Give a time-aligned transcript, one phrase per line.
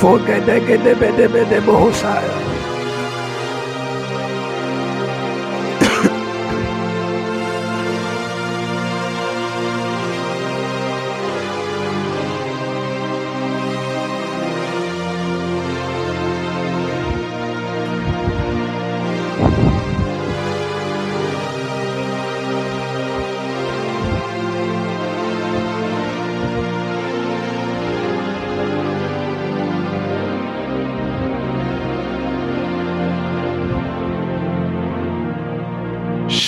[0.00, 2.37] Forget the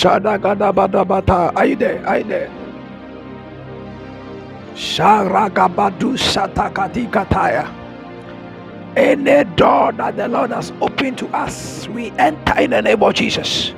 [0.01, 1.55] Shadagadabadabata.
[1.55, 2.03] Are you there?
[2.07, 2.49] Are you there?
[4.73, 7.69] Sharagabadu Satakadikataya.
[8.97, 13.13] Any door that the Lord has opened to us, we enter in the name of
[13.13, 13.75] Jesus.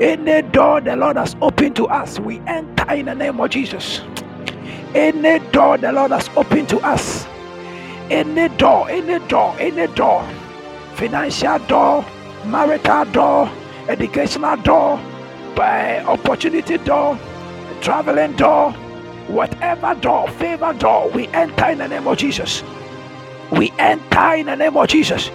[0.00, 4.00] Any door the Lord has opened to us, we enter in the name of Jesus.
[4.96, 7.24] Any door the Lord has opened to us,
[8.10, 10.28] any door, any door, any door,
[10.96, 12.04] financial door,
[12.46, 13.50] marital door,
[13.88, 15.00] educational door,
[15.54, 17.18] by opportunity door,
[17.80, 18.72] traveling door,
[19.28, 22.62] whatever door, favor door, we enter in the name of Jesus.
[23.52, 25.30] We enter in the name of Jesus.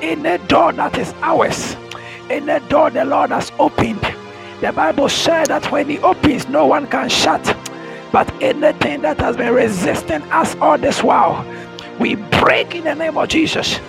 [0.00, 1.76] In a door that is ours,
[2.30, 4.02] in a door the Lord has opened.
[4.60, 7.44] The Bible said that when He opens, no one can shut.
[8.12, 11.44] But anything that has been resisting us all this while,
[11.98, 13.80] we break in the name of Jesus.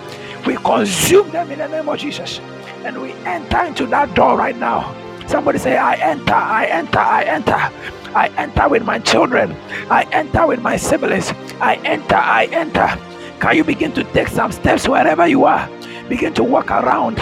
[0.46, 2.38] We consume them in the name of Jesus.
[2.84, 4.94] And we enter into that door right now.
[5.26, 7.70] Somebody say, I enter, I enter, I enter.
[8.14, 9.52] I enter with my children.
[9.90, 11.32] I enter with my siblings.
[11.60, 12.96] I enter, I enter.
[13.40, 15.68] Can you begin to take some steps wherever you are?
[16.08, 17.18] Begin to walk around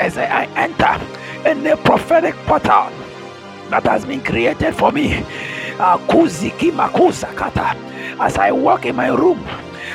[0.00, 0.98] as I enter
[1.48, 2.90] in the prophetic portal
[3.70, 5.24] that has been created for me.
[5.78, 6.00] As
[8.38, 9.44] I walk in my room,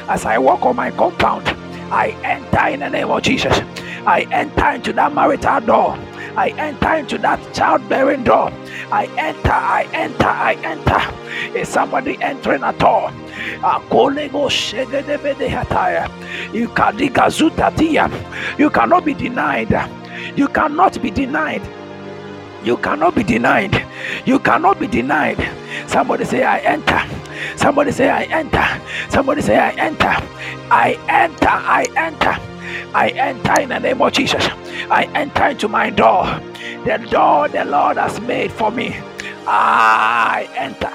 [0.08, 1.48] as I walk on my compound,
[1.92, 3.60] I enter in the name of Jesus.
[4.06, 5.98] I enter into that marital door.
[6.36, 8.52] I enter into that childbearing door.
[8.92, 11.58] I enter, I enter, I enter.
[11.58, 13.12] Is somebody entering at all?
[13.64, 13.80] Ah,
[18.58, 19.72] you cannot be denied.
[20.36, 21.62] You cannot be denied.
[22.64, 23.86] You cannot be denied.
[24.26, 25.50] You cannot be denied.
[25.88, 27.02] Somebody say, I enter.
[27.58, 28.66] Somebody say, I enter.
[29.10, 30.16] Somebody say, I enter.
[30.70, 31.48] I enter.
[31.50, 32.51] I enter.
[32.94, 34.46] I enter in the name of Jesus.
[34.90, 36.26] I enter into my door.
[36.86, 38.96] The door the Lord has made for me.
[39.48, 40.92] I enter.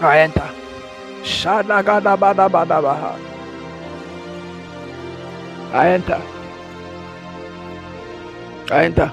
[0.00, 0.50] I enter.
[5.72, 6.22] I enter.
[8.72, 9.12] I enter.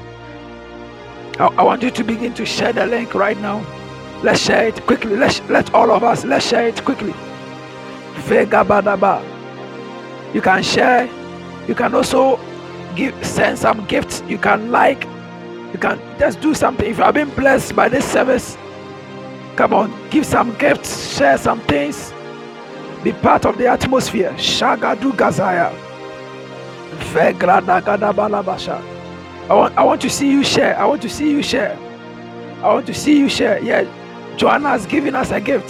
[1.39, 3.66] I, I want you to begin to share the link right now.
[4.24, 5.16] Let's share it quickly.
[5.16, 7.13] Let's let all of us let's share it quickly.
[8.25, 9.37] Vega badaba.
[10.34, 11.10] You can share.
[11.68, 12.40] You can also
[12.96, 14.24] give send some gifts.
[14.28, 15.04] You can like.
[15.74, 16.90] You can just do something.
[16.90, 18.58] If you have been blessed by this service,
[19.56, 22.14] come on, give some gifts, share some things.
[23.04, 24.32] Be part of the atmosphere.
[24.34, 25.72] Shagadu Gazaya.
[29.50, 30.78] I want, I want to see you share.
[30.78, 31.78] I want to see you share.
[32.64, 33.62] I want to see you share.
[33.62, 33.86] Yeah,
[34.36, 35.70] Joanna has given us a gift.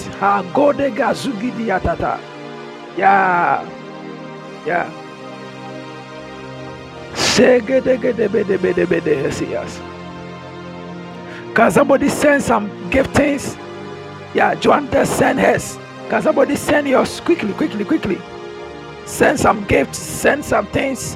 [2.97, 3.76] Yeah.
[4.67, 4.91] Yeah.
[11.55, 13.57] Can somebody send some giftings?
[14.33, 15.77] Yeah, Joanna send hers.
[16.09, 18.17] Can somebody send yours quickly, quickly, quickly?
[19.05, 21.15] Send some gifts, send some things,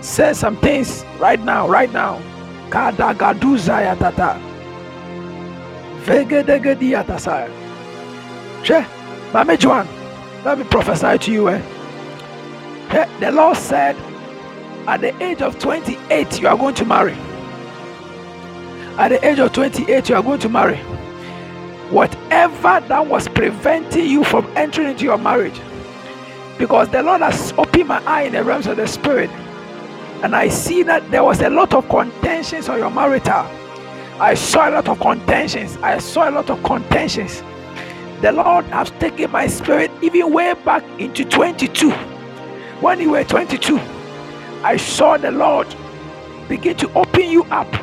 [0.00, 2.20] send some things right now, right now.
[2.70, 4.38] Kadagaduza yatata.
[6.04, 7.50] Vegedegedi yatasaya.
[8.64, 8.74] She,
[9.34, 9.88] Mame Joan,
[10.44, 11.48] let me prophesy to you.
[11.48, 11.75] Eh?
[12.88, 13.96] Hey, the Lord said,
[14.86, 17.14] at the age of 28, you are going to marry.
[18.96, 20.76] At the age of 28, you are going to marry.
[21.90, 25.60] Whatever that was preventing you from entering into your marriage,
[26.58, 29.30] because the Lord has opened my eye in the realms of the spirit,
[30.22, 33.46] and I see that there was a lot of contentions on your marital.
[34.18, 35.76] I saw a lot of contentions.
[35.78, 37.42] I saw a lot of contentions.
[38.22, 41.92] The Lord has taken my spirit even way back into 22.
[42.80, 43.78] When you were 22,
[44.62, 45.66] I saw the Lord
[46.46, 47.74] begin to open you up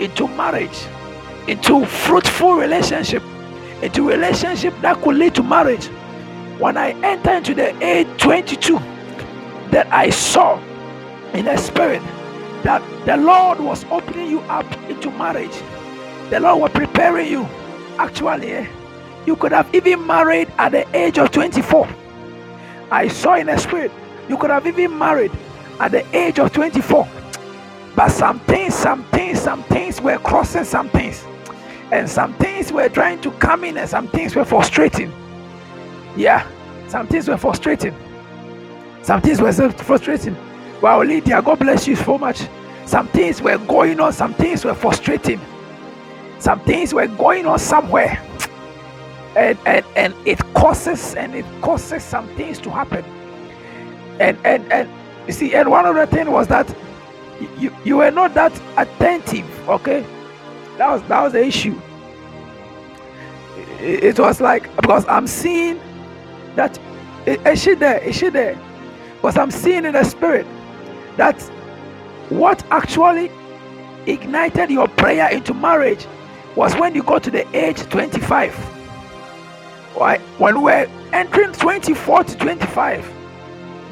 [0.00, 0.86] into marriage,
[1.46, 3.22] into fruitful relationship,
[3.82, 5.86] into relationship that could lead to marriage.
[6.58, 8.78] When I enter into the age 22,
[9.70, 10.58] that I saw
[11.32, 12.02] in the spirit
[12.64, 15.56] that the Lord was opening you up into marriage.
[16.30, 17.48] The Lord was preparing you.
[17.98, 18.66] Actually, eh,
[19.24, 21.88] You could have even married at the age of 24.
[22.90, 23.92] I saw in the spirit.
[24.28, 25.32] You could have even married
[25.80, 27.08] at the age of 24.
[27.94, 31.24] But some things, some things, some things were crossing some things.
[31.90, 35.12] And some things were trying to come in, and some things were frustrating.
[36.16, 36.46] Yeah,
[36.88, 37.94] some things were frustrating.
[39.02, 40.36] Some things were frustrating.
[40.80, 42.42] Wow, Lydia, God bless you so much.
[42.86, 45.40] Some things were going on, some things were frustrating.
[46.38, 48.20] Some things were going on somewhere.
[49.36, 53.04] And, and, and it causes and it causes some things to happen.
[54.22, 54.88] And and and
[55.26, 56.72] you see, and one of the things was that
[57.58, 60.06] you, you were not that attentive, okay?
[60.78, 61.76] That was that was the issue.
[63.80, 65.80] It, it was like because I'm seeing
[66.54, 66.78] that
[67.26, 67.98] is she there?
[67.98, 68.56] Is she there?
[69.16, 70.46] Because I'm seeing in the spirit
[71.16, 71.40] that
[72.28, 73.28] what actually
[74.06, 76.06] ignited your prayer into marriage
[76.54, 78.54] was when you got to the age 25.
[79.98, 80.20] Right?
[80.38, 83.21] When we're entering 24 to 25,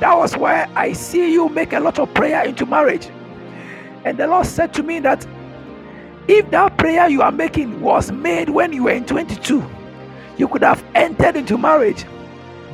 [0.00, 3.08] that was where I see you make a lot of prayer into marriage.
[4.04, 5.26] And the Lord said to me that
[6.26, 9.64] if that prayer you are making was made when you were in 22,
[10.38, 12.04] you could have entered into marriage.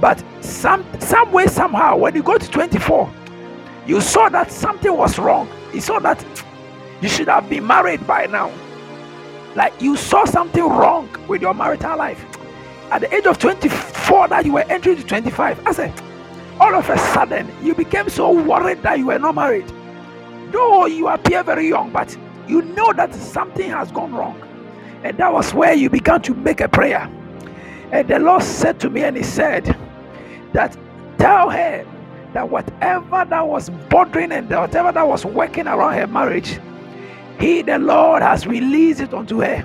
[0.01, 3.11] But some some way, somehow, when you go to 24,
[3.87, 5.49] you saw that something was wrong.
[5.73, 6.25] You saw that
[7.01, 8.53] you should have been married by now.
[9.55, 12.25] Like you saw something wrong with your marital life.
[12.91, 15.93] At the age of 24, that you were entering to 25, I said,
[16.59, 19.71] all of a sudden, you became so worried that you were not married.
[20.51, 22.17] Though you appear very young, but
[22.47, 24.41] you know that something has gone wrong.
[25.05, 27.11] And that was where you began to make a prayer.
[27.93, 29.77] And the Lord said to me, and He said,
[30.53, 30.77] that
[31.19, 31.87] tell her
[32.33, 36.59] that whatever that was bothering and whatever that was working around her marriage,
[37.39, 39.65] He, the Lord, has released it unto her.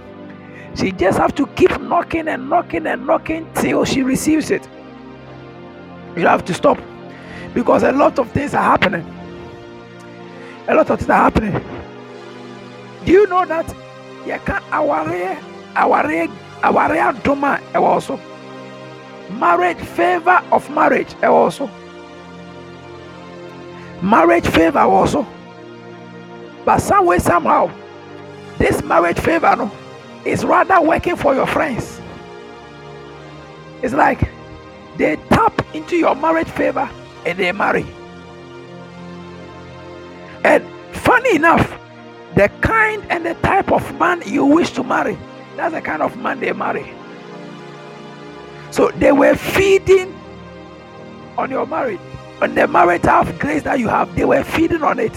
[0.76, 4.68] She just have to keep knocking and knocking and knocking till she receives it.
[6.16, 6.80] You have to stop.
[7.54, 9.06] Because a lot of things are happening.
[10.68, 11.54] A lot of things are happening.
[13.06, 13.68] Do you know that?
[14.26, 15.38] You can our
[15.76, 16.06] our
[16.64, 18.20] our doma also
[19.40, 21.68] marriage favor of marriage also
[24.04, 25.26] marriage favor also
[26.66, 27.72] but some way somehow
[28.62, 29.72] this marriage favor no,
[30.24, 32.00] is rather working for your friends.
[33.82, 34.30] It's like
[34.98, 35.16] they
[35.50, 36.90] tap into your marriage favor
[37.26, 37.86] and they marry
[40.44, 40.64] and
[40.96, 41.78] funny enough
[42.36, 45.18] the kind and the type of man you wish to marry
[45.56, 46.94] that's the kind of man they marry
[48.72, 50.18] so they were feeding
[51.38, 52.00] on your marriage,
[52.42, 54.16] on the marital grace that you have.
[54.16, 55.16] They were feeding on it.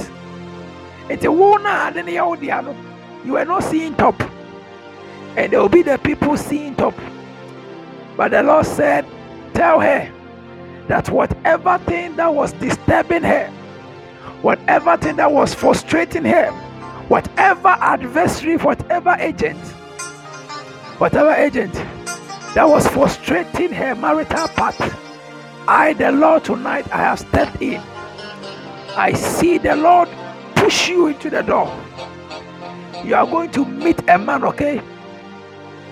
[1.09, 4.21] It's a then you were not seeing top,
[5.37, 6.95] and there will be the people seeing top.
[8.17, 9.07] But the Lord said,
[9.55, 10.13] Tell her
[10.89, 13.49] that whatever thing that was disturbing her,
[14.43, 16.51] whatever thing that was frustrating her,
[17.09, 19.59] whatever adversary, whatever agent,
[20.99, 21.73] whatever agent
[22.55, 25.01] that was frustrating her marital path.
[25.67, 27.81] I, the Lord, tonight I have stepped in.
[28.97, 30.09] I see the Lord
[30.55, 31.67] push you into the door.
[33.05, 34.81] You are going to meet a man, okay?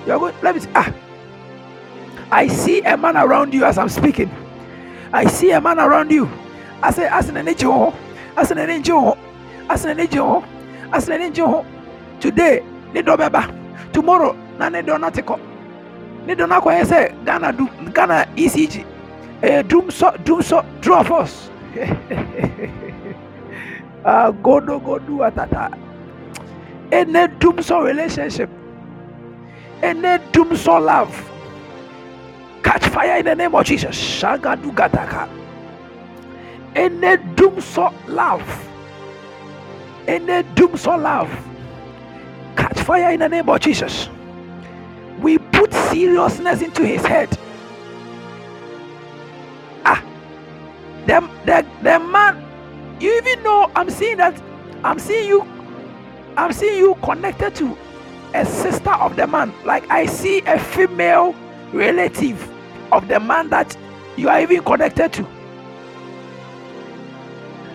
[0.06, 0.70] You are going, let me see.
[0.74, 0.92] Ah,
[2.30, 4.30] I see a man around you as I'm speaking.
[5.12, 6.28] I see a man around you.
[6.82, 7.94] I say, as an angel,
[8.36, 9.18] as an angel,
[9.68, 10.44] as an angel,
[10.92, 11.66] as an angel.
[12.20, 12.62] Today,
[13.92, 15.40] tomorrow, none do not take up
[16.26, 18.84] ne dɔ no akɔyɛ sɛ ghana du ghana ecg
[19.42, 21.50] ɛyɛ dum sɔ dum sɔ true of us
[24.42, 25.72] godo godu atata.
[26.92, 28.50] Ene dum sɔ relationship.
[29.82, 31.31] Ene dum sɔ love
[32.72, 33.94] catch fire in the name of jesus.
[33.96, 35.28] Shagadu gataka
[36.74, 38.68] ene dum sɔ love
[40.08, 41.30] ene dum sɔ love
[42.56, 44.08] catch fire in the name of jesus.
[45.20, 47.28] We put seriousness into his head.
[49.84, 50.02] Ah,
[51.06, 52.42] the, the, the man,
[52.98, 54.34] you even know, I'm seeing that,
[54.82, 55.42] I'm seeing you,
[56.38, 57.76] I'm seeing you connected to
[58.34, 59.52] a sister of the man.
[59.64, 61.34] Like I see a female
[61.72, 62.51] relative
[62.92, 63.76] of the man that
[64.16, 65.26] you are even connected to.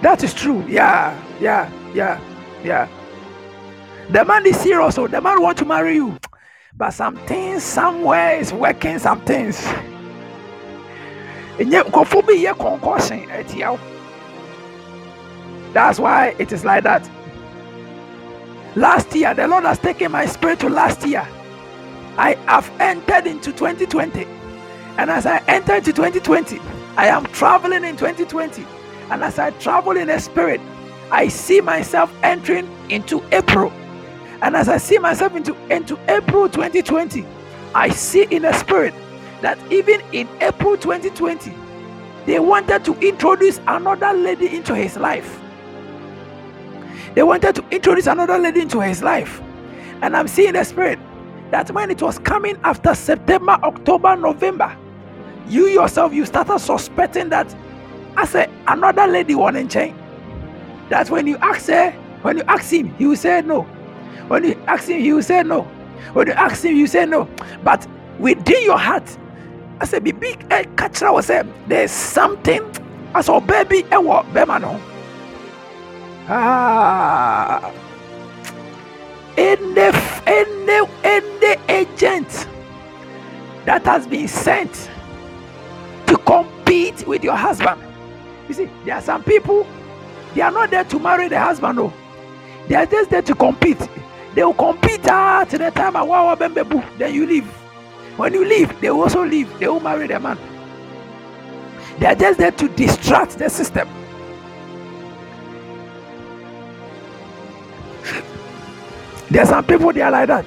[0.02, 0.64] That is true.
[0.68, 2.22] Yeah, yeah, yeah,
[2.64, 2.88] yeah.
[4.12, 6.18] The man is serious, so the man want to marry you.
[6.78, 9.60] But something somewhere is working some things.
[11.60, 11.66] Eh,
[13.66, 13.80] oh.
[15.74, 17.10] That's why it is like that.
[18.76, 21.28] Last year, the Lord has taken my spirit to last year.
[22.16, 24.37] I have entered into 2020.
[24.98, 26.60] And as I enter into 2020,
[26.98, 28.66] I am traveling in 2020.
[29.12, 30.60] And as I travel in the spirit,
[31.12, 33.72] I see myself entering into April.
[34.42, 37.26] And as I see myself into, into April 2020,
[37.76, 38.94] I see in the spirit
[39.42, 41.54] that even in April 2020,
[42.26, 45.40] they wanted to introduce another lady into his life.
[47.14, 49.42] They wanted to introduce another lady into his life.
[50.02, 51.00] And I'm seeing the spirit
[51.52, 54.76] that when it was coming after September, October, November,
[55.50, 57.54] you yourself you started suspecting that
[58.16, 59.96] I said another lady wanted change.
[60.90, 63.62] That when you ask her, when you ask him, he will say no.
[64.28, 65.62] When you ask him, he will say no.
[66.14, 67.30] When you ask him, you say no.
[67.64, 67.86] But
[68.18, 69.18] within your heart,
[69.80, 72.62] I said, be big a catcher was say there's something
[73.14, 74.82] as a baby a what bemano.
[76.30, 77.74] Ah
[79.38, 79.92] any
[80.26, 82.48] any any agent
[83.66, 84.90] that has been sent
[86.08, 87.82] to compete with your husband.
[88.48, 89.68] You see, there are some people
[90.34, 91.94] they are not there to marry the husband, no.
[92.68, 93.80] They are just there to compete.
[94.36, 97.48] They will compete ah, to the time wow, then you leave.
[98.18, 99.58] When you leave, they will also leave.
[99.60, 100.38] They will marry the man.
[102.00, 103.88] They are just there to distract the system.
[109.30, 110.46] There are some people they are like that.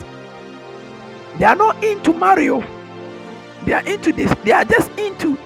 [1.38, 2.62] They are not into Mario.
[3.64, 4.33] They are into this.
[4.45, 5.37] They are just into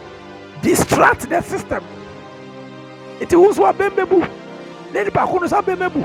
[0.64, 1.84] distract the system.
[3.20, 4.20] It was what bembebu.
[4.92, 6.02] Then the sa bembebu.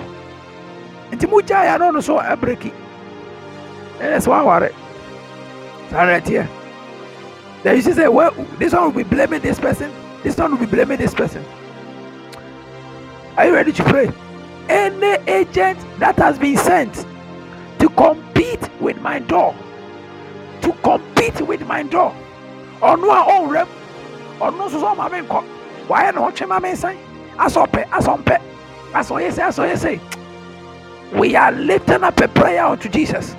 [1.12, 2.74] Nti mu gya ya no no so abreki.
[3.98, 4.74] That's why worry.
[5.92, 6.48] Right here.
[7.64, 9.92] Then you say, well, this one will be blaming this person.
[10.24, 11.44] This one will be blaming this person.
[13.38, 14.12] Are you ready to pray?
[14.70, 17.06] Any agent that has been sent
[17.80, 19.56] to compete with my door
[20.62, 22.14] to compete with my door
[22.82, 23.79] ɔno a ɔnwura mu
[24.40, 25.44] ɔno nso so ɔma me nkɔ
[25.88, 26.96] wayɛ na ɔtwe ma me nsan
[27.38, 28.38] asɔ pɛ asɔ mpɛ
[28.94, 30.00] asɔ yɛ sɛ asɔ yɛ sɛ
[31.20, 33.36] we are lifting up a prayer unto Jesus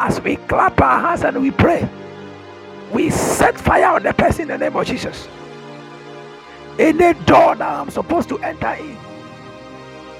[0.00, 1.88] as we clap our hands and we pray
[2.92, 5.28] we set fire on the person in the name of Jesus
[6.78, 8.96] any door that I'm supposed to enter in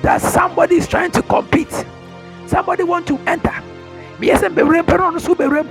[0.02, 1.84] that somebody is trying to compete
[2.46, 3.54] somebody want to enter
[4.18, 5.70] miɛsɛ mbɛwura mpɛ no ɔno so bɛwura mu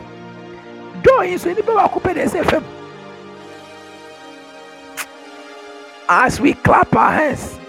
[1.02, 2.64] dɔɔ yi nso nipa baako pɛ deɛ ɛsɛ fam
[6.10, 7.60] as we clap our hands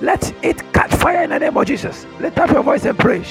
[0.00, 3.22] let it catch fire in the name of Jesus lift up your voice and pray.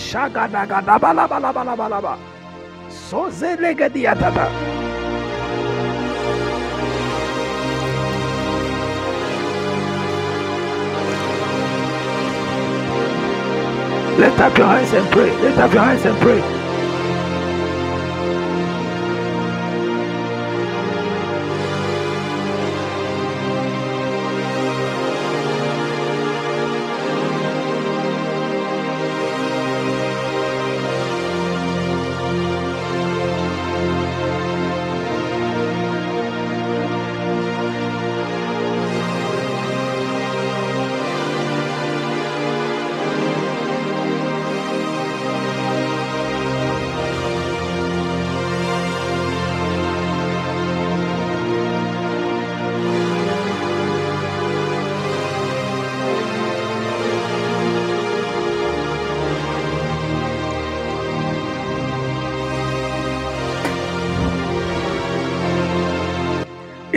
[14.18, 15.36] Lift up your hands and pray.
[15.42, 16.61] Lift up your hands and pray.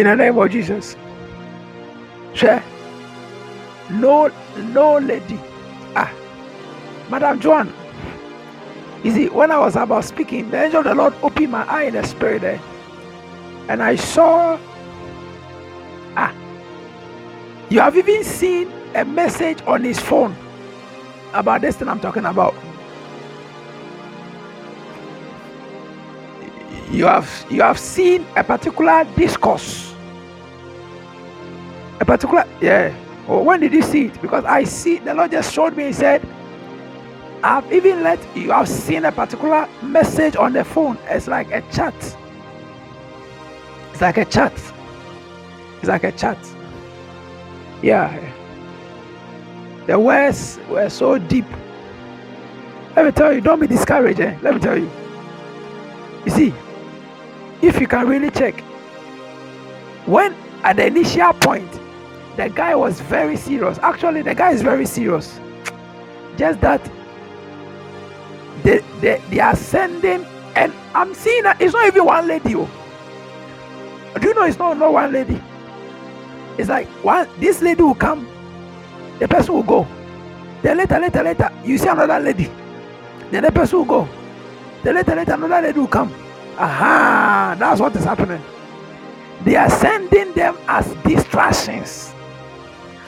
[0.04, 0.96] In the name of Jesus.
[2.34, 2.62] Share.
[3.90, 5.38] No, no lady.
[5.96, 6.12] Ah,
[7.08, 7.72] Madam Joan.
[9.02, 11.84] You see, when I was about speaking, the angel of the Lord opened my eye
[11.84, 12.60] in the spirit there.
[13.68, 14.58] And I saw.
[16.16, 16.34] Ah,
[17.70, 20.36] you have even seen a message on his phone
[21.32, 22.54] about this thing I'm talking about.
[26.90, 29.93] You have you have seen a particular discourse
[32.00, 32.94] a particular yeah.
[33.26, 34.20] Oh, when did you see it?
[34.20, 36.26] Because i see the lord just showed me he said
[37.42, 40.98] i've even let you have seen a particular message on the phone.
[41.08, 41.94] It's like a chat.
[43.92, 44.52] It's like a chat.
[45.78, 46.38] It's like a chat.
[47.82, 48.10] Yeah.
[49.86, 51.44] The words were so deep.
[52.96, 54.38] Let me tell you don't be discouraged eh?
[54.40, 54.90] let me tell you.
[56.24, 56.54] You see
[57.60, 58.58] if you can really check
[60.06, 61.70] when at the initial point
[62.36, 63.78] the guy was very serious.
[63.78, 65.40] Actually, the guy is very serious.
[66.36, 66.82] Just that
[68.62, 70.24] they, they, they are sending
[70.56, 72.54] and I'm seeing that it's not even one lady.
[72.54, 72.68] Oh.
[74.20, 75.40] Do you know it's not, not one lady?
[76.56, 78.28] It's like one this lady will come,
[79.18, 79.86] the person will go.
[80.62, 82.50] Then later, later, later, you see another lady.
[83.30, 84.08] Then the person will go.
[84.82, 86.12] Then later, later, another lady will come.
[86.56, 88.42] Aha, that's what is happening.
[89.44, 92.13] They are sending them as distractions.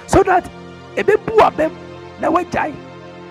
[0.07, 0.51] So that
[0.97, 1.77] a bit poor them
[2.21, 2.73] never die.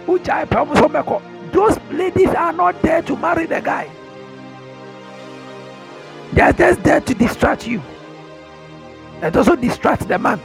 [0.05, 3.89] Who die Those ladies are not there to marry the guy.
[6.33, 7.81] They are just there to distract you.
[9.21, 10.39] And also distract the man.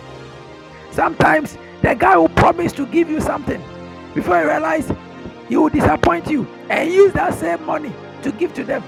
[0.92, 3.62] Sometimes the guy will promise to give you something
[4.14, 4.90] before you realize
[5.48, 8.84] he will disappoint you and use that same money to give to them.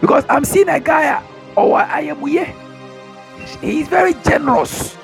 [0.00, 1.22] Because I'm seeing a guy,
[1.56, 2.54] or I am here.
[3.60, 4.96] He's very generous.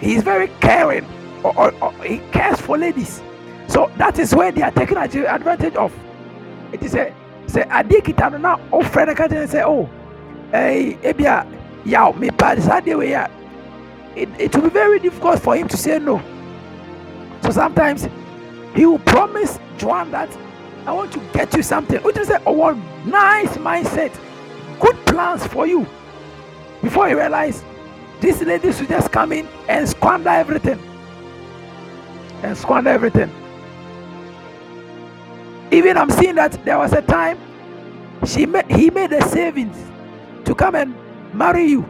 [0.00, 1.06] He's very caring.
[1.42, 3.22] Or, or, or, he cares for ladies.
[3.68, 5.92] So that is where they are taking advantage of.
[6.72, 7.14] It is a
[7.46, 9.88] say adeɛ kita no na ɔfrɛ no ka kyerɛ say, oh
[10.52, 11.46] ɛyi ebia
[11.84, 13.30] yaw mepa a
[14.16, 16.22] it, it will be very difficult for him to say no.
[17.42, 18.08] So sometimes
[18.74, 20.34] he will promise Joan that
[20.86, 22.02] I want to get you something.
[22.02, 22.72] Which is a oh,
[23.04, 24.18] nice mindset,
[24.80, 25.86] good plans for you.
[26.86, 27.64] Before you realize
[28.20, 30.78] this lady should just come in and squander everything.
[32.44, 33.28] And squander everything.
[35.72, 37.40] Even I'm seeing that there was a time
[38.24, 39.76] she made, he made a savings
[40.44, 40.94] to come and
[41.34, 41.84] marry you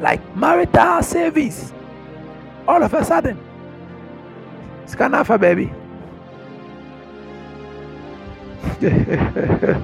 [0.00, 1.74] like marital savings.
[2.66, 3.38] All of a sudden,
[4.84, 5.70] it's scan for baby.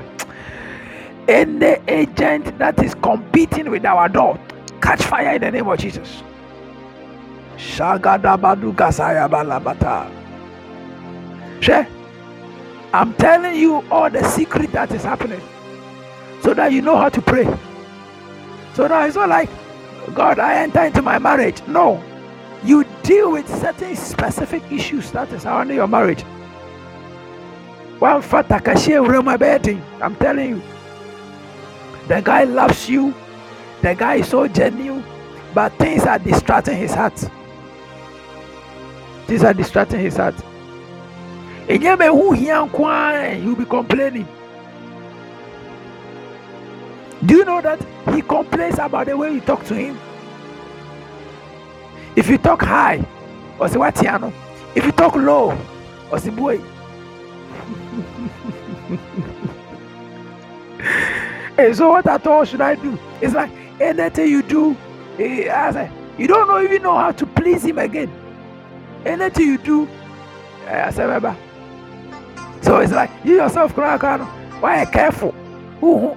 [1.27, 4.39] Any agent that is competing with our door,
[4.81, 6.21] catch fire in the name of Jesus.
[11.61, 11.87] Share.
[12.93, 15.41] I'm telling you all the secret that is happening
[16.41, 17.45] so that you know how to pray.
[18.73, 19.49] So now it's not like
[20.13, 21.61] God, I enter into my marriage.
[21.67, 22.03] No,
[22.63, 26.21] you deal with certain specific issues that is surrounding your marriage.
[27.99, 30.61] One I'm telling you,
[32.07, 33.13] the guy loves you,
[33.81, 35.03] the guy is so genuine,
[35.53, 37.17] but things are distracting his heart.
[39.27, 40.35] Things are distracting his heart.
[41.67, 44.27] And you'll be complaining.
[47.25, 49.97] Do you know that he complains about the way you talk to him?
[52.15, 53.03] If you talk high,
[53.57, 53.97] or say what
[54.75, 55.57] If you talk low,
[56.11, 56.61] or say boy.
[61.57, 62.97] and so what at all should I do?
[63.21, 64.75] It's like anything you do,
[65.19, 68.11] eh, you don't know even know how to please him again.
[69.05, 69.87] Anything you do,
[70.67, 71.35] eh, I say,
[72.61, 74.17] so it's like you yourself, cry, cry.
[74.59, 75.31] Why are careful?
[75.81, 76.09] Who,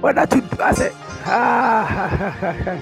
[0.00, 0.90] whether to I say,
[1.26, 2.80] ah,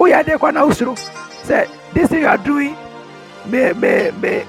[0.00, 0.94] oh yeah, they can also
[1.42, 2.74] say this thing you are doing
[3.46, 4.46] may may may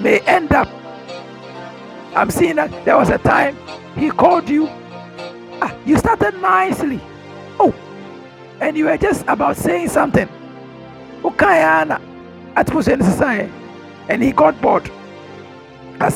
[0.00, 0.68] may end up.
[2.14, 3.56] I'm seeing that there was a time
[3.96, 4.68] he called you.
[5.64, 7.00] Ah, you started nicely.
[7.60, 7.72] Oh,
[8.60, 10.28] and you were just about saying something.
[11.24, 12.00] Okay, Anna,
[12.56, 12.68] at
[14.08, 14.90] and he got bored.
[16.00, 16.08] Na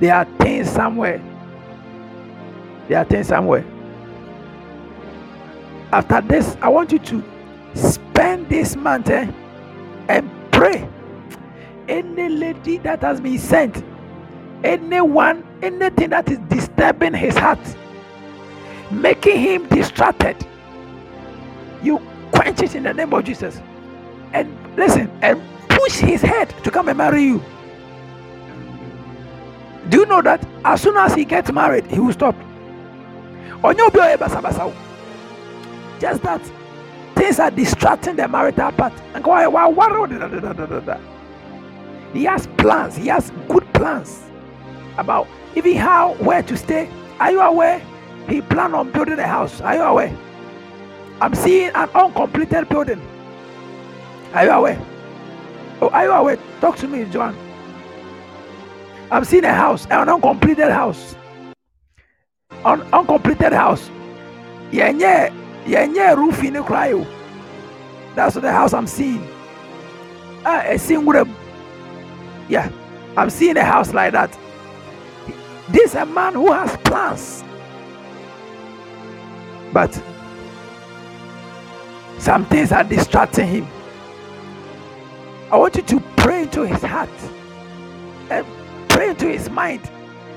[0.00, 1.22] there are things somewhere.
[2.88, 3.64] They are things somewhere.
[5.92, 7.22] After this i want you to
[7.76, 9.30] spend this month eh,
[10.08, 10.88] and pray.
[11.86, 13.84] Any lady that has been sent
[14.64, 17.58] anyone anything that is disturbing his heart
[18.90, 20.36] making him distracted
[21.82, 21.98] you
[22.32, 23.60] quench it in the name of jesus
[24.32, 27.42] and listen and push his head to come and marry you.
[29.88, 32.34] Do you know that as soon as he gets married, he will stop?
[36.00, 36.40] Just that
[37.14, 38.92] things are distracting the marital part.
[39.14, 39.36] And go,
[42.12, 44.22] he has plans, he has good plans
[44.98, 45.26] about
[45.56, 46.90] even how where to stay.
[47.20, 47.80] Are you aware?
[48.28, 49.60] He planned on building a house.
[49.60, 50.16] Are you aware?
[51.20, 53.00] I'm seeing an uncompleted building.
[54.32, 54.80] Are you aware?
[55.80, 56.38] Oh, are you aware?
[56.60, 57.36] Talk to me, Joan.
[59.10, 61.14] I'm seeing a house, an uncompleted house.
[62.64, 63.90] An uncompleted house.
[64.72, 67.06] Yeah, yeah, roof in the cryo.
[68.14, 69.28] That's the house I'm seeing.
[70.44, 71.26] Ah, a single.
[72.48, 72.70] Yeah,
[73.16, 74.36] I'm seeing a house like that.
[75.68, 77.42] This is a man who has plans.
[79.72, 79.92] But
[82.18, 83.66] some things are distracting him.
[85.50, 87.10] I want you to pray into his heart
[88.30, 88.46] and
[88.88, 89.88] pray into his mind.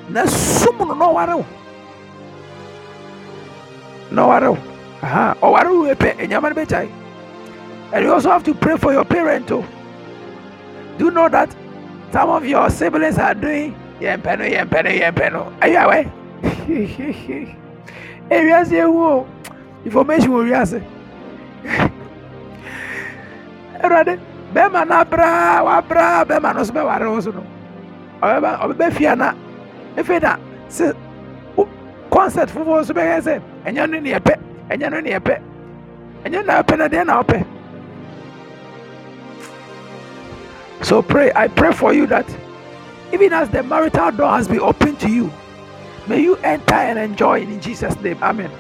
[0.10, 0.24] No
[1.13, 1.46] ware.
[4.12, 4.58] No ware.
[5.02, 6.90] Aha, o ware we pe enyama be chai.
[7.94, 9.63] And you also have to pray for your parent too.
[10.98, 11.56] Do you know that
[12.12, 15.52] some of your siblings are doing yempeno yempeno yempeno.
[15.62, 16.12] Are you aware?
[18.32, 19.26] Areas here wo
[19.86, 20.82] information wo wiase.
[23.84, 24.20] Erade
[24.54, 27.44] bɛrima na abraa wabraa bɛrima no nso bɛware wo so no
[28.22, 29.34] ɔbɛba ɔbɛbɛ fia na
[29.96, 30.38] efe na
[30.70, 30.94] se
[32.10, 34.34] concert foforɔ nso bɛyɛ sɛ ɛnyɛ no ne yɛpɛ
[34.72, 35.42] ɛnyɛ no ne yɛpɛ
[36.26, 37.46] ɛnyɛ na yɛpɛ na deɛ na ɔpɛ
[40.82, 42.26] so pray i pray for you that
[43.13, 45.32] even as the marital door has been opened to you
[46.08, 48.52] may you enter and enjoy in jesus name amen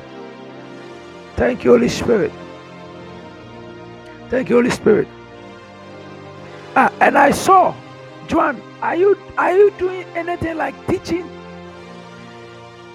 [1.35, 2.31] thank you holy spirit
[4.29, 5.07] thank you holy spirit
[6.79, 7.73] Ah, and I saw,
[8.27, 11.27] Joan, are you are you doing anything like teaching?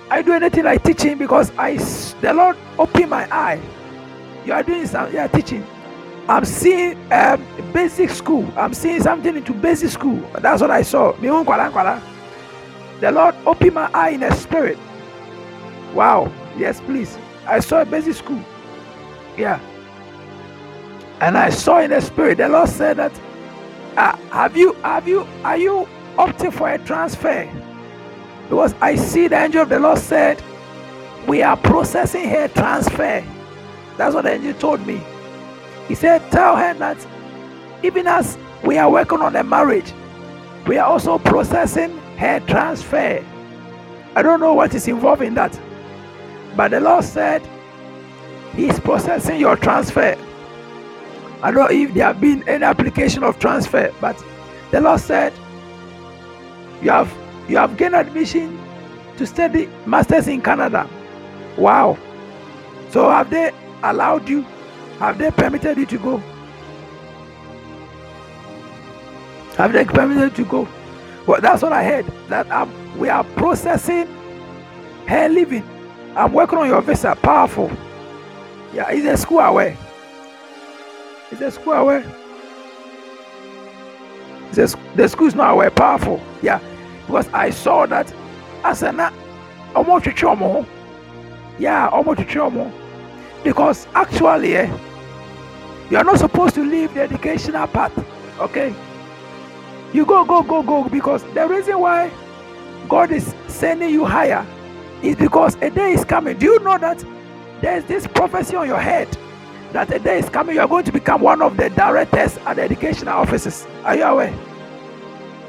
[0.09, 1.19] Are you doing anything like teaching?
[1.19, 1.79] Because I
[2.21, 3.61] the Lord opened my eye.
[4.47, 5.67] You are doing some yeah teaching.
[6.29, 8.51] I'm seeing um, basic school.
[8.57, 10.21] I'm seeing something into basic school.
[10.41, 11.13] That's what I saw.
[11.13, 11.31] The
[13.13, 14.79] Lord opened my eye in a spirit.
[15.95, 16.33] Wow.
[16.57, 17.19] Yes, please.
[17.47, 18.43] I saw a basic school.
[19.37, 19.61] Yeah.
[21.21, 23.13] And I saw in the spirit, the Lord said that
[23.97, 27.49] uh, have you have you are you opting for a transfer?
[28.49, 30.43] Because I see the angel of the Lord said,
[31.27, 33.25] We are processing her transfer.
[33.97, 35.03] That's what the angel told me.
[35.93, 36.97] He said, Tell her that
[37.83, 39.93] even as we are working on a marriage,
[40.67, 43.23] we are also processing her transfer.
[44.17, 45.61] I don't know what is involved in that.
[46.57, 47.47] But the Lord said,
[48.57, 50.17] He's processing your transfer.
[51.43, 54.17] I don't know if there have been any application of transfer, but
[54.71, 55.35] the Lord said
[56.81, 57.13] you have
[57.51, 58.59] you have gained admission
[59.19, 60.89] to study masters in Canada.
[61.59, 61.99] Wow.
[62.89, 63.53] So have they
[63.83, 64.47] allowed you?
[64.99, 66.23] Have they permitted you to go?
[69.57, 70.69] Have they permitted you to go?
[71.27, 72.07] Well, that's what I heard.
[72.29, 74.07] That um, we are processing
[75.07, 75.65] her living.
[76.17, 77.17] I'm working on your visa.
[77.21, 77.71] Powerful.
[78.75, 79.77] Yeah, it's a school away.
[81.31, 82.05] It's a school aware.
[84.51, 86.21] It's a, the school is not aware powerful.
[86.43, 86.61] Yeah.
[87.07, 88.13] Because I saw that
[88.65, 89.13] as a
[89.75, 90.67] almost chomo.
[91.59, 92.73] Yeah, almost chomo.
[93.45, 94.79] Because actually, eh,
[95.91, 97.93] you are not supposed to leave the educational path.
[98.39, 98.75] Okay?
[99.93, 100.89] You go, go, go, go.
[100.89, 102.11] Because the reason why
[102.89, 104.47] God is sending you higher
[105.03, 106.39] is because a day is coming.
[106.39, 107.05] Do you know that
[107.61, 109.09] there's this prophecy on your head?
[109.73, 112.57] that a day is coming, you are going to become one of the directors at
[112.57, 113.67] the educational offices.
[113.85, 114.35] Are you aware?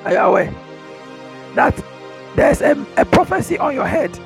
[0.06, 0.54] Are you aware?
[1.56, 1.84] That
[2.36, 4.18] there's a, a prophecy on your head.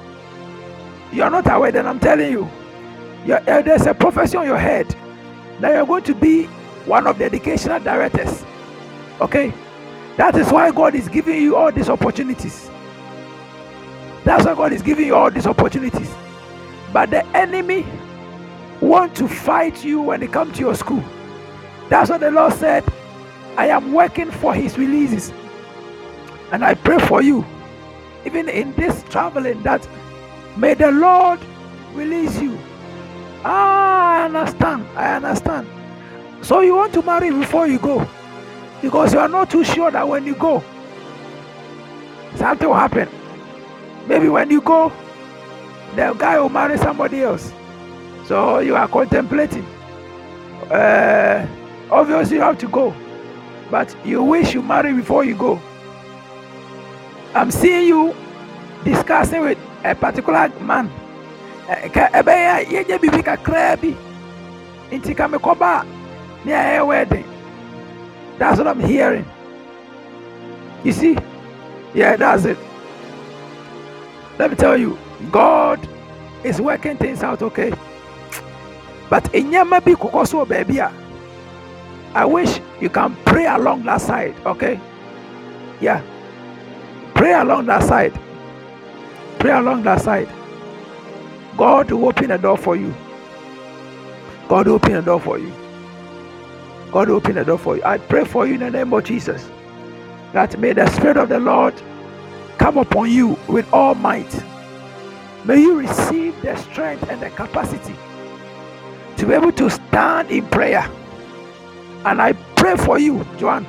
[1.12, 2.50] You are not aware, then I'm telling you.
[3.30, 4.88] Uh, there's a prophecy on your head
[5.60, 6.46] that you're going to be
[6.86, 8.46] one of the educational directors.
[9.20, 9.54] Okay?
[10.16, 12.70] That is why God is giving you all these opportunities.
[14.24, 16.14] That's why God is giving you all these opportunities.
[16.94, 17.86] But the enemy
[18.82, 21.04] want to fight you when they come to your school.
[21.90, 22.84] That's what the Lord said.
[23.58, 25.34] I am working for his releases.
[26.52, 27.46] And I pray for you,
[28.26, 29.88] even in this traveling, that
[30.56, 31.40] may the Lord
[31.94, 32.58] release you.
[33.44, 34.86] Ah, I understand.
[34.96, 35.68] I understand.
[36.42, 38.08] So you want to marry before you go.
[38.82, 40.64] Because you are not too sure that when you go,
[42.36, 43.10] something will happen.
[44.08, 44.92] Maybe when you go,
[45.96, 47.52] the guy will marry somebody else.
[48.26, 49.66] So you are contemplating.
[50.70, 51.48] Uh,
[51.90, 52.94] obviously, you have to go,
[53.72, 55.60] but you wish you marry before you go.
[57.34, 58.16] I'm seeing you
[58.84, 60.92] discussing with a particular man.
[61.68, 63.96] Ɛbɛyɛ yɛnyɛ biribi kakraa bi
[64.92, 65.86] nti mekɔba
[66.46, 67.26] ne a wedding.
[68.38, 69.26] That's what i'm hearing.
[70.84, 71.18] You see?
[71.94, 72.58] Yeah that's it.
[74.40, 74.98] Let me tell you
[75.32, 75.86] god
[76.44, 77.74] is working things out okay?
[79.10, 84.80] But enyama bi kokɔ so baby i wish you can pray along that side okay?
[85.82, 86.02] Yeah.
[87.14, 88.14] Pray along that side.
[89.40, 90.30] Pray along that side
[91.58, 92.94] god will open a door for you
[94.48, 95.52] god will open a door for you
[96.92, 99.04] god will open a door for you i pray for you in the name of
[99.04, 99.50] jesus
[100.34, 101.74] that may the spirit of the lord
[102.58, 104.44] come upon you with all might
[105.46, 107.96] may you receive the strength and the capacity
[109.18, 110.90] to be able to stand in prayer.
[112.06, 113.66] And I pray for you, Joan.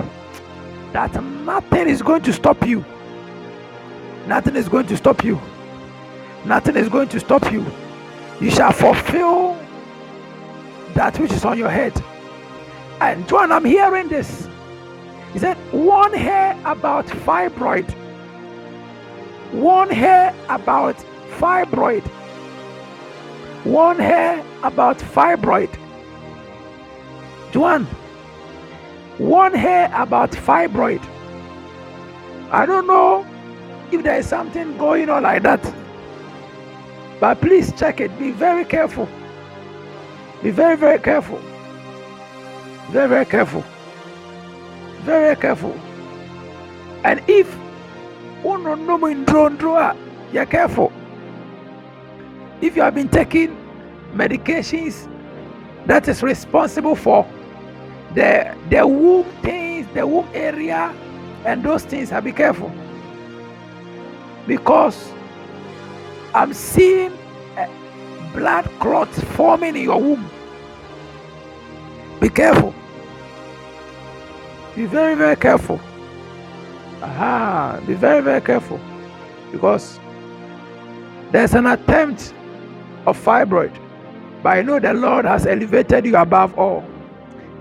[0.93, 2.85] that nothing is going to stop you.
[4.27, 5.41] Nothing is going to stop you.
[6.45, 7.65] Nothing is going to stop you.
[8.41, 9.59] You shall fulfill
[10.95, 11.93] that which is on your head.
[13.01, 14.49] And Joan, I'm hearing this.
[15.33, 17.89] He said, one hair about fibroid.
[19.53, 20.97] One hair about
[21.39, 22.03] fibroid.
[23.65, 25.71] One hair about fibroid.
[27.53, 27.85] Joan,
[29.19, 31.03] one hair about fibroid.
[32.51, 33.27] I don't know
[33.91, 35.75] if there is something going on like that.
[37.21, 38.17] But please check it.
[38.19, 39.09] Be very careful.
[40.43, 41.39] Be very, very careful.
[42.91, 43.65] Very, very careful.
[45.03, 45.75] Very, careful.
[47.05, 47.53] And if
[50.33, 50.93] you're careful.
[52.61, 53.57] If you have been taking
[54.15, 55.09] medications
[55.87, 57.27] that is responsible for
[58.15, 60.95] the the womb things, the womb area,
[61.45, 62.71] and those things, be careful.
[64.47, 65.13] Because
[66.35, 67.13] I'm seeing
[67.57, 67.69] eh,
[68.33, 70.29] blood clots forming in your womb.
[72.21, 72.75] Be careful.
[74.75, 75.81] Be very, very careful.
[77.03, 78.81] Aha, be very, very careful.
[79.53, 79.99] Because
[81.31, 82.35] there's an attempt
[83.07, 83.73] of fibroid.
[84.43, 86.85] But I know the Lord has elevated you above all.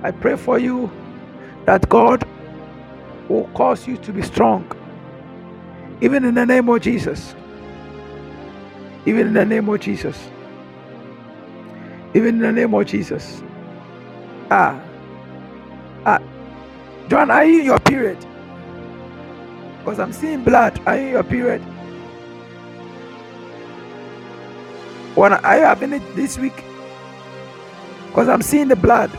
[0.03, 0.91] I pray for you
[1.65, 2.27] that God
[3.30, 4.71] will cause you to be strong.
[6.01, 7.36] Even in the name of Jesus.
[9.08, 10.30] Even in the name of Jesus.
[12.13, 13.41] Even in the name of Jesus.
[14.52, 14.78] Ah.
[16.06, 16.20] Ah.
[17.08, 18.17] Joan, are you in your period?
[19.80, 20.82] Because I'm seeing blood.
[20.86, 21.62] Are you in your period?
[25.15, 26.65] When are you having it this week?
[28.08, 29.10] Because I'm seeing the blood.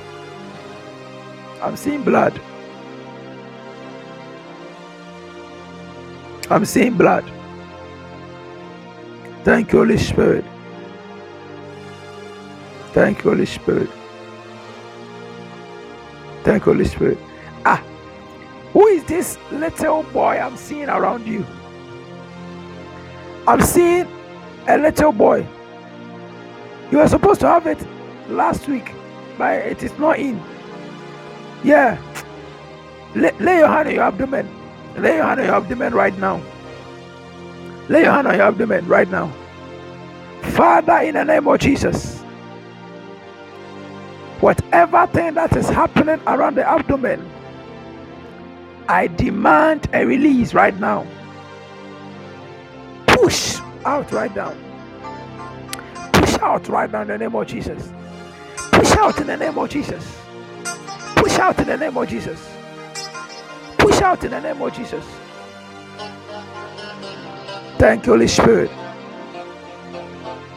[1.62, 2.38] I'm seeing blood.
[6.50, 7.24] I'm seeing blood.
[9.48, 10.44] Thank you, Holy Spirit.
[12.92, 13.88] Thank you, Holy Spirit.
[16.44, 17.16] Thank you, Holy Spirit.
[17.64, 17.82] Ah,
[18.74, 21.46] who is this little boy I'm seeing around you?
[23.46, 24.06] I'm seeing
[24.66, 25.46] a little boy.
[26.90, 27.82] You were supposed to have it
[28.28, 28.92] last week,
[29.38, 30.38] but it is not in.
[31.64, 31.96] Yeah.
[33.14, 34.46] Lay, lay your hand on your abdomen.
[34.98, 36.38] Lay your hand on your abdomen right now.
[37.88, 39.32] Lay your hand on your abdomen right now.
[40.42, 42.20] Father, in the name of Jesus,
[44.40, 47.28] whatever thing that is happening around the abdomen,
[48.88, 51.06] I demand a release right now.
[53.06, 54.54] Push out right now
[56.12, 57.92] Push out right now in the name of Jesus.
[58.72, 60.18] Push out in the name of Jesus.
[61.16, 62.48] Push out in the name of Jesus.
[63.78, 65.04] Push out in the name of Jesus.
[67.78, 68.70] Thank you, Holy Spirit.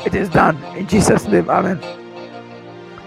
[0.05, 1.47] It is done in Jesus' name.
[1.51, 1.79] Amen.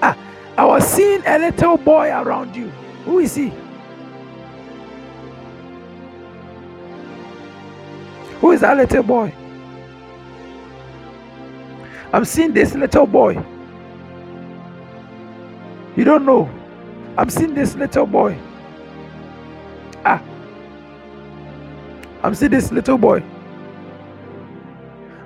[0.00, 0.16] Ah,
[0.56, 2.68] I was seeing a little boy around you.
[3.04, 3.52] Who is he?
[8.40, 9.34] Who is that little boy?
[12.12, 13.44] I'm seeing this little boy.
[15.96, 16.48] You don't know.
[17.18, 18.38] I'm seeing this little boy.
[20.04, 20.22] Ah.
[22.22, 23.24] I'm seeing this little boy.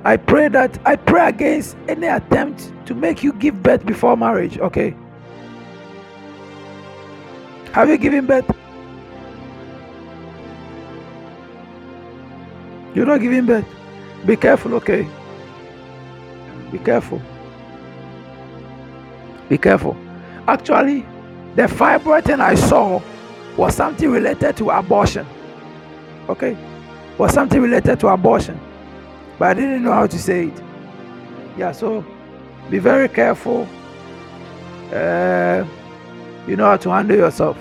[0.05, 4.59] I pray that I pray against any attempt to make you give birth before marriage,
[4.59, 4.95] okay?
[7.73, 8.51] Have you given birth?
[12.95, 13.67] You're not giving birth.
[14.27, 15.09] Be careful, okay?
[16.73, 17.21] Be careful.
[19.49, 19.97] Be careful.
[20.47, 21.01] Actually,
[21.55, 23.01] the fibroid thing I saw
[23.57, 25.27] was something related to abortion.
[26.29, 26.57] Okay?
[27.19, 28.59] Was something related to abortion.
[29.39, 30.63] But I didn't know how to say it.
[31.57, 32.05] Yeah, so
[32.71, 33.69] be very careful.
[34.93, 35.65] Uh,
[36.47, 37.57] you know how to handle yourself.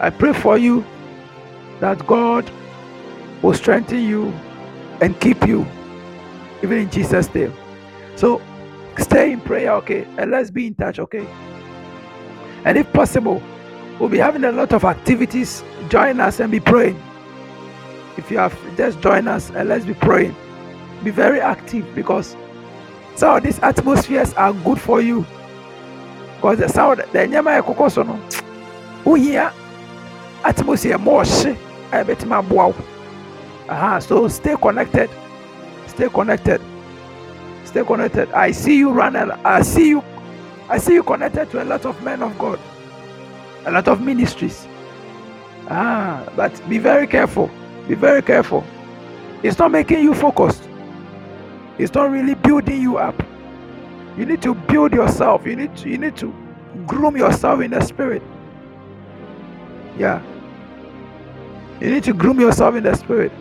[0.00, 0.84] I pray for you
[1.80, 2.50] that God
[3.42, 4.32] will strengthen you
[5.00, 5.66] and keep you
[6.62, 7.52] even in Jesus' name.
[8.16, 8.40] So
[8.98, 10.06] stay in prayer, okay?
[10.16, 11.26] And let's be in touch, okay?
[12.64, 13.42] And if possible,
[13.98, 15.62] we'll be having a lot of activities.
[15.88, 17.00] Join us and be praying.
[18.18, 20.36] If you have just join us and let's be praying.
[21.04, 22.36] Be very active because
[23.14, 25.24] some of these atmospheres are good for you.
[26.36, 28.20] Because the sound the nyama ekoko so no.
[29.04, 29.52] Uhia
[30.44, 31.24] atmosphere more
[31.90, 32.74] bet my wow.
[33.68, 35.08] Aha, so stay connected.
[35.86, 36.60] Stay connected.
[37.64, 38.30] Stay connected.
[38.32, 39.16] I see you run.
[39.16, 40.02] I see you.
[40.68, 42.60] I see you connected to a lot of men of God,
[43.64, 44.66] a lot of ministries.
[45.70, 47.50] Ah, but be very careful.
[47.88, 48.64] Be very careful.
[49.42, 50.68] It's not making you focused.
[51.78, 53.20] It's not really building you up.
[54.16, 55.46] You need to build yourself.
[55.46, 56.34] You need to, you need to
[56.86, 58.22] groom yourself in the spirit.
[59.96, 60.22] Yeah.
[61.80, 63.32] You need to groom yourself in the spirit.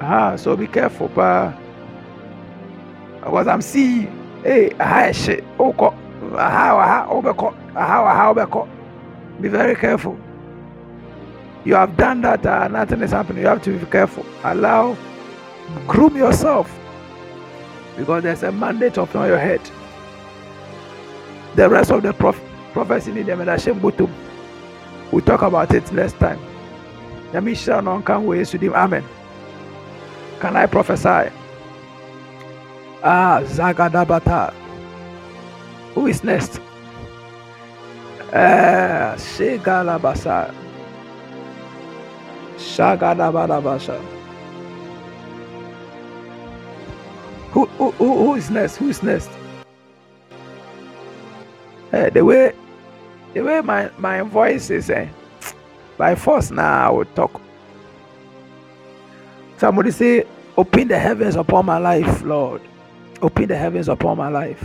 [0.00, 1.52] Ah, so be careful, but
[3.20, 4.06] because I'm seeing,
[4.44, 8.68] hey, aha, shit, oh, aha, aha, obeko, aha, aha, obeko.
[9.40, 10.16] Be very careful.
[11.64, 13.42] You have done that, uh, nothing is happening.
[13.42, 14.24] You have to be careful.
[14.44, 14.96] Allow,
[15.86, 16.70] groom yourself
[17.96, 19.60] because there's a mandate upon your head.
[21.56, 22.40] The rest of the prof-
[22.72, 24.10] prophecy in the Menashem Butum.
[25.12, 26.38] We'll talk about it next time.
[27.34, 29.04] Amen.
[30.40, 31.30] Can I prophesy?
[33.02, 34.54] Ah, Zagadabata.
[35.94, 36.60] Who is next?
[38.32, 40.54] Uh, Shegalabasa.
[42.58, 43.98] Shagadabadabasa.
[47.52, 48.76] Who, who, who is next?
[48.76, 49.30] Who is next?
[51.90, 52.52] Hey, the way
[53.32, 55.08] the way my, my voice is eh,
[55.96, 57.40] by force now I will talk.
[59.56, 60.24] Somebody say,
[60.56, 62.60] Open the heavens upon my life, Lord.
[63.22, 64.62] Open the heavens upon my life.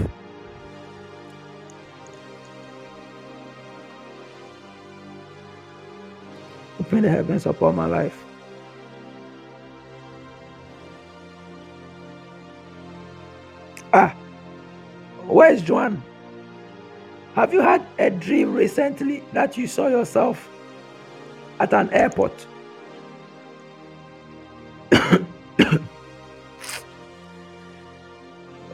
[6.83, 8.25] Open the heavens upon my life.
[13.93, 14.13] Ah,
[15.25, 16.03] where's Joan?
[17.35, 20.49] Have you had a dream recently that you saw yourself
[21.61, 22.33] at an airport?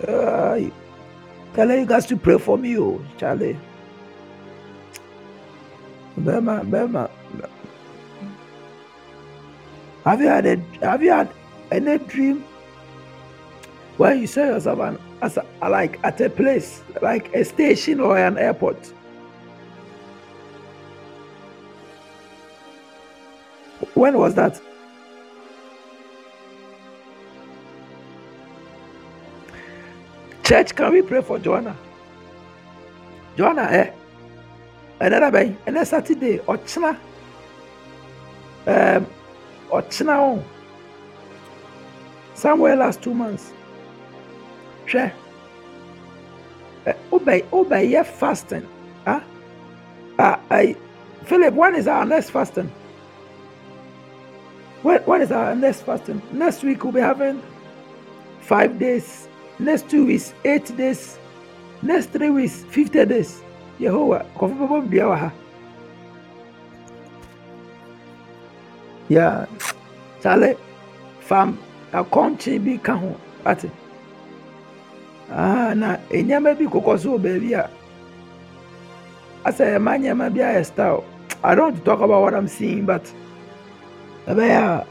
[0.07, 3.55] uh, you guys to pray for me, oh, Charlie.
[6.17, 7.07] Bema, Bema.
[10.09, 11.29] Have you had a Have you had
[11.71, 12.43] any dream
[13.97, 18.17] where you saw yourself an, as a, like at a place, like a station or
[18.17, 18.91] an airport?
[23.93, 24.59] When was that?
[30.43, 31.77] Church, can we pray for Joanna?
[33.37, 33.91] Joanna, eh?
[34.99, 36.99] Another bay, and Saturday, or China.
[38.65, 39.05] Um,
[39.69, 40.43] or China,
[42.33, 43.53] somewhere last two months.
[44.87, 45.11] Hwɛ.
[47.11, 48.67] Obey, obey, yeah, fasting.
[49.05, 49.21] Huh?
[50.17, 50.75] Uh, I,
[51.25, 52.71] Philip, when is our next fasting?
[54.81, 56.21] When, when is our next fasting?
[56.31, 57.41] Next week we'll be having
[58.41, 59.27] five days.
[59.59, 61.19] Next two weeks, eight days.
[61.81, 63.41] Next three weeks, 50 days.
[63.79, 65.31] Yehovah, kofi babo bia wa ha.
[69.09, 69.47] Yeah.
[70.21, 70.55] Chale,
[71.19, 71.57] fam,
[71.91, 73.15] akɔnkye bi ka ho.
[73.45, 73.69] Ate.
[75.31, 77.69] Ah, na nneɛma bi kokɔ so wɔ baabi a
[79.45, 81.03] asɛ ɛma nneɛma bi ayɛ style.
[81.43, 83.11] I don't talk about what I'm seeing, but
[84.27, 84.85] ɛbɛyɛ a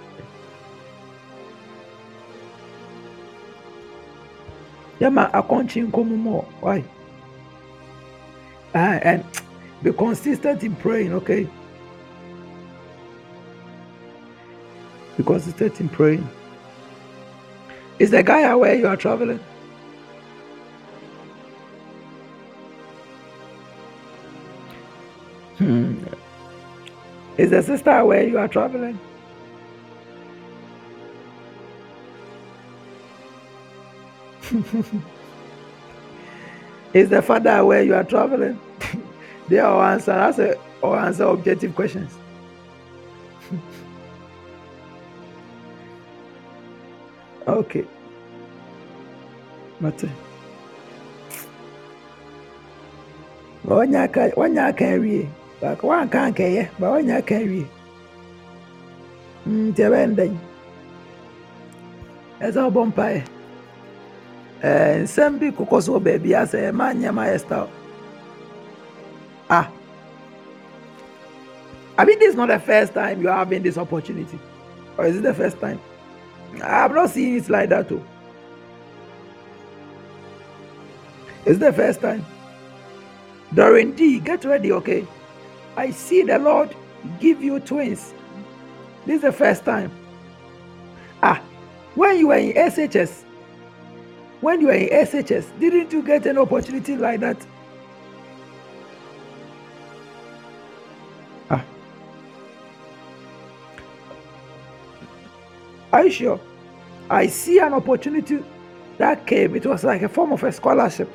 [5.01, 6.41] yɛma akɔnkye nkɔ mu.
[6.61, 6.83] Why?
[8.75, 9.25] Ah, and
[9.83, 11.49] be consistent in praying, okay?
[15.19, 16.27] Be consistent in praying.
[17.99, 19.41] Is the guy aware you are traveling?
[25.57, 25.97] Hmm.
[27.37, 28.97] Is the sister aware you are traveling?
[36.95, 38.61] Is the father aware you are traveling?
[39.49, 40.13] they all answer.
[40.13, 42.17] That's a, or answer objective questions.
[47.49, 47.85] Okay.
[49.81, 50.09] Mate.
[53.65, 55.29] Wanya aka wanya aka awie.
[55.61, 57.67] Baka wanka anka ɛyɛ, ba wanya aka awie.
[59.47, 60.37] Nti no dɛn?
[62.41, 63.23] Ɛsɛ ɔbɔ mpaeɛ.
[64.63, 67.71] Ɛɛ nsɛm bi kokɔ so wɔ baabi a sɛ eh, ɛma nneɛma yɛ style.
[69.51, 69.71] Ah.
[71.97, 74.39] I mean, this is not the first time you are having this opportunity.
[74.97, 75.81] Or is it the first time?
[76.63, 78.05] I've not seen it like that too.
[81.45, 82.25] It's the first time.
[83.55, 85.07] During D, get ready, okay?
[85.77, 86.75] I see the Lord
[87.21, 88.13] give you twins.
[89.07, 89.91] This is the first time.
[91.23, 91.41] Ah,
[91.95, 93.23] when you were in SHS,
[94.41, 97.39] when you were in SHS, didn't you get an opportunity like that?
[105.99, 106.41] Are you sure?
[107.11, 108.39] I see an opportunity
[108.99, 109.57] that came.
[109.57, 111.11] It was like a form of a scholarship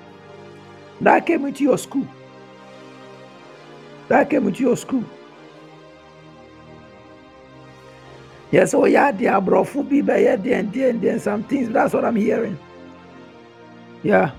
[0.99, 2.05] that came into your school.
[4.09, 5.05] That came into your school.
[8.51, 11.69] Yes, oh yeah, the abrofu be by and then some things.
[11.69, 12.59] That's what I'm hearing.
[14.03, 14.31] Yeah.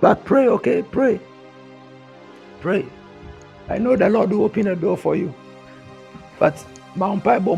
[0.00, 0.82] But pray, okay?
[0.82, 1.20] Pray.
[2.60, 2.86] Pray.
[3.68, 5.32] I know the Lord will open a door for you.
[6.40, 6.56] But
[6.96, 7.54] mampa bo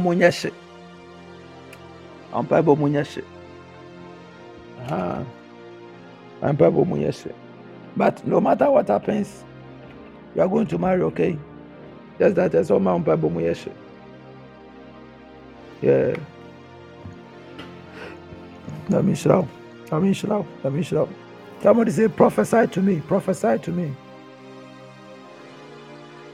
[2.35, 2.47] munyeshe.
[2.49, 3.23] Mampa bo munyeshe.
[4.91, 5.25] Ah.
[6.43, 7.33] Mampa bo munyeshe.
[7.97, 9.45] But no matter what happens,
[10.35, 11.39] you are going to marry, okay?
[12.19, 13.73] Just that that's all mampa bo munyeshe.
[15.81, 16.17] Yeah.
[18.89, 19.47] Let me shout.
[19.91, 20.47] Let me shout.
[20.63, 21.09] Let me shout.
[21.63, 23.01] Somebody say, prophesy to me.
[23.01, 23.95] Prophesy to me.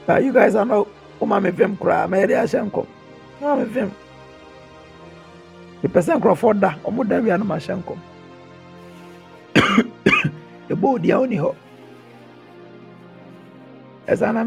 [0.09, 0.87] Uh, you guys are not
[1.21, 2.87] woma me vim koraa mɛyɛde ahyɛ nkɔm
[3.39, 3.91] woma me vim
[5.83, 7.99] mepɛ sɛ nkurɔfoɔ da ɔmo da wia no ma hyɛ nkɔm.
[10.69, 11.55] Ɛbɔ odi a woni hɔ.
[14.07, 14.41] Ɛsa na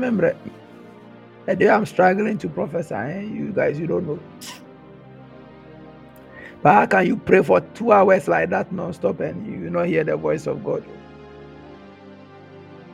[1.77, 2.95] i'm struggling to prophesy.
[2.95, 3.21] Eh?
[3.21, 4.19] you guys you don't know.
[6.63, 10.05] But how can you pray for two hours like that non-stop and you not hear
[10.05, 10.83] the voice of god?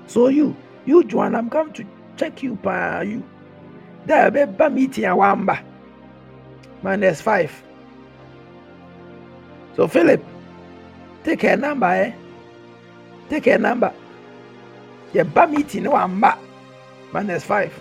[0.07, 1.85] So you you join i'm come to
[2.17, 3.23] check you paa you.
[4.07, 5.61] Da ɛbɛba meeting a wamba.
[6.83, 7.53] Minus five
[9.81, 10.21] so philip
[11.25, 12.13] take a number eh?
[13.31, 13.93] Take a number.
[15.15, 16.37] Yɛba meeting no wamba
[17.15, 17.73] minus five.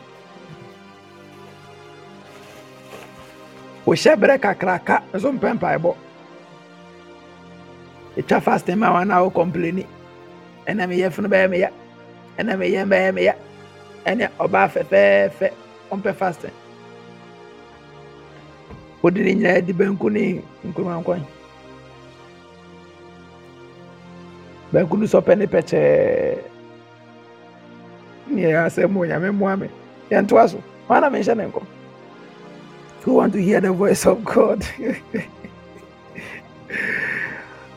[3.85, 5.91] Wohyɛ berɛ kakraka nso mpɛ mpaebɔ
[8.17, 9.83] ɛtwa fasting ma wana wo complaini
[10.67, 11.69] ɛna meyɛ funu bɛyɛ meya
[12.37, 13.33] ɛna meyɛ bɛyɛ meya
[14.05, 15.47] ɛne ɔbaa fɛfɛɛfɛ
[15.91, 16.53] ɔmpɛ fasting
[19.01, 21.25] wode ne nyinaa di banku ne nkurumankwan
[24.71, 26.37] banku no sɔpɛ ne pɛkyɛɛ
[28.27, 29.67] ne yɛ asɛm mu onyame mmoa me
[30.11, 31.65] yɛntoa so wana menhyɛ ne nkɔm
[33.03, 34.63] who want to hear the voice of god?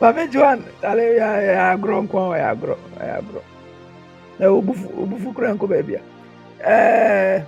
[0.00, 3.42] Mame Joan, ale ya agorɔ nko a ɔyɛ agorɔ ɔyɛ agorɔ
[4.38, 6.00] na obufu kura nkɔ baabi a
[6.66, 7.44] ɛɛ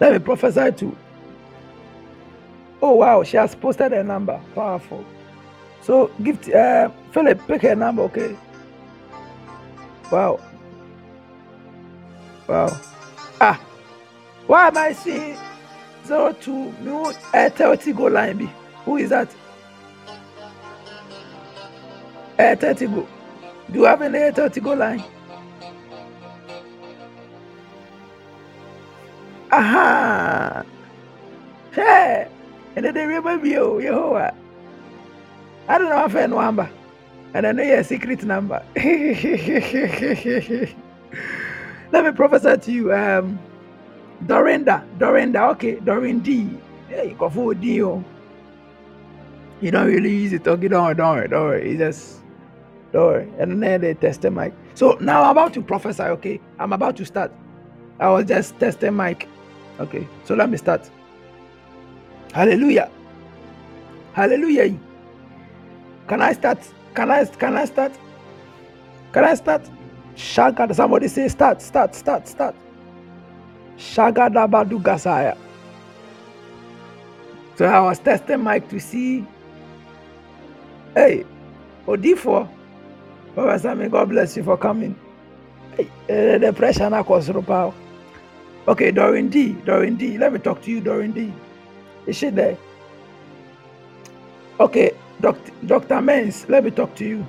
[0.00, 0.96] let me prophesy to
[2.82, 4.40] oh wow she has posted a number.
[4.54, 5.04] Powerful
[5.88, 8.36] so give uh, Philip pick a number okay?
[10.12, 10.38] Wow.
[12.46, 12.76] Wow.
[13.40, 13.58] Ah.
[14.46, 15.38] Why am I seeing
[16.04, 18.50] zero two new Airtel Tigo line B?
[18.84, 19.34] Who is that?
[22.38, 23.06] Airtel Tigo
[23.72, 25.02] do you have an Airtel Tigo line?
[29.50, 30.62] Aha.
[31.72, 32.28] Hwɛ
[32.76, 34.34] ɛnɛ
[35.68, 36.68] wiema bio yehowa ade na wafɛ no amba
[37.34, 38.62] ɛnɛ no yɛ secret number.
[41.90, 43.38] Let me prophesy to you um,
[44.26, 46.48] dorinda dorinda okay dorin d
[46.88, 48.04] hey nkɔfo odi o
[49.60, 51.70] you don't really use it okay don't worry don't worry don't worry.
[51.70, 52.20] It's just
[52.92, 53.28] don't worry.
[53.38, 54.52] And then they test the mic.
[54.74, 56.40] So now i'm about to prophesy okay?
[56.58, 57.32] I'm about to start.
[58.00, 59.28] I was just testing mic.
[59.80, 60.90] Okay, so let me start.
[62.32, 62.90] Hallelujah.
[64.12, 64.78] Hallelujah.
[66.08, 66.58] Can I start?
[66.94, 67.92] Can I can I start?
[69.12, 69.62] Can I start?
[70.16, 70.74] Shagada.
[70.74, 72.54] Somebody say start, start, start, start.
[73.76, 75.36] Shagada Badu Gasaya.
[77.56, 79.26] So I was testing Mike to see.
[80.94, 81.24] Hey,
[81.86, 82.48] Odifo.
[83.34, 84.98] Professor, may God bless you for coming.
[85.76, 87.74] Hey, uh, the pressure na cause power.
[88.66, 89.52] Okay, Doreen D.
[89.64, 90.18] Doreen D.
[90.18, 91.32] Let me talk to you, Doreen D.
[92.06, 92.56] Is she there?
[94.58, 95.52] Okay, Dr.
[95.66, 96.00] Dr.
[96.00, 97.26] Mens, let me talk to you.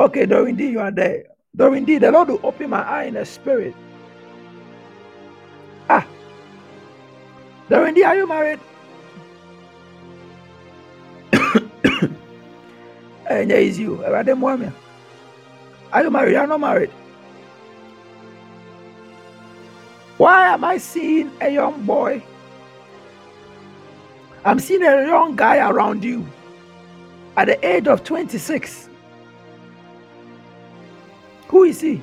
[0.00, 1.24] Okay, Doreen D, you are there.
[1.56, 3.74] Doreen D, the Lord will open my eye in the spirit.
[5.88, 6.06] Ah,
[7.68, 8.60] Doreen D, are you married?
[13.28, 14.02] And there is you.
[14.04, 14.24] Are
[16.04, 16.32] you married?
[16.32, 16.90] You are not married.
[20.18, 22.22] Why am I seeing a young boy?
[24.44, 26.26] I'm seeing a young guy around you
[27.36, 28.88] at the age of 26.
[31.48, 32.02] Who is he?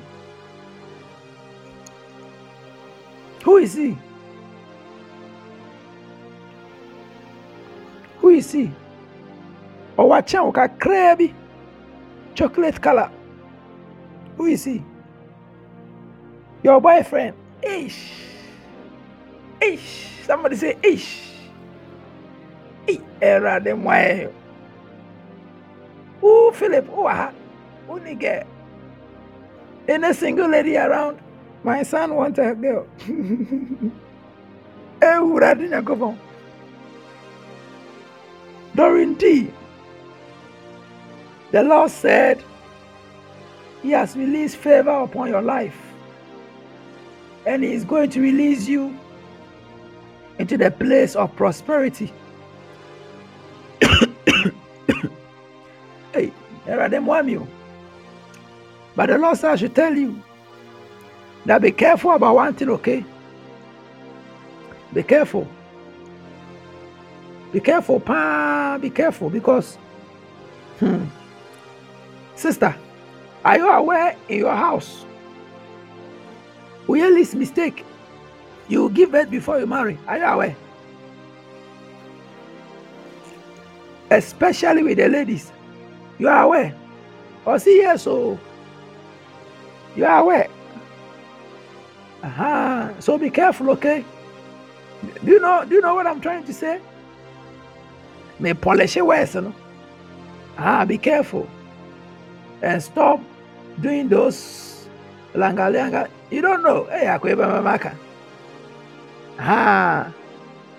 [3.44, 3.96] Who is he?
[8.18, 8.70] Who is he?
[9.96, 11.34] Ọwakyɛn wo kakraa bi
[12.34, 13.10] chocolate color.
[14.36, 14.82] Who is he?
[16.62, 17.34] Your boyfriend.
[17.62, 18.12] Ish.
[19.60, 20.24] Ish.
[20.26, 21.37] Somebody say ish.
[23.20, 24.30] Era de mwae.
[26.22, 26.88] Ooh, Philip.
[26.90, 27.32] Ooh, aha.
[27.90, 28.44] Ooh, nigga.
[29.88, 31.18] Any single lady around?
[31.64, 32.86] My son wants a girl.
[35.00, 36.18] Eh, Uradi Nyankopɔn.
[38.74, 39.52] Doreen D,
[41.52, 42.42] the Lord said,
[43.82, 45.76] He has released favor upon your life,
[47.46, 48.96] and He is going to release you
[50.38, 52.12] into the place of prosperity.
[56.68, 57.48] There are them one you.
[58.94, 60.22] But the Lord said, I should tell you
[61.46, 63.02] that be careful about one thing, okay?
[64.92, 65.48] Be careful.
[67.52, 68.76] Be careful, pa.
[68.78, 69.76] Be careful because,
[70.78, 71.06] hmm,
[72.36, 72.76] sister,
[73.46, 75.06] are you aware in your house?
[76.86, 77.82] Least mistake.
[78.68, 79.98] You give birth before you marry.
[80.06, 80.56] Are you aware?
[84.10, 85.50] Especially with the ladies.
[86.18, 86.74] You are aware?
[87.44, 88.38] Or see yes, so
[89.96, 90.48] you are aware.
[92.22, 93.00] Uh-huh.
[93.00, 94.04] So be careful, okay?
[95.24, 96.80] Do you know do you know what I'm trying to say?
[98.40, 99.54] May polish your words, you know?
[100.58, 101.48] Ah, be careful.
[102.62, 103.20] And stop
[103.80, 104.88] doing those
[105.34, 106.08] langa langa.
[106.30, 106.84] You don't know.
[106.90, 107.94] Hey, mamaka.
[109.38, 110.12] Ah,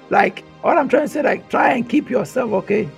[0.09, 2.89] like all I'm trying to say, like try and keep yourself okay.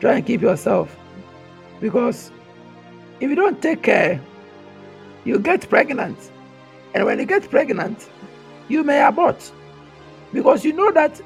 [0.00, 0.96] Try and keep yourself.
[1.80, 2.30] Because
[3.20, 4.20] if you don't take care,
[5.24, 6.18] you get pregnant.
[6.94, 8.08] And when you get pregnant,
[8.68, 9.52] you may abort.
[10.32, 11.20] Because you know that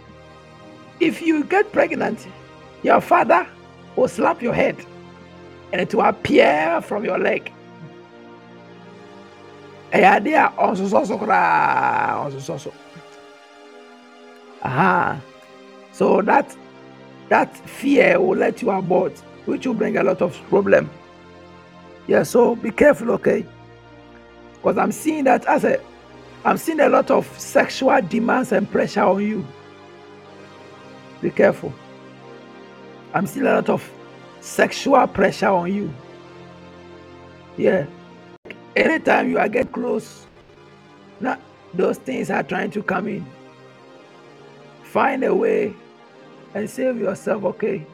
[1.01, 2.27] if you get pregnant,
[2.83, 3.47] your father
[3.97, 4.77] will slap your head
[5.73, 7.53] and it will appear from your leg.
[14.63, 15.21] Aha.
[15.93, 16.57] So that
[17.31, 20.91] that fear will let you abort, which will bring a lot of problem.
[22.07, 23.47] Yeah, so be careful, okay?
[24.55, 25.81] Because I'm seeing that as a
[26.45, 29.47] I'm seeing a lot of sexual demands and pressure on you.
[31.21, 31.73] Be careful.
[33.15, 33.89] I'm seeing a lot of
[34.41, 35.93] sexual pressure on you.
[37.57, 37.87] Yeah.
[38.75, 40.27] Anytime you are get close,
[41.21, 41.39] now
[41.75, 43.27] those things are trying to come in.
[44.83, 45.75] Find a way
[46.55, 47.87] and save yourself, okay?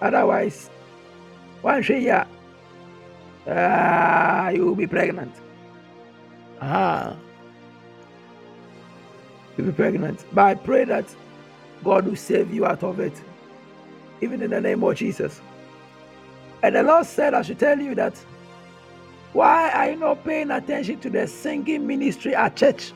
[0.00, 0.70] Otherwise,
[1.62, 2.26] one year,
[3.46, 5.34] ah, you will be pregnant.
[6.60, 7.16] Ah,
[9.56, 10.24] you'll be pregnant.
[10.32, 11.14] But I pray that
[11.84, 13.14] God will save you out of it,
[14.20, 15.40] even in the name of Jesus.
[16.62, 18.14] And the Lord said, I should tell you that
[19.32, 22.92] why are you not paying attention to the singing ministry at church?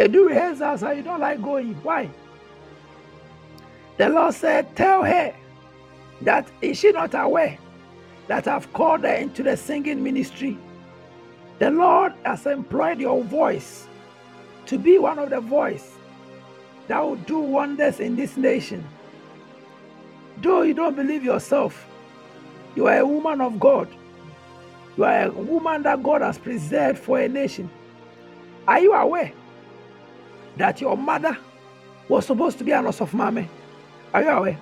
[0.00, 1.74] They do rehearsals and you don't like going.
[1.82, 2.08] Why?
[3.98, 5.34] The Lord said, Tell her
[6.22, 7.58] that is she not aware
[8.26, 10.56] that I've called her into the singing ministry?
[11.58, 13.88] The Lord has employed your voice
[14.64, 15.92] to be one of the voice
[16.88, 18.82] that will do wonders in this nation.
[20.40, 21.86] Though you don't believe yourself,
[22.74, 23.86] you are a woman of God.
[24.96, 27.68] You are a woman that God has preserved for a nation.
[28.66, 29.34] Are you aware
[30.56, 31.36] that your mother
[32.08, 33.48] was supposed to be an of mommy?
[34.12, 34.58] Are you aware?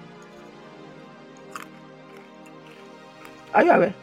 [3.54, 3.94] Are you aware?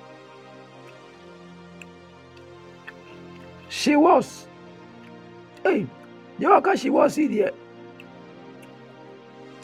[3.69, 4.45] She was
[5.65, 5.87] Hey,
[6.37, 7.51] you are she was here.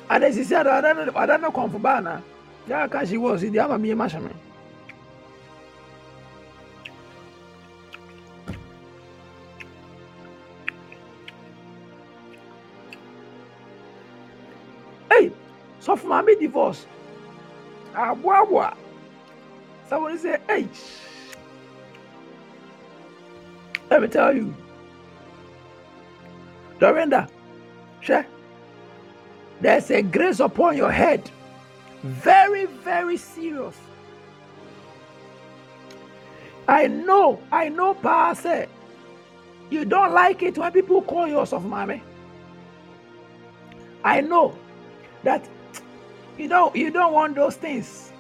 [0.10, 2.24] And as he said, I don't know, I don't know, come for Bana.
[2.68, 4.34] Yeah, she was in the other me, Mashman.
[15.82, 16.86] For my divorce.
[17.94, 18.70] Boy.
[19.90, 20.68] Somebody say, hey.
[23.90, 24.56] Let me tell you.
[26.80, 27.28] Dorinda,
[28.00, 28.26] share.
[29.60, 31.30] There's a grace upon your head.
[32.04, 33.76] Very, very serious.
[36.68, 38.68] I know, I know, Pastor.
[39.70, 42.02] You don't like it when people call you of mommy.
[44.04, 44.56] I know
[45.24, 45.48] that
[46.38, 48.12] you don't you don't want those things.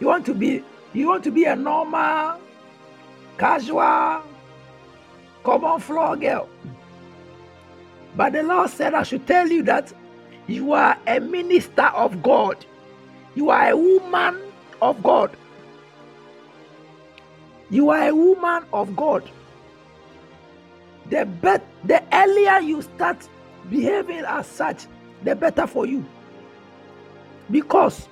[0.00, 2.40] You want to be you want to be a normal,
[3.38, 4.22] casual,
[5.44, 6.48] common floor girl.
[8.16, 9.92] But the Lord said, I should tell you that
[10.46, 12.64] you are a minister of God.
[13.34, 14.40] You are a woman
[14.82, 15.36] of God.
[17.70, 19.30] You are a woman of God.
[21.08, 23.28] The bet the earlier you start
[23.68, 24.86] behaving as such,
[25.22, 26.04] the better for you.
[27.50, 28.08] Because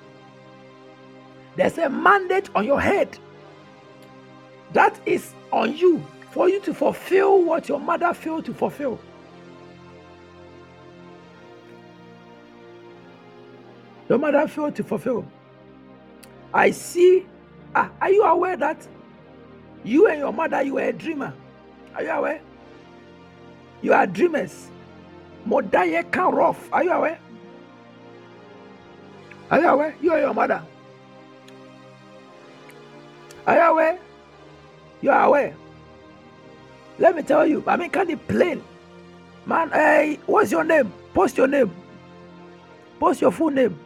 [1.55, 3.17] there's a mandate on your head
[4.73, 8.99] that is on you for you to fulfill what your mother failed to fulfill.
[14.07, 15.25] Your mother failed to fulfill.
[16.53, 17.25] I see.
[17.75, 18.87] Ah, are you aware that
[19.83, 21.33] you and your mother, you were a dreamer?
[21.95, 22.41] Are you aware?
[23.81, 24.69] You are dreamers.
[25.47, 26.69] Modaye rough.
[26.71, 27.19] Are you aware?
[29.51, 29.95] Are you aware?
[30.01, 30.61] You and your mother.
[33.47, 33.99] Are you aware?
[35.01, 35.55] You are aware.
[36.99, 38.61] Let me tell you, I mean, can it plain?
[39.45, 40.91] Man, hey, what's your name?
[41.13, 41.71] Post your name.
[42.99, 43.79] Post your full name.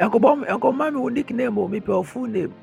[0.00, 2.54] Uncle Mom, Uncle Mommy will nickname or maybe your full name.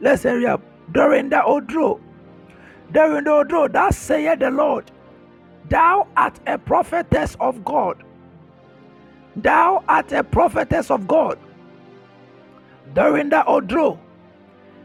[0.00, 0.60] Let's hurry up.
[0.92, 2.00] During Odro.
[2.92, 4.90] During Odro, that saith the Lord.
[5.68, 8.02] Thou art a prophetess of God.
[9.36, 11.38] Thou art a prophetess of God.
[12.94, 13.98] During the Odro,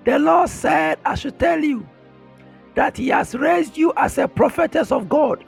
[0.06, 1.88] the Lord said, I should tell you
[2.76, 5.44] that He has raised you as a prophetess of God.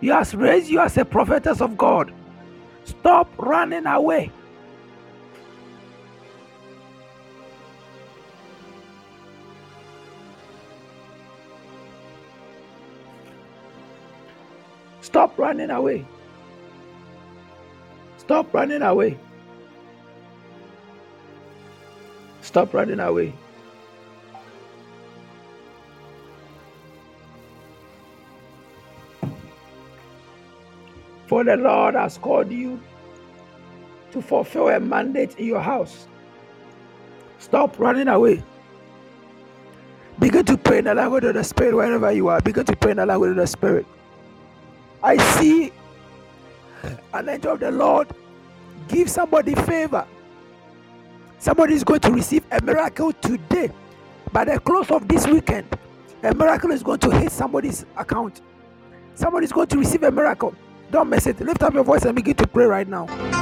[0.00, 2.12] He has raised you as a prophetess of God.
[2.84, 4.30] Stop running away.
[15.00, 16.06] Stop running away.
[18.28, 19.18] Stop running away.
[22.42, 23.32] Stop running away.
[31.26, 32.78] For the Lord has called you
[34.10, 36.06] to fulfill a mandate in your house.
[37.38, 38.42] Stop running away.
[40.18, 42.42] Begin to pray in the language of the Spirit wherever you are.
[42.42, 43.86] Begin to pray in the language of the Spirit.
[45.02, 45.72] I see
[47.12, 48.08] an angel of the Lord
[48.88, 50.06] give somebody favor.
[51.38, 53.70] Somebody is going to receive a miracle today.
[54.32, 55.66] By the close of this weekend,
[56.22, 58.40] a miracle is going to hit somebody's account.
[59.14, 60.54] Somebody is going to receive a miracle.
[60.90, 61.40] Don't miss it.
[61.40, 63.37] Lift up your voice and begin to pray right now.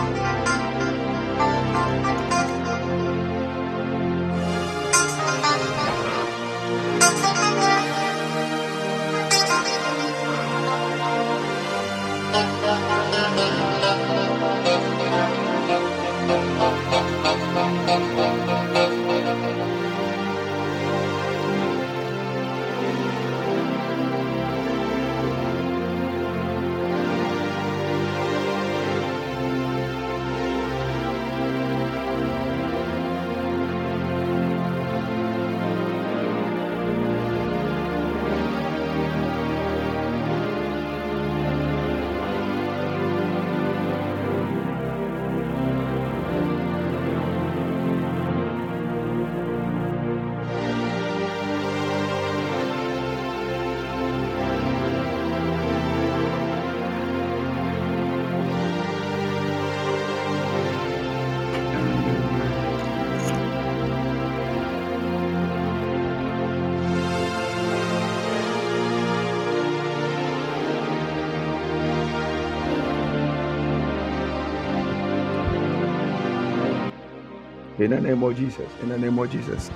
[77.86, 78.68] In the name of Jesus.
[78.82, 79.70] In the name of Jesus.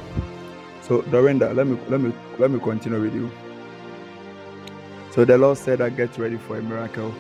[0.83, 3.31] So Dorinda, let me let me let me continue with you.
[5.13, 7.15] So the Lord said, I get ready for a miracle.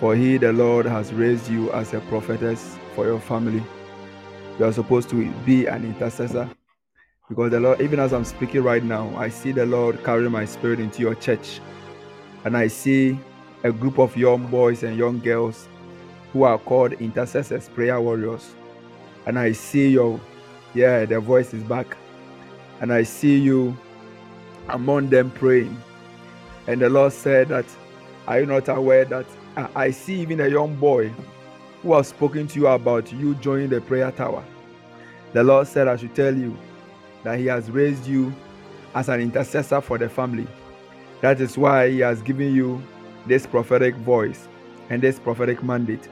[0.00, 3.62] For he, the Lord, has raised you as a prophetess for your family.
[4.58, 6.50] You are supposed to be an intercessor.
[7.28, 10.44] Because the Lord, even as I'm speaking right now, I see the Lord carry my
[10.44, 11.60] spirit into your church.
[12.44, 13.16] And I see
[13.62, 15.68] a group of young boys and young girls
[16.32, 18.56] who are called intercessors, prayer warriors
[19.26, 20.20] and I see your,
[20.74, 21.96] yeah, the voice is back,
[22.80, 23.76] and I see you
[24.68, 25.80] among them praying.
[26.66, 27.66] And the Lord said that,
[28.26, 31.12] are you not aware that uh, I see even a young boy
[31.82, 34.44] who has spoken to you about you joining the prayer tower?
[35.32, 36.56] The Lord said, I should tell you
[37.24, 38.32] that He has raised you
[38.94, 40.46] as an intercessor for the family.
[41.20, 42.82] That is why He has given you
[43.26, 44.48] this prophetic voice
[44.90, 46.08] and this prophetic mandate.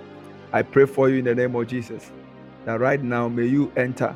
[0.52, 2.10] I pray for you in the name of Jesus
[2.64, 4.14] that right now may you enter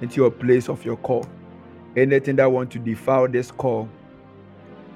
[0.00, 1.26] into your place of your call.
[1.96, 3.88] Anything that want to defile this call,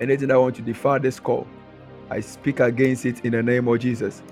[0.01, 1.47] anything that want to defile this call,
[2.11, 4.23] I speak against it in the name of Jesus.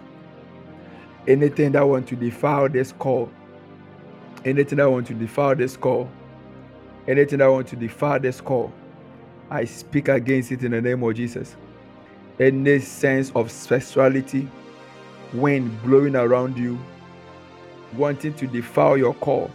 [1.27, 3.31] Anything that want to defile this call,
[4.45, 6.09] anything that want to defile this call,
[7.09, 8.73] Anything that want to defile this call,
[9.51, 11.57] I speak against it in the name of Jesus.
[12.39, 14.49] Any sense of sexuality,
[15.35, 16.79] wind blowing around you,
[17.97, 19.51] wanting to defile your call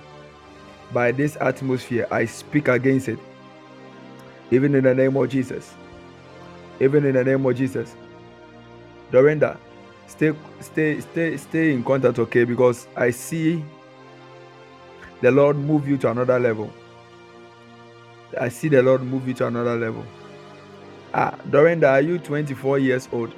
[0.93, 3.19] by this atmosphere, I speak against it.
[4.51, 5.73] Even in the name of Jesus.
[6.79, 7.95] Even in the name of Jesus.
[9.11, 9.57] Dorinda,
[10.07, 12.43] stay stay stay stay in contact, okay?
[12.43, 13.63] Because I see
[15.21, 16.71] the Lord move you to another level.
[18.39, 20.05] I see the Lord move you to another level.
[21.13, 23.33] Ah, Dorinda, are you 24 years old?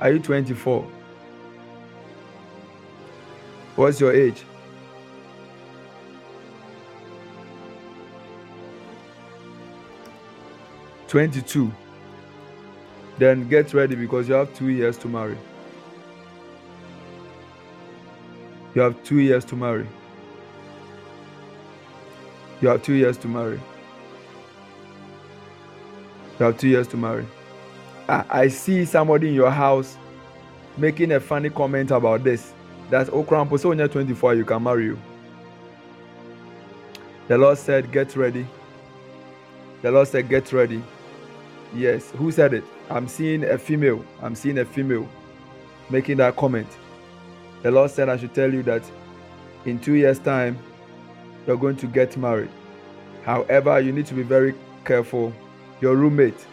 [0.00, 0.86] Are you 24?
[3.80, 4.42] What's your age?
[11.08, 11.72] Twenty-two.
[13.16, 15.38] Then get ready because you have two years to marry.
[18.74, 19.86] You have two years to marry.
[22.60, 23.58] You have two years to marry.
[26.38, 27.26] You have two years to marry.
[28.10, 29.96] I, I see somebody in your house
[30.76, 32.52] making a funny comment about this.
[32.90, 34.98] That Okrampo, so you're 24, you can marry you.
[37.28, 38.44] The Lord said, Get ready.
[39.82, 40.82] The Lord said, Get ready.
[41.72, 42.10] Yes.
[42.10, 42.64] Who said it?
[42.90, 44.04] I'm seeing a female.
[44.20, 45.08] I'm seeing a female
[45.88, 46.66] making that comment.
[47.62, 48.82] The Lord said, I should tell you that
[49.64, 50.58] in two years' time,
[51.46, 52.50] you're going to get married.
[53.24, 55.32] However, you need to be very careful.
[55.80, 56.46] Your roommate,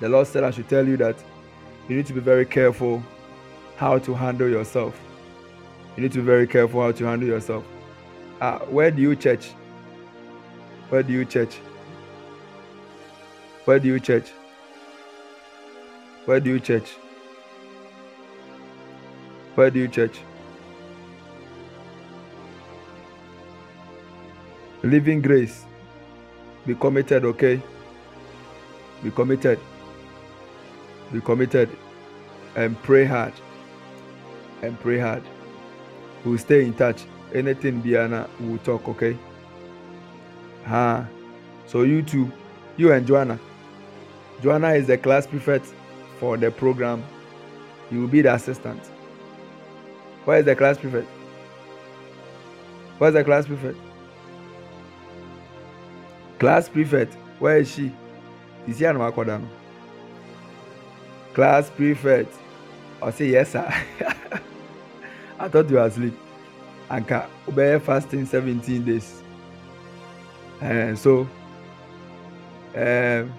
[0.00, 1.16] the Lord said, I should tell you that
[1.88, 3.02] you need to be very careful
[3.76, 4.98] how to handle yourself.
[5.96, 7.64] You need to be very careful how to handle yourself.
[8.40, 9.50] Uh, where do you church?
[10.88, 11.54] Where do you church?
[13.64, 14.30] Where do you church?
[16.24, 16.90] Where do you church?
[19.54, 20.20] Where do you church?
[24.82, 25.64] Living grace.
[26.66, 27.62] Be committed, okay?
[29.02, 29.60] Be committed.
[31.12, 31.70] Be committed.
[32.56, 33.32] And pray hard.
[34.62, 35.22] And pray hard.
[36.24, 37.02] We'll stay in touch.
[37.34, 39.16] Anything Biana will talk, okay?
[40.66, 41.04] Huh.
[41.66, 42.30] So you two,
[42.76, 43.38] you and Joanna.
[44.42, 45.66] Joanna is the class prefect
[46.18, 47.04] for the program.
[47.90, 48.80] You will be the assistant.
[50.24, 51.08] Where is the class prefect?
[52.98, 53.76] Where's the class prefect?
[56.38, 57.92] Class prefect, where is she?
[58.66, 59.44] Is she Anamakoda?
[61.34, 62.32] Class prefect.
[63.02, 63.72] I say yes, sir.
[65.38, 66.16] I thought you were asleep.
[66.90, 69.22] Anka, obey fasting 17 days.
[70.60, 71.28] And so,
[72.76, 73.32] um,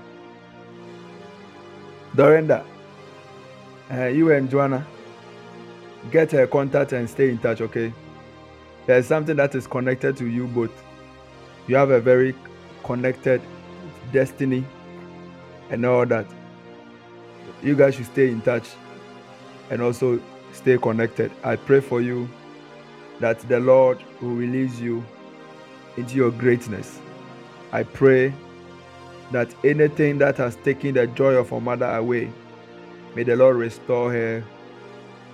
[2.16, 2.66] Dorinda,
[3.92, 4.86] uh, you and Joanna,
[6.12, 7.94] get her contact and stay in touch, okay?
[8.86, 10.72] There's something that is connected to you both.
[11.68, 12.36] You have a very
[12.84, 13.42] connected
[14.12, 14.64] destiny
[15.70, 16.26] and all that.
[17.64, 18.68] You guys should stay in touch
[19.70, 20.22] and also
[20.56, 21.32] stay connected.
[21.44, 22.30] I pray for you
[23.20, 25.04] that the Lord will release you
[25.98, 27.00] into your greatness.
[27.72, 28.34] I pray
[29.32, 32.32] that anything that has taken the joy of a mother away,
[33.16, 34.44] may the Lord restore her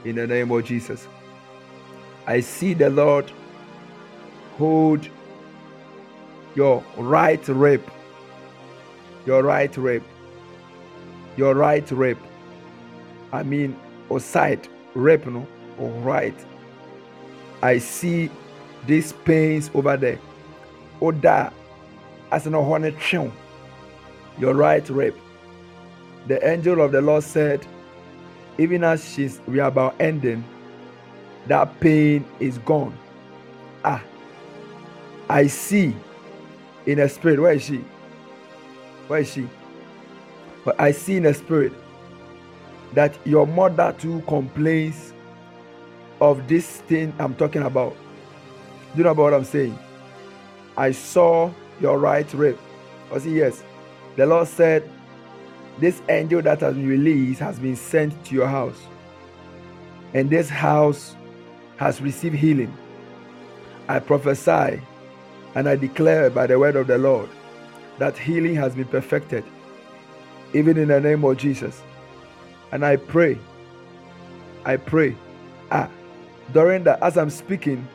[0.05, 1.07] in the name of Jesus.
[2.27, 3.31] I see the Lord
[4.57, 5.07] hold
[6.55, 7.83] your right rib,
[9.25, 10.03] your right rib,
[11.37, 12.17] your right rib.
[13.33, 16.35] I mean, or side rib, no, or right.
[17.61, 18.29] I see
[18.87, 20.19] these pains over there.
[21.01, 21.51] Oda,
[22.31, 22.95] as an hornet
[24.37, 25.15] your right rib.
[26.27, 27.65] The angel of the Lord said,
[28.57, 30.43] even as she's we are about ending,
[31.47, 32.97] that pain is gone.
[33.83, 34.03] Ah,
[35.29, 35.95] I see
[36.85, 37.39] in a spirit.
[37.39, 37.83] Where is she?
[39.07, 39.47] Where is she?
[40.63, 41.73] But I see in a spirit
[42.93, 45.13] that your mother too complains
[46.19, 47.95] of this thing I'm talking about.
[48.91, 49.77] Do you know about what I'm saying?
[50.77, 52.57] I saw your right rib.
[53.13, 53.63] I see, yes.
[54.15, 54.89] The Lord said,
[55.79, 58.79] This angel that has been released has been sent to your house.
[60.13, 61.15] And this house
[61.77, 62.75] has received healing.
[63.87, 64.81] I prophesy
[65.55, 67.29] and I declare by the word of the Lord
[67.97, 69.43] that healing has been perfected,
[70.53, 71.81] even in the name of Jesus.
[72.71, 73.37] And I pray,
[74.65, 75.15] I pray,
[75.71, 75.89] ah,
[76.53, 77.87] during that, as I'm speaking,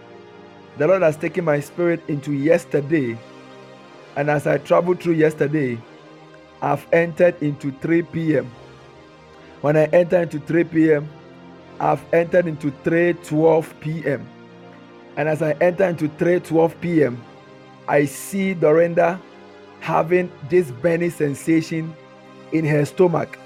[0.77, 3.19] the Lord has taken my spirit into yesterday.
[4.17, 5.79] And as I traveled through yesterday,
[6.61, 8.51] I've entered into 3 p.m.
[9.61, 11.09] When I enter into 3 p.m.,
[11.79, 14.27] I've entered into 3:12 p.m.
[15.17, 17.23] And as I enter into 3:12 p.m.,
[17.89, 19.21] I see Dorinda
[19.81, 21.95] having this burning sensation
[22.53, 23.39] in her stomach.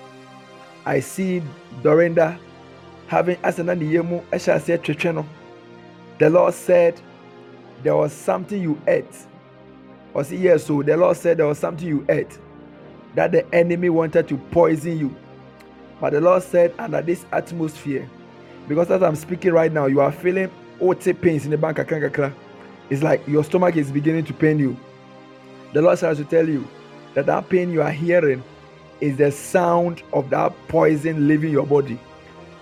[0.91, 1.41] I see
[1.85, 2.37] Dorinda
[3.07, 5.27] having asana ne yemu ɛhyɛ aseɛ twetwe no.
[6.19, 7.01] The Lord said
[7.85, 9.27] there was something you ate.
[10.13, 12.37] Or see yes, so the Lord said there was something you ate
[13.15, 15.15] that the enemy wanted to poison you.
[16.01, 18.11] But the Lord said under this atmosphere,
[18.67, 21.79] because as I'm speaking right now, you are feeling OT pains in the bank.
[21.79, 24.77] It's like your stomach is beginning to pain you.
[25.73, 26.67] The Lord says to tell you
[27.15, 28.43] that that pain you are hearing
[29.01, 31.99] is the sound of that poison leaving your body.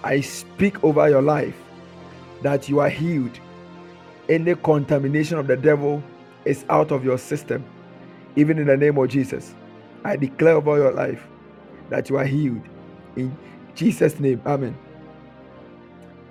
[0.05, 1.57] I speak over your life
[2.43, 3.39] that you are healed.
[4.28, 6.03] Any contamination of the devil
[6.45, 7.64] is out of your system,
[8.36, 9.55] even in the name of Jesus.
[10.05, 11.26] I declare over your life
[11.91, 12.62] that you are healed.
[13.16, 13.36] In
[13.74, 14.76] Jesus' name, Amen.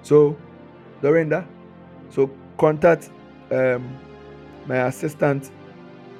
[0.04, 0.38] So,
[1.02, 1.46] Dorinda,
[2.10, 3.10] so contact
[3.52, 3.98] um,
[4.66, 5.52] my assistant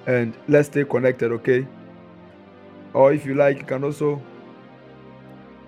[0.08, 1.68] and let's stay connected, okay?
[2.98, 4.20] Or if you like, you can also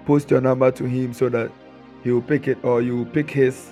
[0.08, 1.52] post your number to him so that
[2.04, 3.72] he will pick it or you will pick his,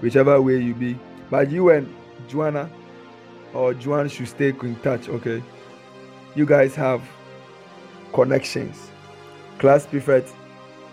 [0.00, 0.96] whichever way you be.
[1.28, 1.92] But you and
[2.28, 2.70] Joanna
[3.52, 5.42] or Joanne should stay in touch, okay?
[6.36, 7.02] You guys have
[8.12, 8.92] connections.
[9.58, 10.32] Class prefect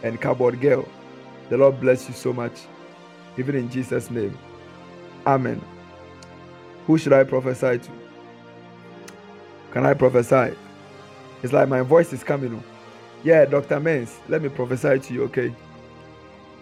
[0.01, 0.89] and cardboard girl.
[1.49, 2.61] The Lord bless you so much.
[3.37, 4.35] Even in Jesus' name.
[5.27, 5.61] Amen.
[6.87, 7.91] Who should I prophesy to?
[9.71, 10.57] Can I prophesy?
[11.43, 12.63] It's like my voice is coming.
[13.23, 13.79] Yeah, Dr.
[13.79, 15.53] Mens, let me prophesy to you, okay?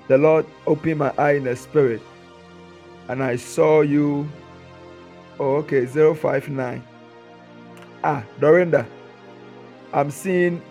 [0.08, 2.02] The Lord opened my eye in the spirit
[3.08, 4.30] and I saw you.
[5.40, 6.84] Oh, okay, 059.
[8.04, 8.86] Ah, Dorinda,
[9.94, 10.62] I'm seeing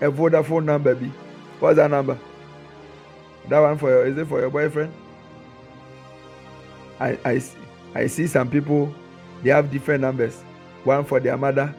[0.00, 0.94] a Vodafone number.
[0.94, 1.10] B.
[1.60, 2.18] What's that number?
[3.48, 4.92] That one for your is it for your boyfriend?
[7.00, 7.42] I I
[7.94, 8.94] I see some people
[9.42, 10.42] they have different numbers.
[10.84, 11.74] One for their mother.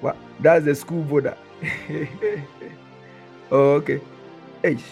[0.00, 1.36] What that's the school voter.
[3.50, 4.00] oh, okay.
[4.62, 4.84] Ish.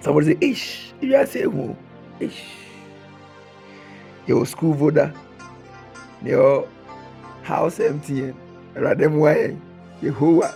[0.00, 0.92] Somebody say ish.
[1.00, 1.70] You just say who?
[1.70, 1.76] Oh.
[2.20, 2.44] Ish.
[4.26, 5.12] Your school voter.
[6.22, 6.68] Your
[7.42, 8.34] house empty.
[8.74, 9.56] Than why
[10.02, 10.54] Yehovah.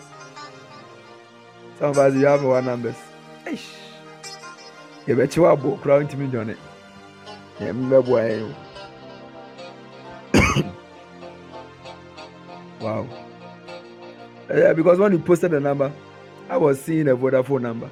[1.78, 2.96] Some of us you have one numbers.
[3.46, 3.66] Ish.
[5.06, 6.54] You bet you are book crown to me, Johnny.
[7.58, 8.02] Yeah, oh.
[8.02, 8.54] boy.
[12.82, 13.06] Wow.
[14.50, 15.92] Yeah, because when you posted the number,
[16.50, 17.88] I was seeing a Vodafone number.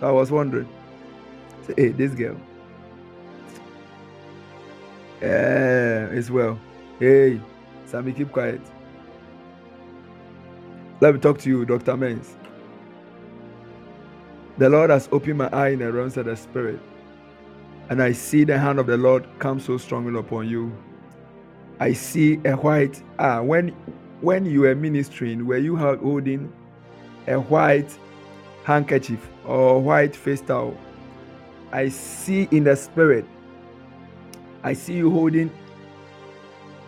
[0.00, 0.68] So I was wondering.
[1.66, 2.36] Say, hey, this girl.
[5.22, 6.58] Yeah, it's well.
[6.98, 7.40] Hey,
[7.86, 8.60] Sammy, keep quiet.
[11.00, 11.96] Let me talk to you, Dr.
[11.96, 12.36] Mens.
[14.58, 16.80] The Lord has opened my eye in the realms of the Spirit,
[17.88, 20.72] and I see the hand of the Lord come so strongly upon you.
[21.80, 23.74] I see a white ah when
[24.24, 26.50] when you were ministering, were you holding
[27.26, 27.96] a white
[28.64, 30.76] handkerchief or white face towel?
[31.72, 33.26] I see in the spirit.
[34.62, 35.50] I see you holding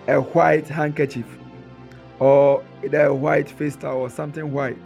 [0.08, 1.26] a white handkerchief
[2.18, 4.78] or a white face towel or something white.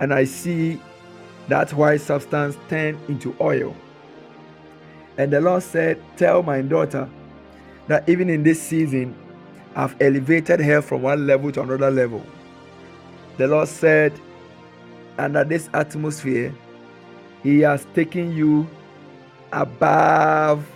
[0.00, 0.80] And I see
[1.48, 3.76] that white substance turn into oil.
[5.18, 7.08] And the Lord said, Tell my daughter
[7.88, 9.14] that even in this season,
[9.76, 12.24] I've elevated her from one level to another level.
[13.38, 14.18] The Lord said,
[15.18, 16.54] Under this atmosphere,
[17.44, 18.68] He has taken you
[19.52, 20.66] above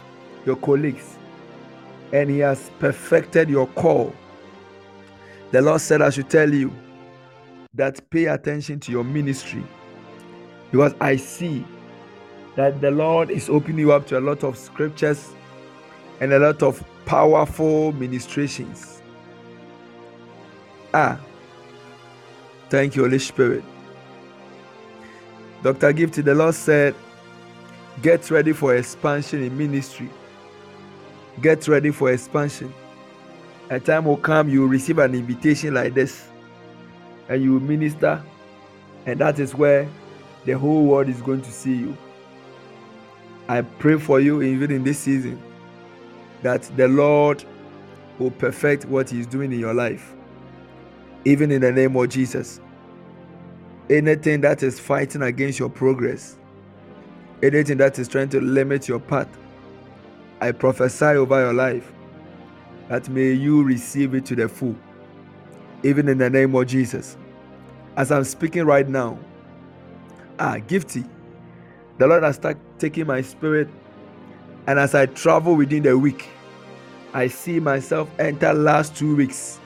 [0.47, 1.17] your colleagues
[2.13, 4.15] and He has perfected your call
[5.53, 6.73] the Lord said, I should tell you
[7.75, 9.65] that pay attention to your ministry
[10.71, 11.67] because I see
[12.57, 15.31] that the Lord is opening you up to a lot of scriptures
[16.21, 19.03] and a lot of powerful ministrations.
[20.95, 21.21] Ah,
[22.69, 23.65] thank you, Holy Spirit.
[25.63, 25.93] Dr.
[25.93, 26.95] Gifty, the Lord said,
[28.03, 30.09] Get ready for expansion in ministry.
[31.43, 32.73] Get ready for expansion
[33.71, 36.29] a time will come you will receive an invitation like this
[37.29, 38.23] and you will minister
[39.07, 39.89] and that is where
[40.45, 41.97] the whole world is going to see you
[43.49, 45.41] i pray for you even in this season
[46.43, 47.45] that the lord
[48.19, 50.15] will perfect what he is doing in your life
[51.25, 52.61] even in the name of jesus
[53.89, 56.39] anything that is fighting against your progress
[57.43, 59.29] anything that is trying to limit your path
[60.41, 61.93] i prophesy over your life
[62.91, 64.75] that may you receive it to the full,
[65.85, 67.17] even in the name of Jesus.
[67.97, 69.17] As I'm speaking right now,
[70.41, 71.09] ah, gifty,
[71.99, 73.69] the Lord has started taking my spirit,
[74.67, 76.29] and as I travel within the week,
[77.13, 79.59] I see myself enter last two weeks.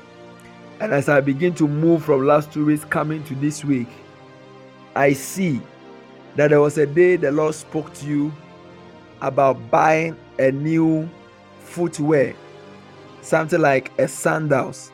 [0.80, 3.88] And as I begin to move from last two weeks coming to this week,
[4.94, 5.60] I see
[6.36, 8.32] that there was a day the Lord spoke to you
[9.20, 11.08] about buying a new
[11.60, 12.34] footwear,
[13.20, 14.90] something like a sandals.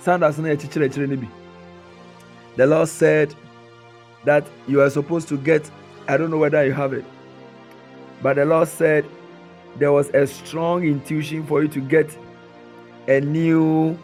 [0.00, 1.30] Sandals The
[2.58, 3.34] Lord said
[4.24, 5.70] that you are supposed to get,
[6.08, 7.04] I don't know whether you have it,
[8.22, 9.04] but the Lord said
[9.78, 12.16] there was a strong intuition for you to get
[13.08, 13.98] a new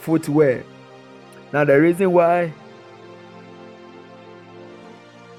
[0.00, 0.64] footwear.
[1.52, 2.52] Now, the reason why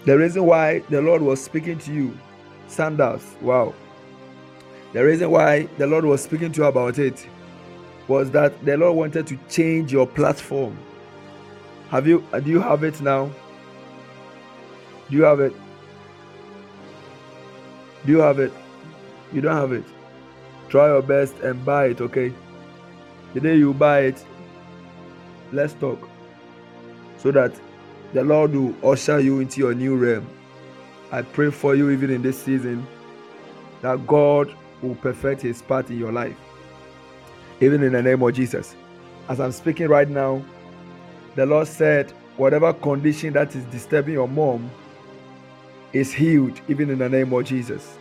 [0.05, 2.17] the reason why the Lord was speaking to you,
[2.67, 3.73] sandals, wow.
[4.93, 7.27] The reason why the Lord was speaking to you about it
[8.07, 10.77] was that the Lord wanted to change your platform.
[11.89, 13.29] Have you uh, do you have it now?
[15.09, 15.53] Do you have it?
[18.05, 18.53] Do you have it?
[19.32, 19.86] You don't have it.
[20.69, 22.34] Try your best and buy it, okay?
[23.34, 24.25] The day you buy it,
[25.51, 26.07] let's talk.
[27.17, 27.53] So that
[28.13, 30.27] the Lord will usher you into your new realm.
[31.11, 32.86] I pray for you even in this season
[33.82, 36.38] that God will perfect his part in your life.
[37.61, 38.75] Even in the name of Jesus.
[39.27, 40.41] As I'm speaking right now,
[41.36, 44.71] the Lord said, whatever condition that is disturbing your mom
[45.93, 47.97] is healed, even in the name of Jesus.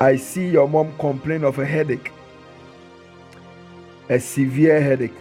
[0.00, 2.10] I see your mom complain of a headache,
[4.08, 5.14] a severe headache.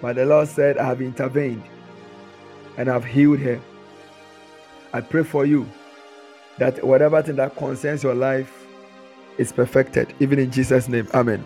[0.00, 1.62] But the Lord said, I have intervened
[2.78, 3.60] and I've healed her.
[4.94, 5.68] I pray for you
[6.58, 8.66] that whatever thing that concerns your life
[9.36, 11.08] is perfected, even in Jesus' name.
[11.12, 11.44] Amen.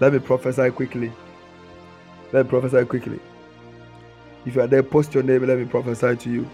[0.00, 1.10] Let me prophesy quickly.
[2.32, 3.20] Let me prophesy quickly.
[4.44, 5.46] If you are there, post your name.
[5.46, 6.50] Let me prophesy to you.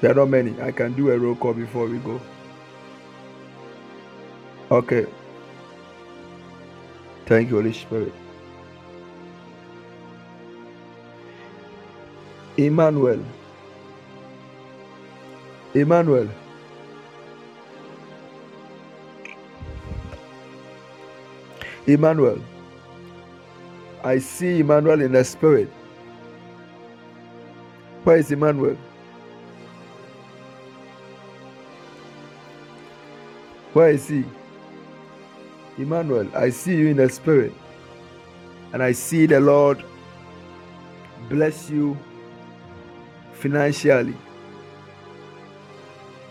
[0.00, 0.60] There are not many.
[0.62, 2.20] I can do a roll call before we go.
[4.70, 5.06] Okay.
[7.26, 8.12] Thank you, Holy Spirit.
[12.56, 13.24] Emmanuel.
[15.74, 16.28] Emmanuel.
[21.86, 22.40] Emmanuel.
[24.04, 25.70] I see Emmanuel in the spirit.
[28.04, 28.76] Where is Emmanuel?
[33.78, 34.24] Where is he?
[35.78, 37.52] Emmanuel, I see you in the spirit.
[38.72, 39.84] And I see the Lord
[41.28, 41.96] bless you
[43.34, 44.16] financially.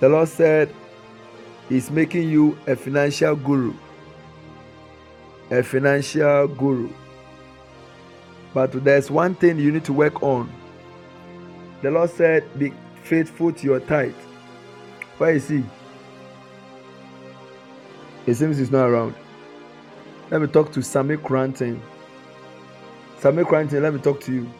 [0.02, 0.76] The Lord said
[1.70, 3.74] He's making you a financial guru.
[5.50, 6.89] A financial guru.
[8.54, 10.52] But there's one thing you need to work on.
[11.82, 12.74] The Lord said, Be
[13.04, 14.12] faithful to your tithe.
[15.18, 15.64] Where is He?
[18.28, 19.15] It seems He's not around.
[20.30, 21.82] Let me talk to Sammy Cranton.
[23.19, 24.51] Sammy Cranton, let me talk to you.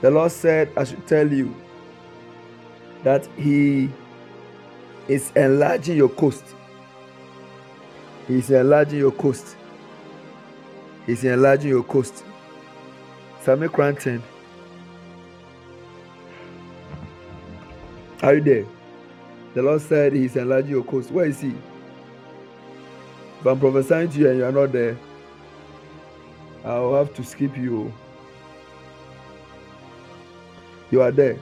[0.00, 1.54] The Lord said, I should tell you
[3.02, 3.90] that He
[5.08, 6.44] is enlarging your coast.
[8.28, 9.56] He is enlarging your coast.
[11.04, 12.24] He's enlarging your coast.
[13.42, 14.22] Sammy Cranton.
[18.22, 18.66] Are you there?
[19.54, 21.10] The Lord said He's enlarging your coast.
[21.10, 21.54] Where is He?
[23.40, 24.96] If I'm prophesying to you and you are not there,
[26.64, 27.92] I'll have to skip you.
[30.90, 31.38] You are there.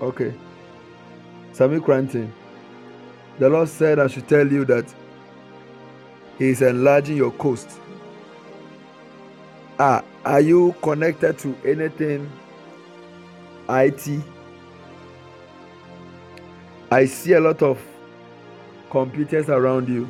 [0.00, 0.34] Okay.
[1.52, 2.32] Sammy Cranton.
[3.38, 4.92] The Lord said I should tell you that
[6.38, 7.70] He is enlarging your coast.
[9.78, 12.30] Ah, are you connected to anything
[13.68, 14.22] IT?
[16.90, 17.78] I see a lot of
[18.92, 20.06] computers around you.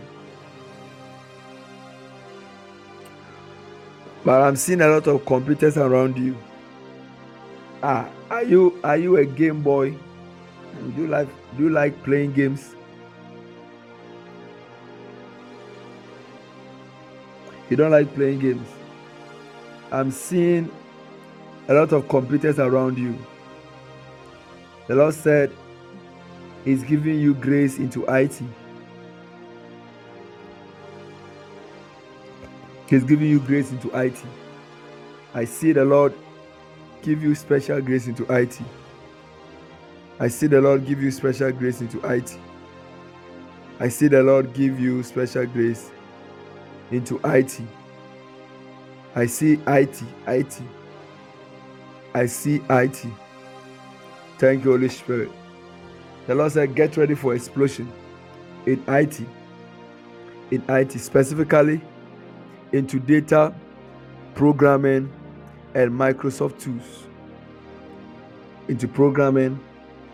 [4.25, 6.37] But I'm seeing a lot of computers around you.
[7.81, 9.91] Ah, are you are you a game boy?
[10.97, 12.75] Do you like do you like playing games?
[17.71, 18.69] You don't like playing games.
[19.93, 20.71] I'm seeing
[21.69, 23.17] a lot of computers around you.
[24.89, 25.53] The Lord said
[26.65, 28.41] He's giving you grace into IT.
[32.93, 34.23] He's giving you grace into IT.
[35.33, 36.13] I see the Lord
[37.01, 38.61] give you special grace into IT.
[40.21, 42.37] I see the Lord give you special grace into IT.
[43.81, 45.91] I see the Lord give you special grace
[46.91, 47.63] into IT.
[49.15, 50.61] I see IT, IT.
[52.13, 53.07] I see IT.
[54.37, 55.31] Thank you, Holy Spirit.
[56.27, 57.91] The Lord said, Get ready for explosion
[58.67, 59.23] in IT.
[60.51, 61.81] In IT, specifically
[62.73, 63.55] into data
[64.35, 65.13] programming
[65.75, 67.07] and Microsoft tools.
[68.69, 69.59] Into programming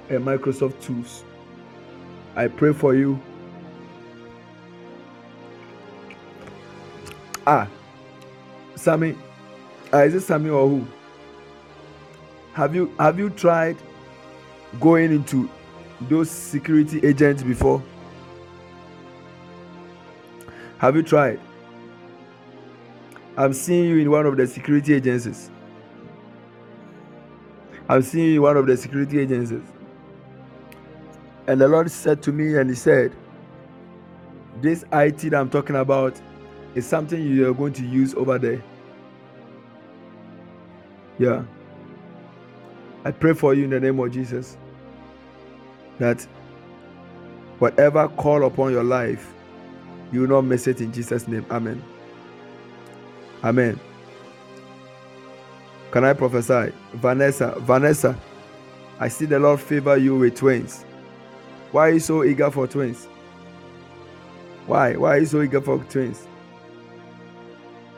[0.09, 1.25] and Microsoft tools.
[2.35, 3.21] I pray for you.
[7.47, 7.69] Ah,
[8.75, 9.17] Sammy,
[9.93, 10.87] uh, is it Sammy or who?
[12.53, 13.77] Have you have you tried
[14.81, 15.49] going into
[16.03, 17.83] those security agents before?
[20.79, 21.41] Have you tried?
[23.39, 25.49] I'm seeing you in one of the security agencies.
[27.89, 29.63] I'm seeing you in one of the security agencies.
[31.47, 33.15] And the Lord said to me, and He said,
[34.61, 36.21] This IT that I'm talking about
[36.75, 38.61] is something you are going to use over there.
[41.21, 41.45] Yeah.
[43.05, 44.57] I pray for you in the name of Jesus
[46.01, 46.27] that
[47.61, 49.33] whatever call upon your life,
[50.11, 51.47] you will not miss it in Jesus' name.
[51.53, 51.81] Amen.
[53.43, 53.79] Amen.
[55.91, 56.73] Can I prophesy?
[56.95, 58.17] Vanessa, Vanessa,
[59.01, 60.85] I see the Lord favor you with twins.
[61.71, 63.07] Why are you so eager for twins?
[64.67, 64.97] Why?
[64.97, 66.27] Why are you so eager for twins?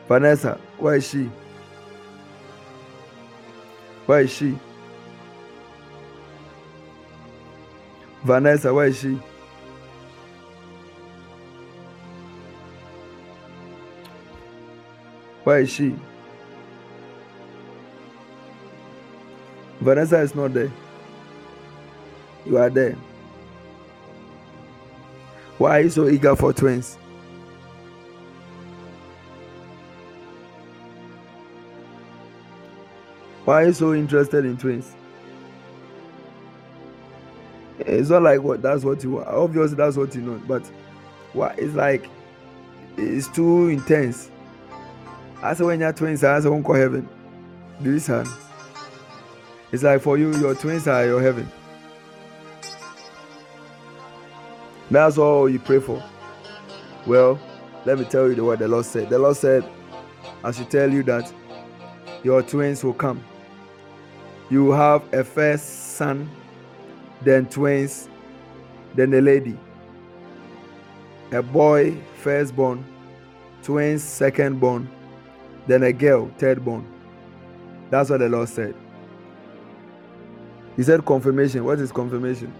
[0.07, 1.31] Vanessa, where is she?
[4.07, 4.59] Where is she?
[8.25, 9.19] Vanessa, where is she?
[15.59, 15.95] Is she?
[19.81, 20.71] Vanessa is not there.
[22.47, 22.97] You are there.
[25.59, 26.97] Why are you so eager for twins?
[33.45, 34.95] Why are you so interested in twins?
[37.81, 39.29] It's not like what that's what you want.
[39.29, 40.65] Obviously, that's what you know, but
[41.33, 42.09] what it's like
[42.97, 44.30] it's too intense.
[45.55, 47.09] Say when you're twins, are, say won't heaven.
[47.83, 47.95] Do.
[49.73, 51.51] It's like for you, your twins are your heaven.
[54.91, 56.03] That's all you pray for.
[57.07, 57.39] Well,
[57.85, 59.09] let me tell you what the Lord said.
[59.09, 59.65] The Lord said,
[60.45, 61.33] I should tell you that
[62.23, 63.23] your twins will come.
[64.51, 66.29] You will have a first son
[67.23, 68.09] then twins,
[68.95, 69.59] then a lady,
[71.33, 72.85] a boy, firstborn,
[73.63, 74.87] twins, secondborn,
[75.67, 76.85] then a girl, thirdborn.
[77.91, 78.75] That's what the Lord said.
[80.77, 81.65] He said confirmation.
[81.65, 82.53] What is confirmation?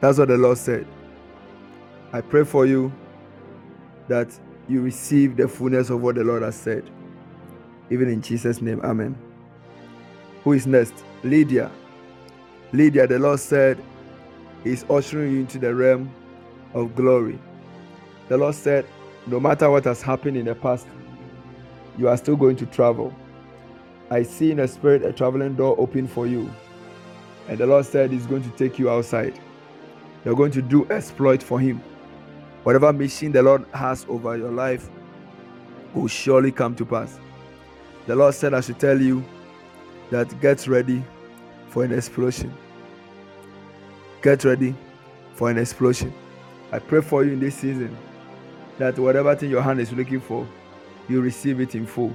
[0.00, 0.86] That's what the Lord said.
[2.12, 2.92] I pray for you
[4.08, 4.28] that
[4.68, 6.88] you receive the fullness of what the Lord has said.
[7.90, 9.16] Even in Jesus' name, Amen.
[10.44, 10.94] Who is next?
[11.22, 11.70] Lydia.
[12.72, 13.82] Lydia, the Lord said,
[14.64, 16.12] He's ushering you into the realm
[16.74, 17.38] of glory.
[18.28, 18.86] The Lord said,
[19.26, 20.86] No matter what has happened in the past,
[21.98, 23.14] you are still going to travel.
[24.10, 26.52] I see in the spirit a traveling door open for you.
[27.48, 29.38] And the Lord said He's going to take you outside.
[30.24, 31.82] You're going to do exploit for Him.
[32.62, 34.88] Whatever mission the Lord has over your life
[35.94, 37.18] will surely come to pass.
[38.06, 39.24] The Lord said, I should tell you
[40.10, 41.02] that get ready
[41.68, 42.54] for an explosion.
[44.22, 44.74] Get ready
[45.34, 46.12] for an explosion.
[46.70, 47.96] I pray for you in this season
[48.78, 50.46] that whatever thing your hand is looking for,
[51.08, 52.12] you receive it in full.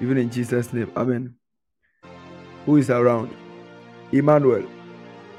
[0.00, 0.90] Even in Jesus' name.
[0.96, 1.34] Amen.
[2.64, 3.34] Who is around?
[4.12, 4.66] Emmanuel.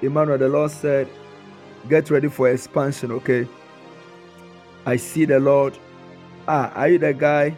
[0.01, 1.07] Emmanuel, the Lord said,
[1.89, 3.47] Get ready for expansion, okay?
[4.85, 5.77] I see the Lord.
[6.47, 7.55] Ah, are you the guy?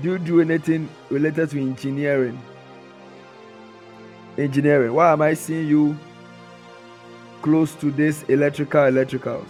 [0.00, 2.40] Do you do anything related to engineering?
[4.38, 4.94] Engineering.
[4.94, 5.96] Why am I seeing you
[7.42, 9.48] close to this electrical electricals.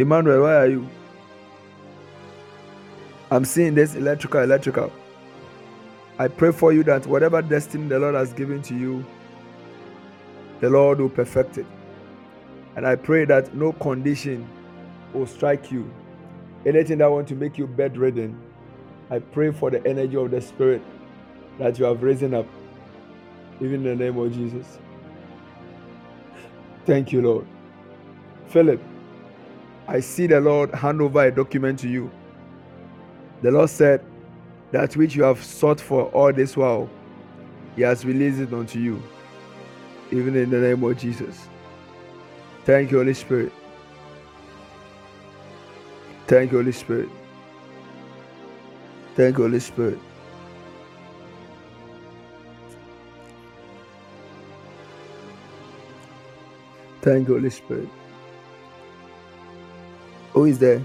[0.00, 0.88] Emmanuel, where are you?
[3.30, 4.90] I'm seeing this electrical electrical.
[6.18, 9.04] I pray for you that whatever destiny the Lord has given to you,
[10.60, 11.66] the Lord will perfect it.
[12.76, 14.48] And I pray that no condition
[15.12, 15.92] will strike you.
[16.64, 18.40] Anything that want to make you bedridden,
[19.10, 20.80] I pray for the energy of the Spirit
[21.58, 22.46] that you have risen up,
[23.60, 24.78] even in the name of Jesus.
[26.86, 27.46] Thank you, Lord.
[28.48, 28.80] Philip,
[29.90, 32.12] I see the Lord hand over a document to you.
[33.42, 34.00] The Lord said,
[34.70, 36.88] That which you have sought for all this while,
[37.74, 39.02] He has released it unto you,
[40.12, 41.48] even in the name of Jesus.
[42.64, 43.52] Thank you, Holy Spirit.
[46.28, 47.08] Thank you, Holy Spirit.
[49.16, 49.98] Thank you, Holy Spirit.
[57.02, 57.88] Thank you, Holy Spirit.
[60.32, 60.84] Who is there?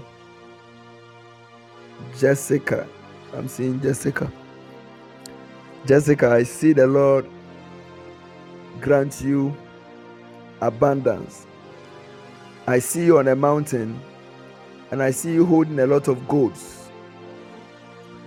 [2.18, 2.88] Jessica.
[3.34, 4.30] I'm seeing Jessica.
[5.86, 7.26] Jessica, I see the Lord
[8.80, 9.56] grant you
[10.60, 11.46] abundance.
[12.66, 14.00] I see you on a mountain
[14.90, 16.90] and I see you holding a lot of golds.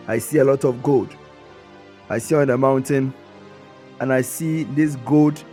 [0.07, 1.15] I see a lot of gold.
[2.09, 3.13] I see on a mountain
[3.99, 5.43] and I see this gold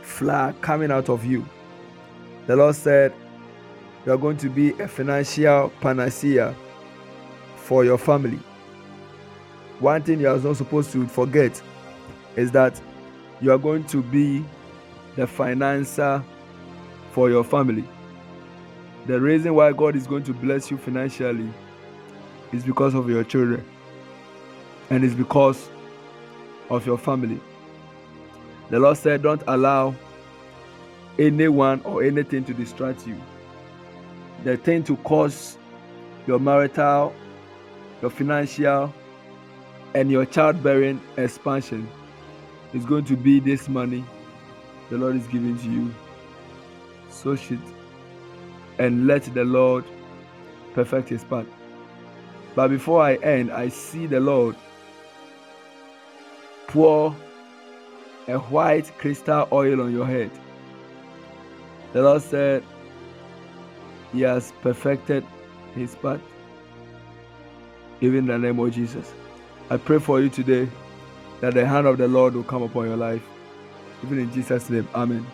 [0.00, 1.46] flower coming out of you.
[2.46, 3.12] The Lord said,
[4.04, 6.54] You are going to be a financial panacea
[7.56, 8.40] for your family.
[9.78, 11.60] One thing you are not supposed to forget
[12.36, 12.80] is that
[13.40, 14.44] you are going to be
[15.16, 16.24] the financer
[17.12, 17.84] for your family.
[19.06, 21.52] The reason why God is going to bless you financially
[22.52, 23.64] is because of your children
[24.90, 25.68] and it's because
[26.70, 27.40] of your family.
[28.70, 29.94] The Lord said, Don't allow
[31.18, 33.20] anyone or anything to distract you.
[34.44, 35.56] The thing to cause
[36.26, 37.14] your marital,
[38.00, 38.92] your financial,
[39.94, 41.88] and your childbearing expansion
[42.74, 44.04] is going to be this money
[44.92, 45.94] the Lord is giving to you.
[47.08, 47.58] So shit.
[48.78, 49.84] And let the Lord
[50.74, 51.46] perfect his path.
[52.54, 54.54] But before I end, I see the Lord
[56.66, 57.16] pour
[58.28, 60.30] a white crystal oil on your head.
[61.94, 62.62] The Lord said,
[64.12, 65.26] He has perfected
[65.74, 66.20] His path.
[68.00, 69.12] Even in the name of Jesus.
[69.70, 70.68] I pray for you today
[71.40, 73.22] that the hand of the Lord will come upon your life.
[74.04, 74.88] Even in Jesus' name.
[74.94, 75.26] Amen.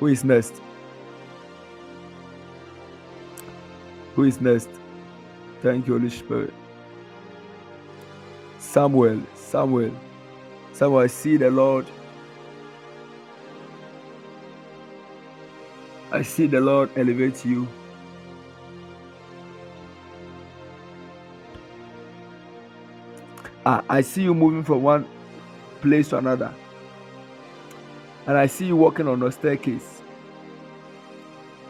[0.00, 0.60] Who is next?
[4.14, 4.68] Who is next?
[5.62, 6.52] Thank you, Holy Spirit.
[8.58, 9.92] Samuel, Samuel,
[10.72, 11.86] Samuel, I see the Lord.
[16.12, 17.66] I see the Lord elevate you.
[23.64, 25.08] Ah, I see you moving from one
[25.80, 26.52] place to another.
[28.26, 30.02] And I see you walking on a staircase.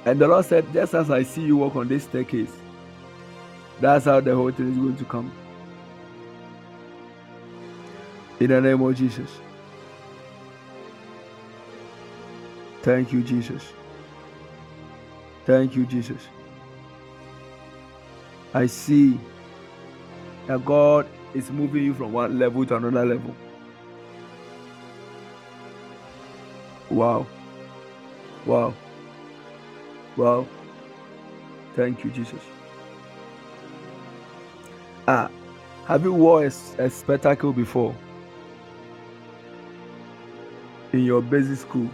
[0.04, 2.52] And the Lord said, Just as I see you walk on this staircase,
[3.80, 5.30] that's how the whole thing is going to come.
[8.40, 9.30] In the name of Jesus.
[12.82, 13.62] Thank you, Jesus.
[15.52, 16.28] Thank you, Jesus.
[18.54, 19.20] I see
[20.46, 23.36] that God is moving you from one level to another level.
[26.88, 27.26] Wow.
[28.46, 28.72] Wow.
[30.16, 30.46] Wow.
[31.76, 32.40] Thank you, Jesus.
[35.06, 35.30] Ah,
[35.86, 36.44] have you worn
[36.78, 37.94] a, a spectacle before
[40.94, 41.90] in your basic school?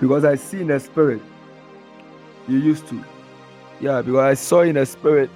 [0.00, 1.20] Because I see in the spirit
[2.48, 3.04] you used to.
[3.80, 5.30] Yeah, because I saw in a spirit,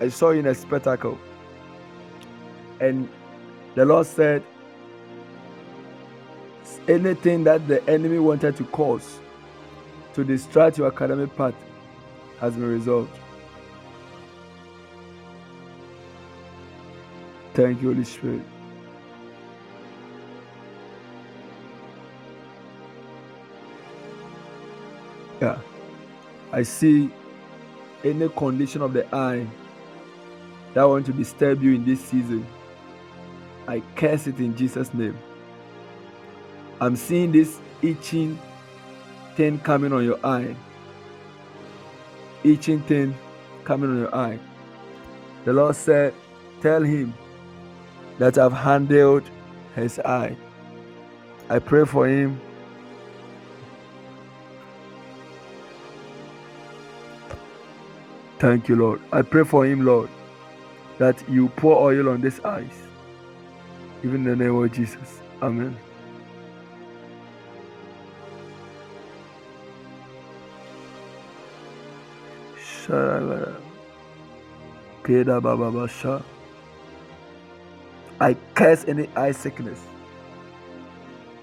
[0.00, 1.18] I saw in a spectacle.
[2.80, 3.08] And
[3.74, 4.42] the Lord said,
[6.88, 9.20] anything that the enemy wanted to cause
[10.14, 11.54] to distract your academic path
[12.40, 13.10] has been resolved.
[17.54, 18.42] Thank you, Holy Spirit.
[25.42, 25.58] Yeah.
[26.52, 27.10] I see
[28.04, 29.44] any condition of the eye
[30.72, 32.46] that want to disturb you in this season.
[33.66, 35.18] I curse it in Jesus' name.
[36.80, 38.38] I'm seeing this itching
[39.34, 40.54] thing coming on your eye.
[42.44, 43.12] Itching thing
[43.64, 44.38] coming on your eye.
[45.44, 46.14] The Lord said,
[46.60, 47.14] Tell him
[48.20, 49.28] that I've handled
[49.74, 50.36] his eye.
[51.50, 52.40] I pray for him.
[58.42, 59.00] Thank you, Lord.
[59.12, 60.10] I pray for him, Lord,
[60.98, 62.74] that you pour oil on this eyes.
[64.02, 65.20] Even in the name of Jesus.
[65.40, 65.76] Amen.
[78.20, 79.80] I curse any eye sickness.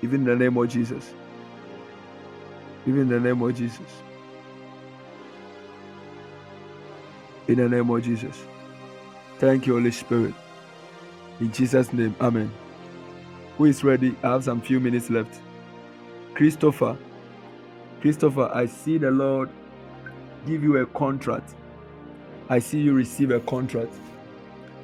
[0.02, 1.14] Even in the name of Jesus.
[2.86, 4.09] Even in the name of Jesus.
[7.50, 8.46] In the name of Jesus.
[9.40, 10.36] Thank you, Holy Spirit.
[11.40, 12.52] In Jesus' name, Amen.
[13.58, 14.16] Who is ready?
[14.22, 15.42] I have some few minutes left.
[16.36, 16.96] Christopher.
[18.02, 19.50] Christopher, I see the Lord
[20.46, 21.56] give you a contract.
[22.50, 23.96] I see you receive a contract.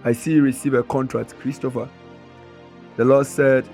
[0.03, 1.87] I see you receive a contract, Christopher.
[2.97, 3.69] The Lord said,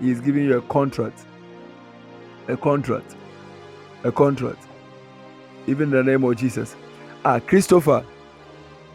[0.00, 1.20] He is giving you a contract.
[2.48, 3.14] A contract.
[4.02, 4.66] A contract.
[5.68, 6.74] Even in the name of Jesus.
[7.22, 8.02] Ah, Christopher,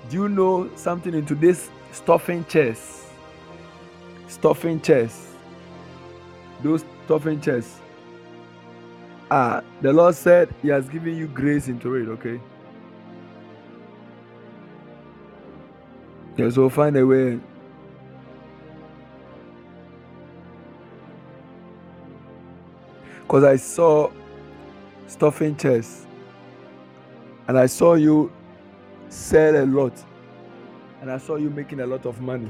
[0.09, 3.05] do you know something in today's stuffing chairs?
[4.27, 5.27] Stuffing chairs.
[6.63, 7.77] Those stuffing chairs.
[9.29, 12.39] Ah, the Lord said He has given you grace into it, okay?
[16.35, 17.39] Yeah, so find a way.
[23.21, 24.09] Because I saw
[25.05, 26.07] stuffing chairs
[27.47, 28.31] and I saw you
[29.09, 29.93] sell a lot
[31.01, 32.49] and I saw you making a lot of money.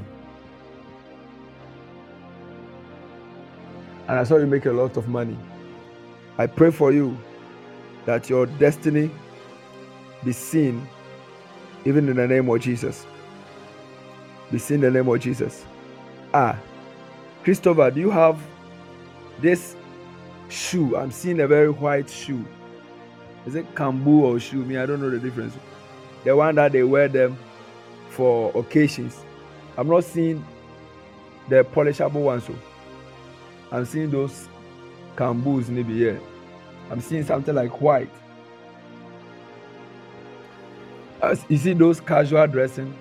[4.08, 5.36] And I saw you make a lot of money.
[6.38, 7.18] I pray for you
[8.04, 9.10] that your destiny
[10.24, 10.88] be seen
[11.84, 13.06] even in the name of Jesus.
[14.50, 15.64] Be seen in the name of Jesus.
[16.32, 16.58] Ah,
[17.44, 18.40] Christopher, do you have
[19.40, 19.76] this
[20.48, 20.96] shoe?
[20.96, 22.44] I'm seeing a very white shoe.
[23.46, 24.64] Is it kambu or shoe?
[24.64, 25.56] Me, I don't know the difference.
[26.24, 27.38] The one that they wear them
[28.10, 29.24] for occasions.
[29.78, 30.44] I'm not seeing
[31.48, 32.44] the polishable ones.
[32.44, 32.54] So
[33.70, 34.48] I'm seeing those
[35.14, 36.20] kambus maybe here.
[36.90, 38.10] I'm seeing something like white.
[41.22, 42.94] As you see those casual dressing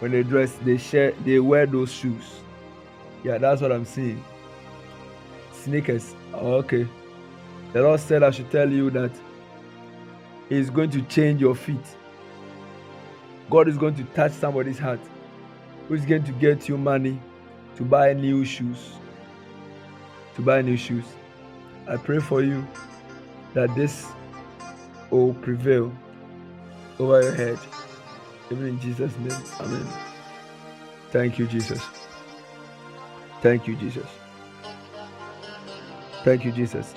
[0.00, 2.40] when they dress, they share, they wear those shoes.
[3.22, 4.22] Yeah, that's what I'm seeing.
[5.52, 6.14] Sneakers.
[6.32, 6.86] Oh, okay.
[7.72, 9.12] The Lord said I should tell you that
[10.48, 11.84] He's going to change your feet.
[13.48, 15.00] God is going to touch somebody's heart
[15.88, 17.20] who's going to get you money
[17.76, 18.92] to buy new shoes.
[20.34, 21.04] To buy new shoes.
[21.88, 22.66] I pray for you
[23.54, 24.06] that this
[25.10, 25.92] will prevail
[26.98, 27.58] over your head.
[28.50, 29.42] Even in Jesus' name.
[29.60, 29.86] Amen.
[31.10, 31.82] Thank you, Jesus.
[33.42, 34.06] Thank you, Jesus.
[36.24, 36.94] Thank you, Jesus.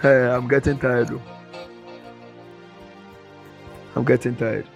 [0.00, 1.10] Hey, I'm getting tired.
[1.10, 1.20] Oh.
[3.96, 4.68] I'm getting tired.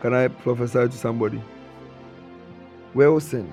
[0.00, 1.40] Can I prophesy to somebody?
[2.92, 3.48] Wilson.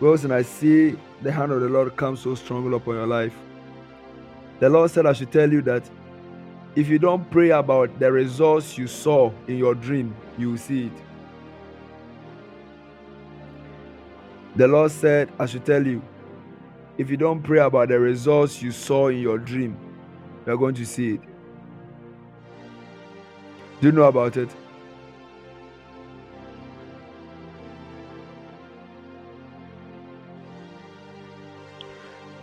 [0.00, 3.32] Wilson, I see the hand of the Lord come so strongly upon your life.
[4.60, 5.88] The Lord said, I should tell you that
[6.74, 10.88] if you don't pray about the results you saw in your dream, you will see
[10.88, 10.92] it.
[14.56, 16.02] The Lord said, I should tell you,
[16.98, 19.76] if you don't pray about the results you saw in your dream,
[20.46, 21.20] you're going to see it.
[23.80, 24.48] Do you know about it?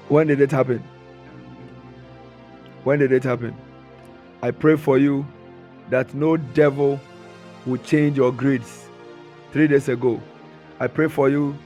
[0.09, 0.84] When did it happen?
[2.84, 3.55] When did it happen?
[4.43, 5.25] I pray for you
[5.89, 6.99] that no devil
[7.65, 8.85] will change your grades.
[9.51, 10.21] Three days ago,
[10.80, 11.57] I pray for you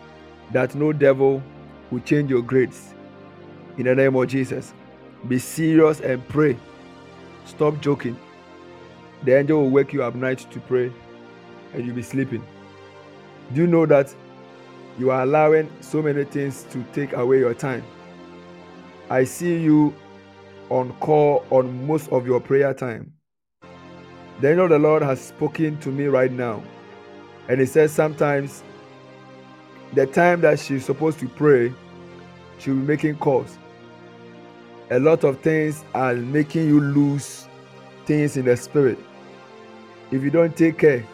[0.52, 1.44] that no devil
[1.92, 2.94] will change your grades.
[3.78, 4.74] In the name of Jesus,
[5.28, 6.58] be serious and pray.
[7.46, 8.18] Stop joking.
[9.24, 10.92] The angel will wake you up night to pray
[11.74, 12.46] and you'll be sleeping.
[13.54, 14.14] Do you know that
[15.00, 17.84] you are allowing so many things to take away your time?
[19.10, 19.94] I see you
[20.70, 23.14] on call on most of your prayer time.
[24.42, 26.62] The angel of the Lord has spoken to me right now.
[27.48, 28.64] And he says sometimes
[29.94, 31.74] the time that she's supposed to pray,
[32.60, 33.58] she'll be making calls.
[34.90, 37.48] A lot of things are making you lose
[38.06, 38.98] things in the spirit.
[40.12, 41.06] If you don't take care,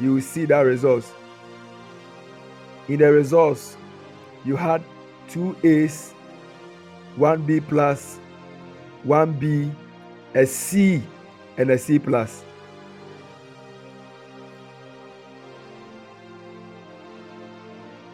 [0.00, 1.12] you will see that results.
[2.88, 3.76] In the results,
[4.44, 4.82] you had
[5.28, 6.12] two A's,
[7.16, 8.18] one B plus,
[9.02, 9.70] one B,
[10.34, 11.02] a C,
[11.58, 12.44] and a C plus.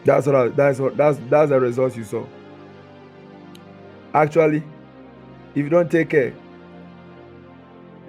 [0.09, 2.25] That's what I, that's what that's that's the result you saw.
[4.11, 4.63] Actually,
[5.53, 6.33] if you don't take care,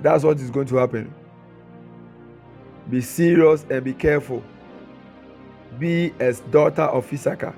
[0.00, 1.12] that's what is going to happen.
[2.88, 4.42] Be serious and be careful.
[5.78, 7.54] Be as daughter of Issachar.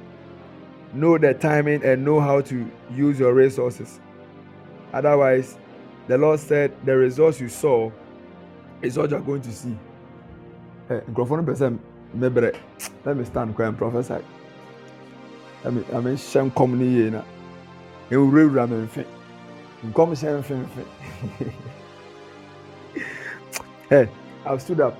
[0.92, 4.00] Know the timing and know how to use your resources.
[4.92, 5.56] Otherwise,
[6.08, 7.92] the Lord said the results you saw
[8.82, 9.78] is what you're going to see.
[10.88, 11.00] Hey,
[12.16, 12.54] mebrɛ
[13.04, 14.22] let me stand kwan prophesy.
[15.64, 17.22] Let me ame hyɛ nkɔm ne yie na.
[18.10, 19.04] Ewurawura me mfe.
[19.86, 20.86] Nkɔm hyɛ mfimfin
[23.88, 24.08] hey
[24.46, 24.98] i stood up.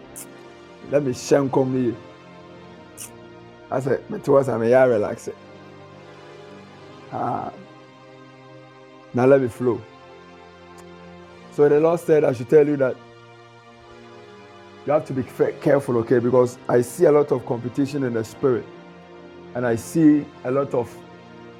[0.91, 1.95] Let me hyɛ nkɔm ne yie
[3.71, 5.29] asɛ mete hɔ sɛ meyɛ relax.
[7.13, 7.53] Ah
[9.15, 9.81] now let me flow.
[11.53, 12.97] So the lord said i should tell you that
[14.87, 15.25] you have to be
[15.61, 16.19] careful, okay?
[16.21, 18.67] Because I see a lot of competition in the spirit.
[19.55, 20.95] and I see a lot of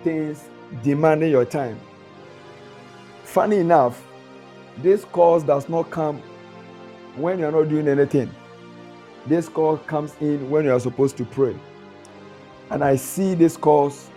[0.05, 0.49] things
[0.85, 1.79] demanding your time.
[3.25, 4.05] Funny enough,
[4.79, 6.23] this cause does not come
[7.17, 8.31] when you're not doing anything.
[9.27, 11.57] This call comes in when you are supposed to pray.
[12.71, 14.11] And I see this calls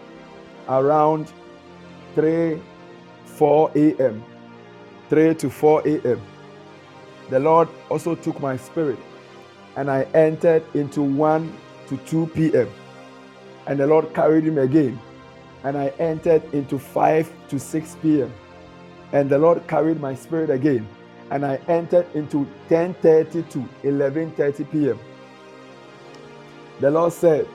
[0.70, 1.32] around
[2.16, 2.62] 3
[3.26, 4.24] 4 a.m.
[5.10, 6.22] 3 to 4 a.m.
[7.30, 9.00] The Lord also took my spirit
[9.76, 11.58] and I entered into 1
[11.88, 12.70] to 2 p.m.
[13.68, 15.00] And the Lord carried him again
[15.64, 18.34] and I entered into 5 to 6 p.m.
[19.12, 20.88] And the Lord carried my spirit again
[21.32, 25.00] and I entered into 10:30 to 11:30 p.m.
[26.80, 27.48] The Lord said,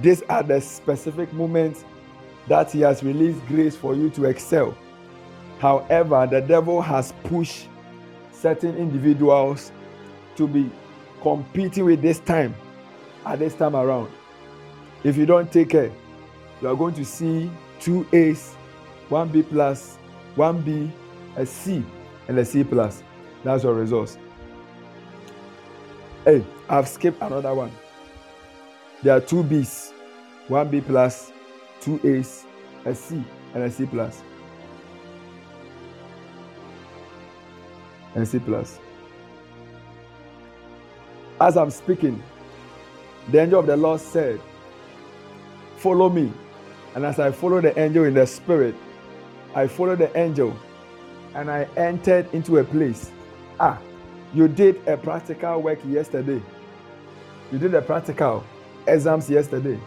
[0.00, 1.84] These are the specific moments
[2.48, 4.76] that He has released grace for you to excel.
[5.58, 7.68] However, the devil has pushed
[8.42, 9.70] certain individuals
[10.34, 10.68] to be
[11.22, 12.52] competing with this time
[13.24, 14.10] at this time around.
[15.04, 15.92] If you don't take care,
[16.60, 17.48] you are going to see
[17.78, 18.54] two A's,
[19.08, 19.96] one B plus,
[20.34, 20.90] one B,
[21.36, 21.84] a C,
[22.26, 23.04] and a C plus.
[23.44, 24.18] That's your results.
[26.24, 27.70] Hey, I've skipped another one.
[29.04, 29.92] There are two B's,
[30.48, 31.30] one B plus,
[31.80, 32.44] two A's,
[32.84, 33.22] a C,
[33.54, 34.20] and a C plus.
[38.14, 38.78] And C plus.
[41.40, 42.22] As I'm speaking,
[43.30, 44.40] the angel of the Lord said,
[45.76, 46.32] Follow me.
[46.94, 48.74] And as I follow the angel in the spirit,
[49.54, 50.56] I followed the angel
[51.34, 53.10] and I entered into a place.
[53.58, 53.78] Ah,
[54.34, 56.40] you did a practical work yesterday.
[57.50, 58.44] You did a practical
[58.86, 59.78] exams yesterday.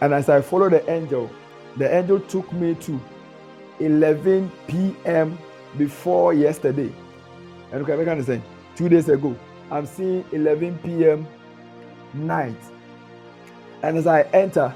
[0.00, 1.30] And as I followed the angel,
[1.76, 3.00] the angel took me to
[3.80, 5.38] 11 p.m.
[5.78, 6.92] before yesterday.
[7.72, 8.42] And okay, can say
[8.76, 9.34] two days ago,
[9.70, 11.26] I'm seeing 11 p.m.
[12.12, 12.56] night.
[13.82, 14.74] And as I enter,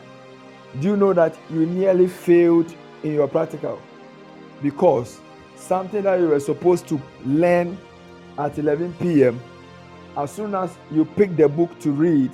[0.80, 3.80] do you know that you nearly failed in your practical?
[4.62, 5.20] Because
[5.54, 7.76] something that you were supposed to learn
[8.38, 9.40] at 11 p.m.,
[10.16, 12.32] as soon as you picked the book to read,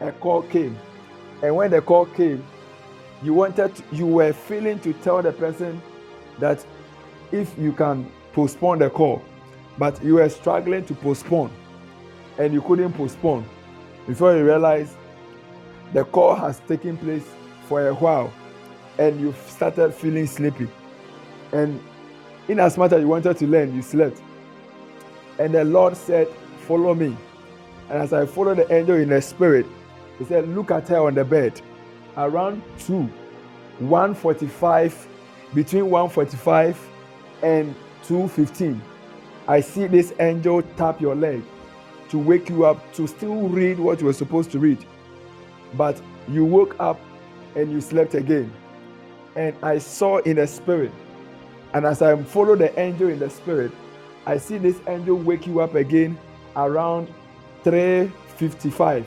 [0.00, 0.78] a call came.
[1.42, 2.44] And when the call came,
[3.22, 5.82] you wanted, to, you were feeling to tell the person
[6.38, 6.64] that
[7.32, 9.22] if you can postpone the call,
[9.78, 11.50] but you were struggling to postpone
[12.38, 13.44] and you couldn't postpone
[14.06, 14.96] before you realized
[15.92, 17.26] the call has taken place
[17.68, 18.32] for a while
[18.98, 20.68] and you started feeling sleepy.
[21.52, 21.80] And
[22.48, 24.20] in as much as you wanted to learn, you slept.
[25.38, 26.28] And the Lord said,
[26.66, 27.16] Follow me.
[27.90, 29.66] And as I followed the angel in the spirit,
[30.18, 31.60] he said, Look at her on the bed.
[32.16, 33.02] Around 2,
[33.80, 35.08] 145,
[35.54, 36.88] between 145
[37.42, 37.74] and
[38.04, 38.80] 215.
[39.46, 41.42] I see this angel tap your leg
[42.08, 44.84] to wake you up to still read what you were supposed to read.
[45.74, 47.00] But you woke up
[47.54, 48.52] and you slept again.
[49.36, 50.92] And I saw in the spirit,
[51.72, 53.72] and as I follow the angel in the spirit,
[54.26, 56.16] I see this angel wake you up again
[56.56, 57.08] around
[57.64, 59.04] 355.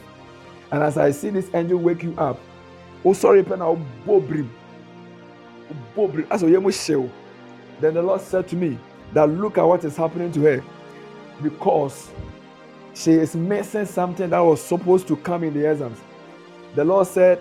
[0.72, 2.40] And as I see this angel wake you up,
[3.06, 3.74] oh sorry, Pena
[4.06, 4.50] Bobrim.
[5.96, 7.12] Bobrim.
[7.80, 8.78] Then the Lord said to me
[9.14, 10.64] that look at what is happening to her.
[11.42, 12.12] Because
[12.94, 16.00] she is missing something that was supposed to come in the exams.
[16.76, 17.40] The Lord said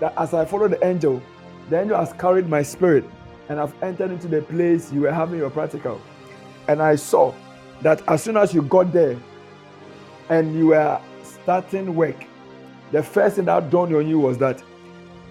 [0.00, 1.22] that as I follow the angel,
[1.68, 3.04] the angel has carried my spirit
[3.48, 6.00] and I've entered into the place you were having your practical.
[6.68, 7.34] And I saw
[7.82, 9.16] that as soon as you got there
[10.28, 12.24] and you were starting work,
[12.92, 14.62] the first thing that dawned on you was that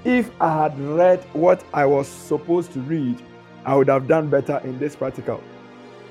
[0.05, 3.21] if I had read what I was supposed to read,
[3.65, 5.43] I would have done better in this practical.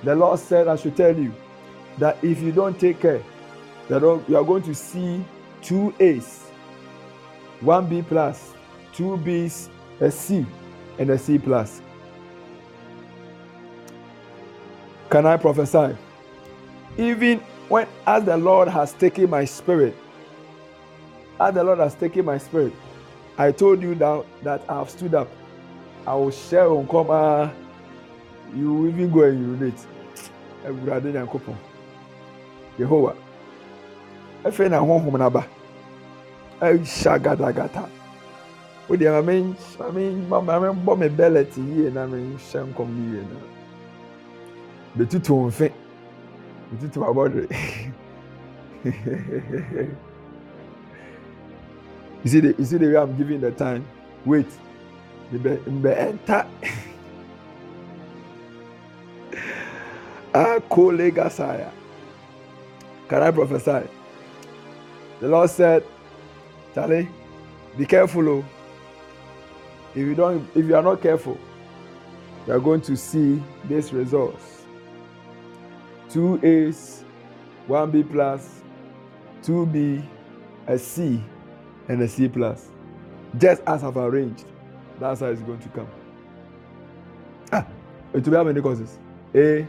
[0.04, 1.34] The Lord said, I should tell you
[1.98, 3.22] that if you don't take care,
[3.88, 5.24] that you are going to see
[5.62, 6.44] two A's,
[7.60, 8.54] one B plus,
[8.92, 9.70] two B's,
[10.00, 10.46] a C,
[10.98, 11.82] and a C plus.
[15.10, 15.96] Can I prophesy?
[16.96, 19.96] Even when, as the Lord has taken my spirit,
[21.40, 22.72] as the Lord has taken my spirit,
[23.36, 25.28] I told you now that I have stood up.
[26.06, 27.68] I will share on come.
[28.54, 29.86] You even go and urinate.
[30.64, 31.56] Awurade Nyankopɔn.
[32.78, 33.14] Yehowa.
[34.44, 35.46] Afei na honhom naba.
[36.60, 37.88] Ahyia gadagata.
[38.88, 43.36] Wode maame maame maame bɔ me bɛlɛt yie na me hyɛ nkɔm yie na.
[44.96, 45.72] Betutu mfe.
[46.72, 47.48] Betutu abɔdere.
[52.24, 53.84] you see the you see the way I'm giving the time.
[54.24, 54.46] Wait.
[55.32, 56.46] Mbe mbe enter.
[63.09, 63.89] Can I prophesy?
[65.20, 65.85] The Lord said,
[66.74, 67.09] Charlie,
[67.77, 68.28] be careful.
[68.28, 68.44] Oh.
[69.94, 71.39] if you don't if you are not careful
[72.47, 74.65] you are going to see this results
[76.09, 77.05] two a's
[77.66, 78.62] one b plus
[79.43, 80.02] two b
[80.69, 81.23] a c
[81.89, 82.69] and a c plus
[83.39, 84.44] just as i've arranged
[85.01, 85.89] that's how it's going to come
[87.52, 87.66] ah
[88.15, 88.98] it will be how many courses
[89.35, 89.66] a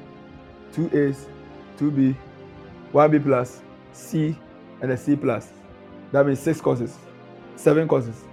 [0.73, 1.27] two a's
[1.77, 2.15] two b
[2.91, 4.37] one b plus c
[4.81, 5.51] and a c plus.
[6.11, 6.97] That means six courses
[7.59, 8.23] seven courses.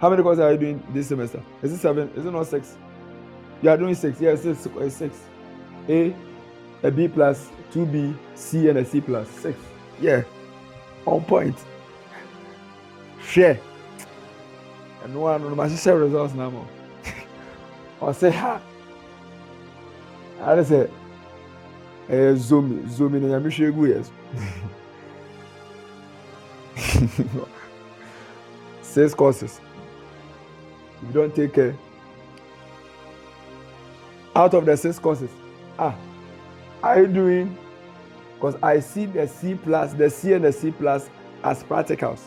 [0.00, 1.42] How many courses are you doing this semester?
[1.62, 2.08] Is it seven?
[2.16, 2.76] Is it not six?
[3.60, 4.20] You are doing six.
[4.20, 5.16] Yes yeah, six uh, six.
[5.88, 6.14] A
[6.84, 9.28] a b plus two b c and a c plus.
[9.28, 9.58] Six.
[10.00, 10.22] Yeah.
[11.06, 11.56] On point.
[13.28, 13.58] Hwɛ
[15.04, 16.66] ɛno ano no ma hyehyɛ results na mo
[18.00, 18.60] ɔsɛ ha.
[20.46, 20.90] Ade sɛ ɛyɛ
[22.10, 24.12] zomi zomi na nyame hwɛ egu yɛ so
[28.82, 29.60] six courses.
[31.02, 31.76] If you don take care.
[34.34, 35.30] Out of the six courses.
[35.78, 35.94] Ah
[36.82, 37.58] are you doing?
[38.34, 41.10] Because i see the c plus the c and the c plus
[41.44, 42.20] as practicals.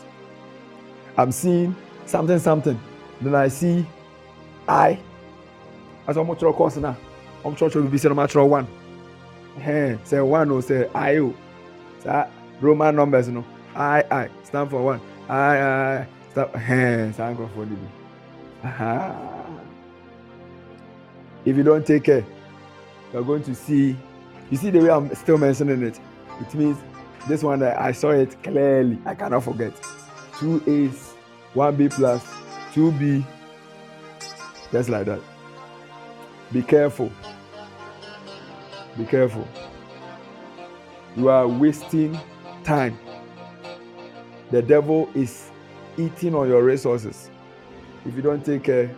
[1.16, 1.74] I'm seeing
[2.06, 2.78] something something.
[3.20, 3.86] Then i see
[4.68, 4.98] i.
[6.06, 6.94] As ọmọ twerɛ course na
[7.44, 8.66] ọmọ twerɛ twerɛ bibi sɛ ọmọ atwerɛ one
[9.58, 11.34] hɛn sɛ one o sɛ i o
[12.02, 12.26] saa
[12.60, 13.44] roman numbers no.
[13.74, 15.00] I i stand for one.
[15.28, 17.88] I i stand hɛn saa nkorɔfoɔ ni bi
[21.44, 22.24] if you don take care
[23.12, 23.96] you are going to see
[24.50, 25.98] you see the way i'm still mentioning it.
[26.40, 26.78] It means
[27.28, 28.98] this one i saw it clearly.
[29.04, 29.72] I cannot forget.
[30.38, 31.14] Two a's
[31.54, 32.24] one b plus
[32.72, 33.24] two b.
[34.70, 35.20] Just like that.
[36.52, 37.10] Be careful
[38.96, 39.46] be careful.
[41.16, 42.18] You are wasting
[42.64, 42.98] time.
[44.50, 45.50] The devil is
[45.96, 47.30] eating on your resources.
[48.04, 48.94] If you don't take care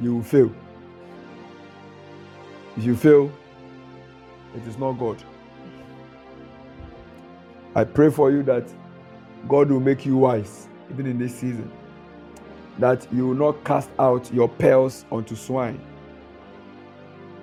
[0.00, 0.52] you will fail.
[2.76, 3.32] If you fail
[4.54, 5.22] it is not god.
[7.74, 8.68] I pray for you that
[9.48, 11.70] god will make you wise even in this season
[12.78, 15.80] that you will not cast out your pearls unto swine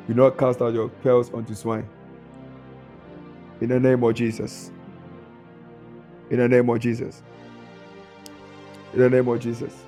[0.10, 1.88] you not cast out your pearls unto swine.
[3.62, 4.72] In the name of jesus.
[6.32, 7.22] In the name of jesus.
[8.94, 9.84] In the name of jesus.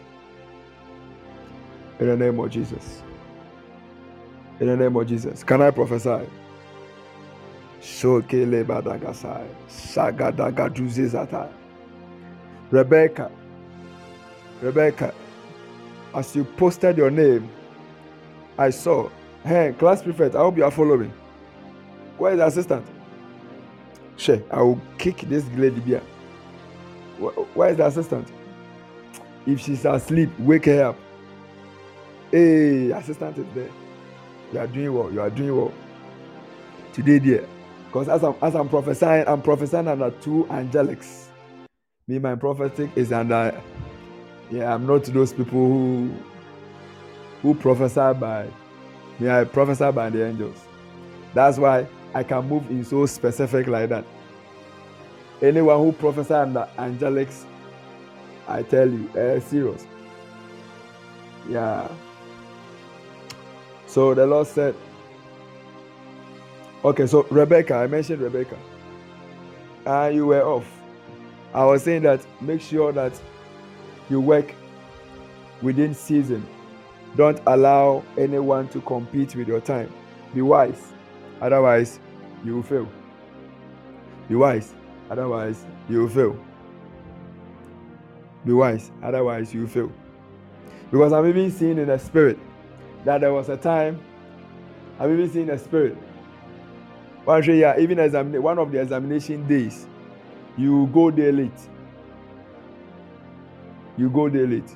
[1.99, 3.01] In the name of jesus.
[4.59, 5.43] In the name of jesus.
[5.43, 6.29] Can i prophesy?
[7.81, 8.63] Shokele.
[12.69, 13.31] Rebecca,
[14.61, 15.15] Rebecca,
[16.13, 17.49] as you posted your name,
[18.59, 19.09] I saw.
[19.43, 21.11] Hey, class prefect, I hope you are following.
[22.17, 22.85] Where is the assistant?
[24.17, 26.01] She, I will kick this lady beer.
[27.53, 28.27] Where is the assistant?
[29.47, 30.97] If she's asleep, wake her up.
[32.31, 33.69] Hey, assistant is there.
[34.53, 35.11] You are doing well.
[35.11, 35.73] You are doing well.
[36.93, 37.47] Today, dear.
[37.87, 41.27] Because as I'm as I'm prophesying, I'm prophesying under two angelics.
[42.07, 43.59] Me, my prophetic is under
[44.51, 46.13] yeah, I'm not those people who
[47.41, 48.47] who prophesy by
[49.19, 50.57] me, I prophesy by the angels.
[51.33, 54.05] That's why I can move in so specific like that.
[55.41, 57.45] Anyone who prophesy under angelics,
[58.47, 59.85] I tell you, eh, serious.
[61.47, 61.87] Yeah.
[63.87, 64.75] So the Lord said,
[66.83, 68.57] Okay, so Rebecca, I mentioned Rebecca.
[69.85, 70.65] And uh, you were off.
[71.53, 73.19] I was saying that make sure that
[74.09, 74.55] you work
[75.61, 76.43] within season.
[77.15, 79.91] Don't allow anyone to compete with your time.
[80.33, 80.93] Be wise.
[81.41, 81.99] Otherwise,
[82.43, 82.87] you will fail.
[84.29, 84.73] Be wise.
[85.09, 86.39] Otherwise, you will fail.
[88.45, 88.91] Be wise.
[89.03, 89.91] Otherwise, you will fail.
[90.89, 92.39] Because I'm even seeing in the spirit
[93.05, 94.01] that there was a time,
[94.99, 95.97] I'm even seeing the spirit
[97.23, 99.85] one yeah, even examine one of the examination days,
[100.57, 101.51] you go there late.
[103.97, 104.75] You go there late.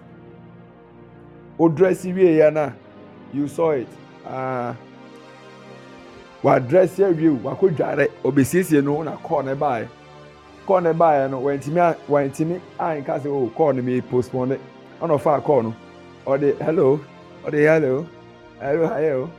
[1.60, 2.72] O dress wie ya na,
[3.34, 3.88] you saw it.
[4.28, 4.76] Ah,
[6.44, 9.88] wa dress ya wie, wa ko dware, obesiesie no na call na buy.
[10.68, 14.62] Call na buy no, wentimi wentimi an ka say oh, call na me postpone it.
[15.02, 15.76] Ono fa call no.
[16.26, 17.00] Or the hello,
[17.44, 18.08] or the hello.
[18.60, 19.32] Hello, hello.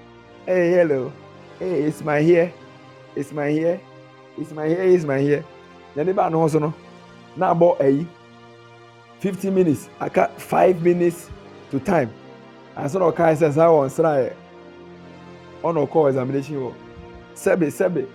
[0.46, 1.12] Hey, hello.
[1.58, 2.52] Hey, it's my here.
[3.16, 3.80] it's my hair
[4.38, 5.42] it's my hair it's my hair
[5.96, 6.72] na ne baa no ho so no
[7.36, 8.06] na abɔ ayi
[9.20, 11.30] fifty minutes aka five minutes
[11.70, 12.10] to time
[12.76, 14.32] ansa na ɔka sɛ saa wɔn sra yɛ
[15.62, 16.72] ɔna ɔkɔ examination wɔ
[17.34, 18.06] sɛbi sɛbi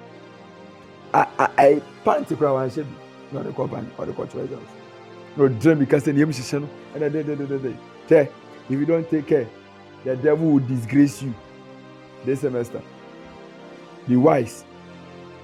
[1.13, 2.95] a a ayi panti kora wɔn ahyɛ bi
[3.31, 4.69] na ɔde kɔ ban ɔde kɔ kyerɛ exams
[5.37, 7.73] na ɔdira mi kasa nea mu hyehyɛ no ɛna de de de de de
[8.07, 8.27] tɛ
[8.71, 9.49] If you don't take care,
[10.05, 11.33] the devil will disgrace you
[12.23, 12.81] this semester.
[14.07, 14.63] Be wise.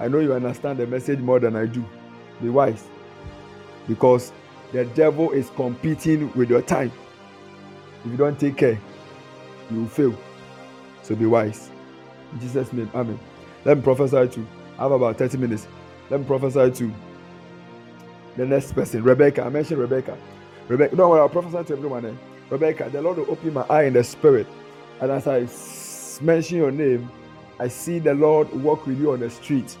[0.00, 1.84] I know you understand the message more than I do.
[2.40, 2.84] Be wise.
[3.86, 4.32] Because
[4.72, 6.90] the devil is competing with your time.
[8.08, 8.80] If you don't take care,
[9.70, 10.18] you will fail.
[11.02, 11.70] So be wise.
[12.32, 13.20] In Jesus' name, Amen.
[13.66, 14.46] Let me prophesy to.
[14.78, 15.68] I have about 30 minutes.
[16.08, 16.94] Let me prophesy to
[18.38, 19.02] the next person.
[19.02, 19.42] Rebecca.
[19.44, 20.16] I mentioned Rebecca.
[20.68, 20.96] Rebecca.
[20.96, 22.06] Don't worry, I'll prophesy to everyone.
[22.06, 22.14] Eh?
[22.48, 24.46] Rebecca, the Lord will open my eye in the spirit.
[25.02, 25.40] And as I
[26.24, 27.10] mention your name,
[27.60, 29.76] I see the Lord walk with you on the street.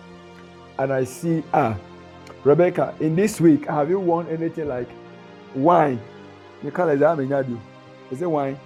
[0.78, 1.78] And I see, ah,
[2.44, 4.90] Rebecca, in this week, have you won anything like
[5.54, 5.98] wine?
[6.62, 6.98] You call it
[8.10, 8.58] Is it wine?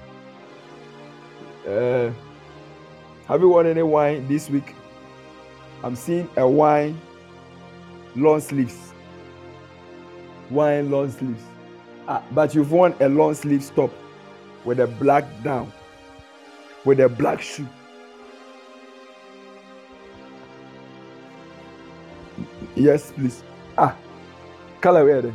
[1.66, 2.10] Uh,
[3.27, 4.74] have you won any wine this week?
[5.82, 7.01] I'm seeing a wine
[8.14, 8.93] long sleeves.
[10.51, 11.43] Wine long sleeves.
[12.06, 13.90] Ah, but you've won a long sleeve top
[14.64, 15.73] with a black down,
[16.85, 17.66] with a black shoe.
[22.77, 23.43] Yes, please.
[23.77, 23.97] Ah,
[24.81, 25.35] color where?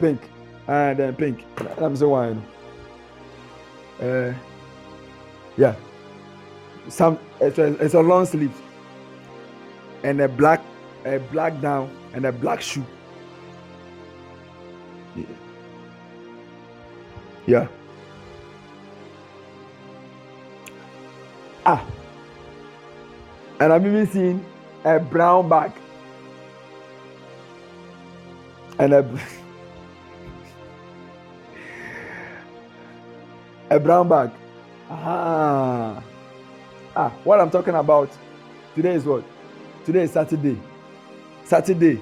[0.00, 0.20] Pink.
[0.66, 1.44] And then pink.
[1.78, 2.42] I'm so wine.
[4.00, 4.32] Uh,
[5.56, 5.74] yeah.
[6.88, 8.54] Some it's a, it's a long sleeve
[10.02, 10.60] and a black
[11.04, 12.84] a black down and a black shoe.
[17.46, 17.68] Yeah.
[21.66, 21.84] Ah.
[23.60, 24.44] And I'm even seeing
[24.84, 25.72] a brown bag.
[28.78, 29.02] And a
[33.74, 34.30] a brown bag.
[34.88, 36.00] Ah.
[36.94, 38.08] Ah, what I'm talking about
[38.76, 39.24] today is what?
[39.84, 40.60] Today is Saturday.
[41.44, 42.00] Saturday.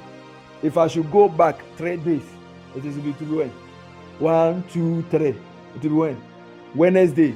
[0.62, 2.24] If I should go back three days,
[2.76, 3.48] it is going to be when?
[4.18, 5.28] One, two, three.
[5.28, 5.36] It
[5.74, 6.22] will be when?
[6.74, 7.34] Wednesday.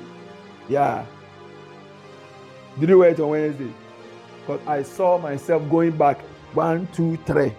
[0.69, 1.07] Yeah.
[2.79, 3.73] Did you wait on Wednesday?
[4.41, 6.21] Because I saw myself going back
[6.53, 7.55] one, two, three.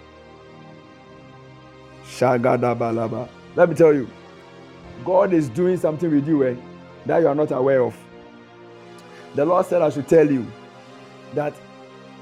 [2.06, 3.28] Shagadabalaba.
[3.56, 4.08] Let me tell you,
[5.06, 6.56] God is doing something with you eh,
[7.06, 7.96] that you are not aware of.
[9.36, 10.46] The Lord said, I should tell you
[11.34, 11.54] that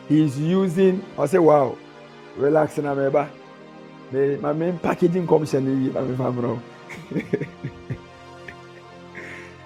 [0.08, 1.76] He's using, I say, wow,
[2.38, 3.28] relax na meba.
[4.12, 6.62] Me, my main packaging commission yi na me fam no.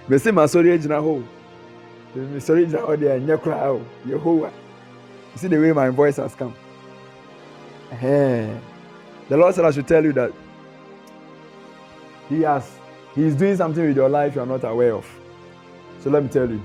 [0.07, 1.21] Me say my sorry gyina ho
[2.15, 3.85] there nya kra o.
[4.07, 4.51] Yehowa.
[5.33, 6.55] You see the way my voice has come.
[7.91, 8.57] Hey.
[9.27, 10.31] The Lord said I should tell you that
[12.29, 12.79] He has
[13.15, 15.05] He is doing something with your life you are not aware of.
[16.01, 16.61] So let me tell you.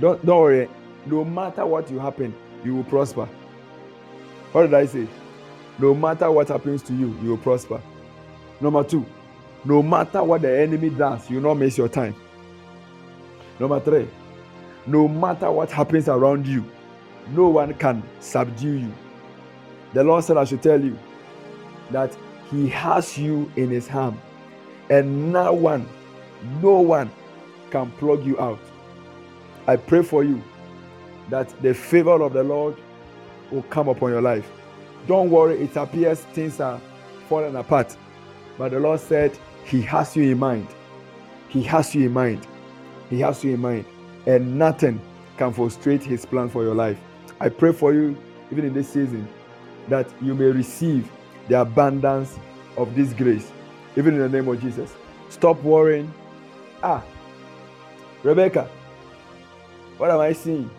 [0.00, 0.68] Don't don't worry.
[1.06, 2.34] No matter what you happen,
[2.64, 3.28] you will prosper.
[4.52, 5.06] What did I say?
[5.78, 7.80] No matter what happens to you, you will prosper.
[8.60, 9.04] Number two,
[9.64, 12.14] no matter what the enemy does, you will not miss your time.
[13.58, 14.08] Number three,
[14.86, 16.64] no matter what happens around you,
[17.30, 18.92] no one can subdue you.
[19.92, 20.98] The Lord said, I should tell you
[21.90, 22.16] that
[22.50, 24.18] He has you in His hand,
[24.90, 25.88] and no one,
[26.62, 27.10] no one
[27.70, 28.60] can plug you out.
[29.66, 30.42] I pray for you
[31.30, 32.76] that the favor of the Lord
[33.50, 34.48] will come upon your life.
[35.06, 36.80] Don't worry, it appears things are
[37.28, 37.96] falling apart.
[38.58, 40.68] But the Lord said, He has you in mind.
[41.48, 42.46] He has you in mind.
[43.10, 43.84] He has you in mind.
[44.26, 45.00] And nothing
[45.36, 46.98] can frustrate His plan for your life.
[47.40, 48.16] I pray for you,
[48.50, 49.28] even in this season,
[49.88, 51.10] that you may receive
[51.48, 52.38] the abundance
[52.76, 53.50] of this grace,
[53.96, 54.94] even in the name of Jesus.
[55.30, 56.12] Stop worrying.
[56.82, 57.02] Ah,
[58.22, 58.68] Rebecca,
[59.98, 60.70] what am I seeing?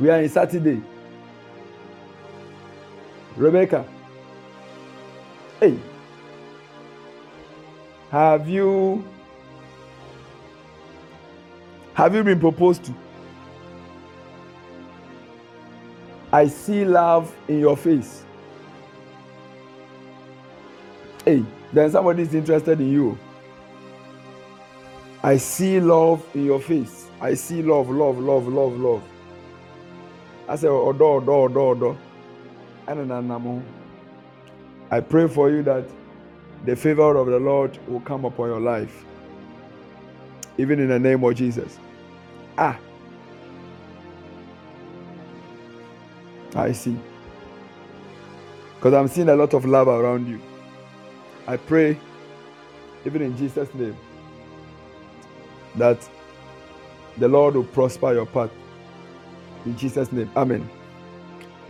[0.00, 0.82] We are in Saturday.
[3.36, 3.84] Rebecca.
[5.60, 5.78] Hey.
[8.10, 9.04] Have you
[11.94, 12.94] have you been proposed to?
[16.32, 18.24] I see love in your face.
[21.28, 21.44] Hey,
[21.74, 23.18] then somebody is interested in you.
[25.22, 27.10] I see love in your face.
[27.20, 29.02] I see love, love, love, love, love.
[30.48, 31.98] I say, Odo, Odo, Odo, Odo.
[34.90, 35.84] I pray for you that
[36.64, 39.04] the favor of the Lord will come upon your life.
[40.56, 41.78] Even in the name of Jesus.
[42.56, 42.78] Ah.
[46.56, 46.96] I see.
[48.76, 50.40] Because I'm seeing a lot of love around you.
[51.48, 51.98] I pray,
[53.06, 53.96] even in Jesus' name,
[55.76, 56.08] that
[57.18, 58.50] the Lord will prosper your path.
[59.66, 60.30] In Jesus' name.
[60.36, 60.68] Amen.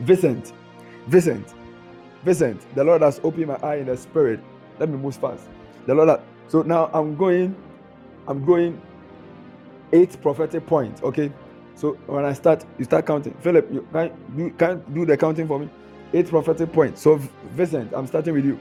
[0.00, 0.52] Vincent.
[1.08, 1.54] Vincent.
[2.24, 2.74] Vincent.
[2.74, 4.40] The Lord has opened my eye in the spirit.
[4.78, 5.48] Let me move fast.
[5.86, 6.08] The Lord.
[6.10, 7.56] Has, So now I'm going.
[8.28, 8.80] I'm going.
[9.92, 11.02] Eight prophetic points.
[11.02, 11.32] Okay.
[11.76, 13.34] So when I start, you start counting.
[13.40, 15.70] Philip, you can you can do the counting for me.
[16.14, 17.02] Eight prophetic points.
[17.02, 17.16] So
[17.52, 18.58] Vincent, I'm starting with you.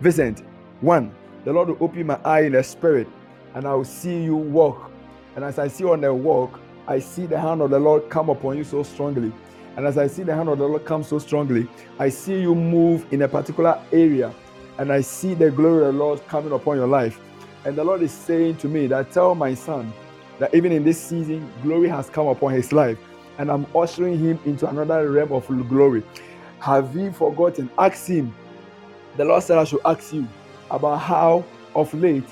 [0.00, 0.44] Vincent,
[0.80, 1.14] one.
[1.44, 3.06] The Lord will open my eye in the spirit,
[3.54, 4.90] and I will see you walk.
[5.36, 8.08] And as I see you on the walk, I see the hand of the Lord
[8.08, 9.32] come upon you so strongly.
[9.76, 11.68] And as I see the hand of the Lord come so strongly,
[11.98, 14.34] I see you move in a particular area.
[14.78, 17.20] And I see the glory of the Lord coming upon your life.
[17.66, 19.92] And the Lord is saying to me that tell my son
[20.38, 22.98] that even in this season, glory has come upon his life.
[23.38, 26.02] And I'm ushering him into another realm of glory.
[26.60, 27.70] Have you forgotten?
[27.78, 28.34] Ask him.
[29.20, 30.26] The Lord said I should ask you
[30.70, 31.44] about how
[31.74, 32.24] of late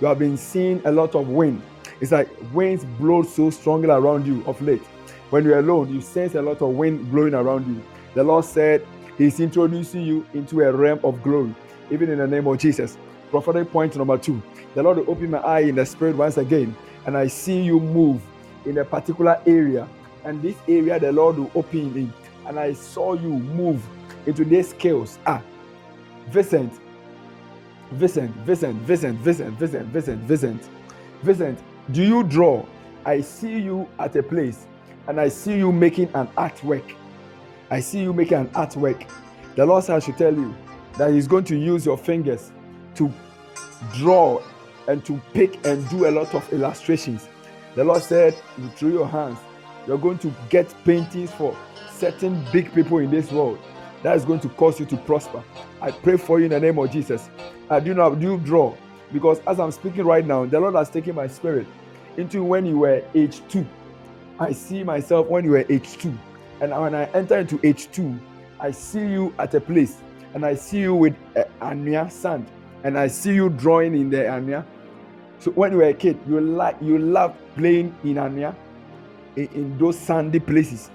[0.00, 1.60] you have been seeing a lot of wind.
[2.00, 4.84] It's like winds blow so strongly around you of late.
[5.30, 7.82] When you're alone, you sense a lot of wind blowing around you.
[8.14, 8.86] The Lord said
[9.18, 11.52] He's introducing you into a realm of glory,
[11.90, 12.96] even in the name of Jesus.
[13.32, 14.40] Prophetic point number two.
[14.76, 17.80] The Lord will open my eye in the spirit once again, and I see you
[17.80, 18.22] move
[18.66, 19.88] in a particular area.
[20.22, 22.12] And this area the Lord will open in.
[22.46, 23.84] And I saw you move
[24.26, 25.18] into these scales.
[25.26, 25.42] Ah,
[26.28, 26.72] Vincent,
[27.92, 30.70] Vincent, Vincent, Vincent, Vincent, Vincent, Vincent, Vincent,
[31.22, 31.58] Vincent,
[31.92, 32.64] do you draw?
[33.04, 34.66] I see you at a place
[35.06, 36.94] and I see you making an artwork.
[37.70, 39.08] I see you making an artwork.
[39.54, 40.54] The Lord said I should tell you
[40.98, 42.50] that He's going to use your fingers
[42.96, 43.12] to
[43.94, 44.42] draw
[44.88, 47.28] and to pick and do a lot of illustrations.
[47.74, 48.34] The Lord said,
[48.76, 49.38] through your hands,
[49.86, 51.56] you're going to get paintings for
[51.92, 53.58] certain big people in this world.
[54.06, 55.42] That is going to cause you to prosper.
[55.82, 57.28] I pray for you in the name of Jesus.
[57.68, 58.72] I do not do draw
[59.12, 61.66] because as I'm speaking right now, the Lord has taken my spirit
[62.16, 63.66] into when you were age two.
[64.38, 66.16] I see myself when you were age two.
[66.60, 68.16] And when I enter into age two,
[68.60, 69.96] I see you at a place
[70.34, 72.46] and I see you with uh, sand
[72.84, 74.64] and I see you drawing in the Anya.
[75.40, 78.54] So when you were a kid, you like you love playing in Anya
[79.34, 80.92] in, in those sandy places.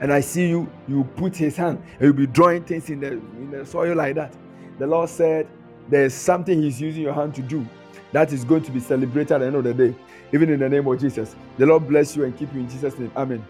[0.00, 3.12] And I see you, you put his hand and you'll be drawing things in the
[3.12, 4.34] in the soil like that.
[4.78, 5.48] The Lord said,
[5.88, 7.66] There's something He's using your hand to do
[8.12, 9.94] that is going to be celebrated at the end of the day,
[10.32, 11.34] even in the name of Jesus.
[11.58, 13.12] The Lord bless you and keep you in Jesus' name.
[13.16, 13.44] Amen.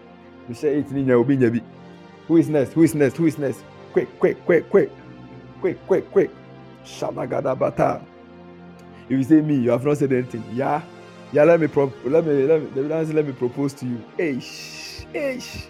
[2.27, 2.73] Who is next?
[2.73, 3.17] Who is next?
[3.17, 3.63] Who is next?
[3.93, 4.91] Quick, quick, quick, quick,
[5.61, 6.31] quick, quick, quick.
[6.83, 8.03] Shalagadabata.
[9.05, 10.43] If you say me, you have not said anything.
[10.53, 10.81] Yeah,
[11.31, 11.43] yeah.
[11.43, 12.81] Let me pro- let me let me
[13.13, 14.03] let me propose to you.
[14.17, 15.67] Ish, ish,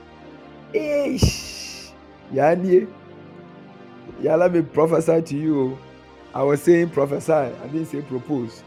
[0.74, 1.92] ish.
[2.32, 2.56] Yeah,
[4.22, 4.36] yeah.
[4.36, 5.78] Let me prophesy to you.
[6.34, 7.34] I was saying prophesy.
[7.34, 8.64] I didn't say propose.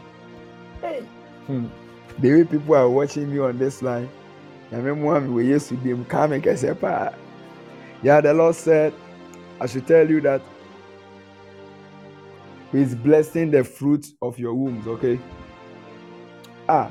[0.81, 1.01] Hey.
[1.47, 1.67] Hmm.
[2.19, 4.09] The way people are watching me on this line,
[4.71, 8.93] I remember we used to be coming, Yeah, the Lord said,
[9.59, 10.41] I should tell you that
[12.71, 15.19] He's blessing the fruit of your wombs, okay?
[16.67, 16.89] Ah,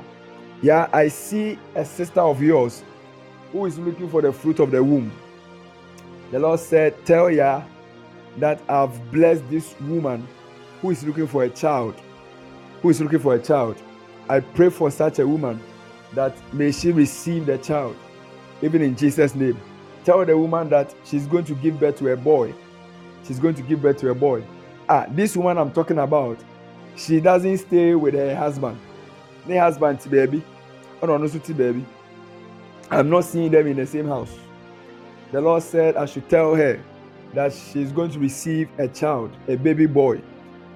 [0.61, 2.83] yeah, I see a sister of yours
[3.53, 5.11] who is looking for the fruit of the womb.
[6.31, 7.61] The Lord said, Tell ya
[8.37, 10.27] that I've blessed this woman
[10.81, 11.95] who is looking for a child.
[12.81, 13.77] Who is looking for a child.
[14.27, 15.61] I pray for such a woman
[16.13, 17.95] that may she receive the child,
[18.61, 19.59] even in Jesus' name.
[20.03, 22.53] Tell the woman that she's going to give birth to a boy.
[23.25, 24.43] She's going to give birth to a boy.
[24.89, 26.39] Ah, this woman I'm talking about,
[26.95, 28.77] she doesn't stay with her husband.
[29.47, 30.43] Her husband, baby.
[31.01, 31.85] Oh no, no, baby.
[32.91, 34.33] I'm not seeing them in the same house.
[35.31, 36.79] The Lord said I should tell her
[37.33, 40.21] that she's going to receive a child, a baby boy,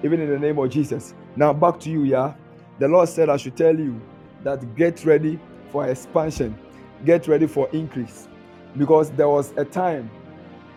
[0.02, 1.14] even in the name of Jesus.
[1.36, 2.34] Now back to you, yeah.
[2.78, 4.00] The Lord said, I should tell you
[4.44, 5.38] that get ready
[5.70, 6.56] for expansion,
[7.04, 8.28] get ready for increase.
[8.76, 10.10] Because there was a time,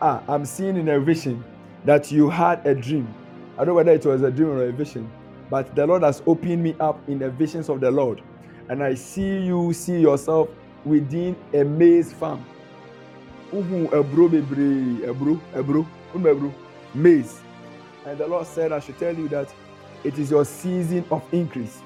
[0.02, 1.44] ah, I'm seeing in a vision
[1.86, 3.12] that you had a dream.
[3.54, 5.12] I don't know whether it was a dream or a vision,
[5.50, 8.22] but the Lord has opened me up in the visions of the Lord.
[8.70, 10.50] And I see you see yourself
[10.86, 12.44] within a maize farm.
[16.94, 17.42] Maize.
[18.06, 19.54] And the Lord said, I should tell you that
[20.04, 21.82] it is your season of increase.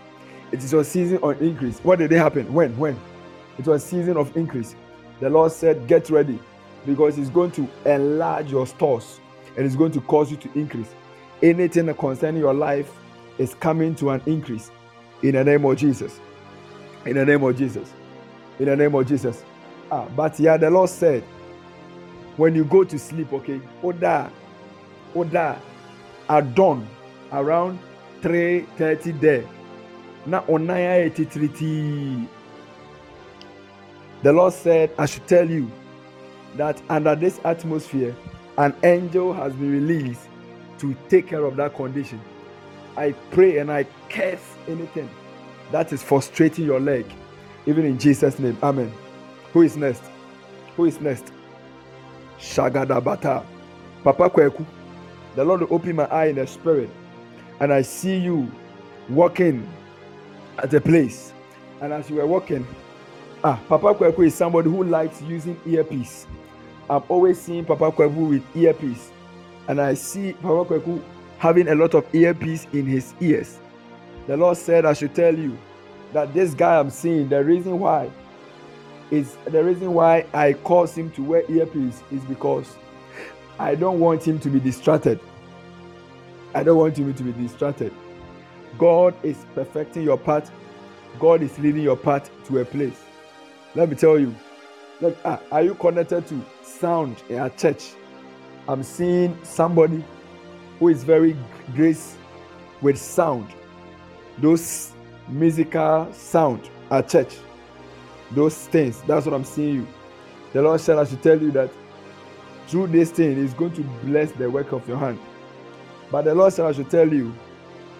[0.51, 1.80] It is your season of increase.
[1.80, 2.53] What did it happen?
[2.53, 2.77] When?
[2.77, 2.99] When?
[3.57, 4.76] It was season of increase.
[5.19, 6.39] The Lord said, Get ready
[6.85, 9.19] because He's going to enlarge your stores
[9.57, 10.93] and it's going to cause you to increase.
[11.41, 12.91] Anything concerning your life
[13.38, 14.72] is coming to an increase
[15.23, 16.19] in the name of Jesus.
[17.05, 17.91] In the name of Jesus.
[18.60, 19.44] In the name of Jesus.
[19.91, 21.23] Ah, but yeah, the Lord said,
[22.38, 24.32] when you go to sleep, okay, Oda,
[25.15, 25.60] Oda,
[26.30, 26.88] at dawn,
[27.32, 27.80] around
[28.22, 29.44] 3:30 there.
[30.26, 32.27] Na ayɛ titiritii
[34.23, 35.69] the lord said i should tell you
[36.56, 38.15] that under this atmosphere
[38.57, 40.27] an angel has been released
[40.80, 42.19] to take care of that condition.
[42.98, 45.10] I pray and I curse anything
[45.72, 47.06] that is frustrating your leg,
[47.65, 48.57] even in Jesus' name.
[48.61, 48.91] Amen.
[49.53, 50.03] Who is next?
[50.75, 51.31] Who is next?
[52.39, 53.45] Shagadabata.
[54.03, 54.65] Papa Kweku.
[55.35, 56.89] The Lord will open my eye in the spirit,
[57.59, 58.49] and I see you
[59.09, 59.67] walking
[60.59, 61.33] at a place.
[61.81, 62.65] And as you were walking,
[63.43, 66.25] ah, Papa Kweku is somebody who likes using earpiece.
[66.89, 69.11] I'm always seeing Papa Kweku with earpiece,
[69.67, 71.01] and I see Papa Kweku
[71.37, 73.59] having a lot of earpiece in his ears.
[74.27, 75.57] The Lord said, I should tell you
[76.14, 78.10] that this guy I'm seeing, the reason why
[79.11, 82.76] is the reason why I cause him to wear earpiece is because
[83.60, 85.19] I don't want him to be distracted.
[86.53, 87.94] I don't want him to be distracted.
[88.77, 90.52] God is perfecting your path.
[91.19, 93.02] God is leading your path to a place.
[93.76, 94.36] Let me tell you.
[95.02, 97.94] Look, ah, are you connected to sound in a church?
[98.68, 100.03] I'm seeing somebody
[100.80, 101.36] who is very
[101.76, 102.15] grace
[102.82, 103.48] with sound.
[104.38, 104.94] Those
[105.27, 107.35] musical sound at church.
[108.31, 109.02] Those things.
[109.07, 109.88] That's what I'm seeing you.
[110.53, 111.69] The Lord said I should tell you that
[112.68, 115.19] through this thing is going to bless the work of your hand.
[116.11, 117.34] But the Lord said I should tell you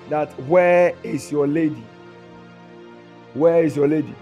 [0.10, 1.84] that where is your lady?
[3.34, 4.16] Where is your lady?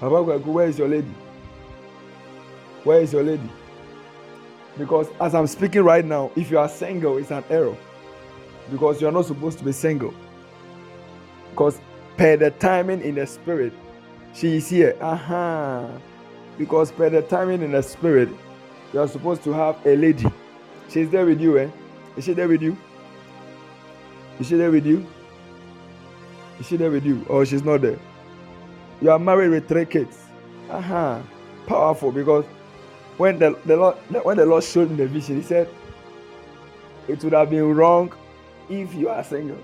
[0.00, 1.14] Where is your lady?
[2.84, 3.50] Where is your lady?
[4.78, 7.76] Because as I'm speaking right now, if you are single, it's an error.
[8.70, 10.14] Because you're not supposed to be single.
[11.50, 11.80] Because
[12.18, 13.72] per the timing in the spirit,
[14.34, 14.96] she is here.
[15.00, 15.84] Aha.
[15.86, 15.98] Uh-huh.
[16.58, 18.28] Because per the timing in the spirit,
[18.92, 20.26] you are supposed to have a lady.
[20.88, 21.70] She's there with you, eh?
[22.16, 22.76] Is she there with you?
[24.40, 25.06] Is she there with you?
[26.58, 27.24] Is she there with you?
[27.28, 27.98] Or she's not there?
[29.00, 30.18] You are married with three kids.
[30.70, 30.78] Aha.
[30.78, 31.22] Uh-huh.
[31.66, 32.44] Powerful because
[33.18, 35.68] when the, the Lord when the Lord showed me the vision, he said
[37.06, 38.12] it would have been wrong
[38.68, 39.58] if you are single.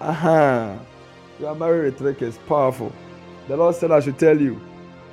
[0.00, 0.78] Aha.
[0.78, 0.84] Uh-huh.
[1.40, 2.38] You are married three kids.
[2.46, 2.92] Powerful.
[3.48, 4.60] The Lord said I should tell you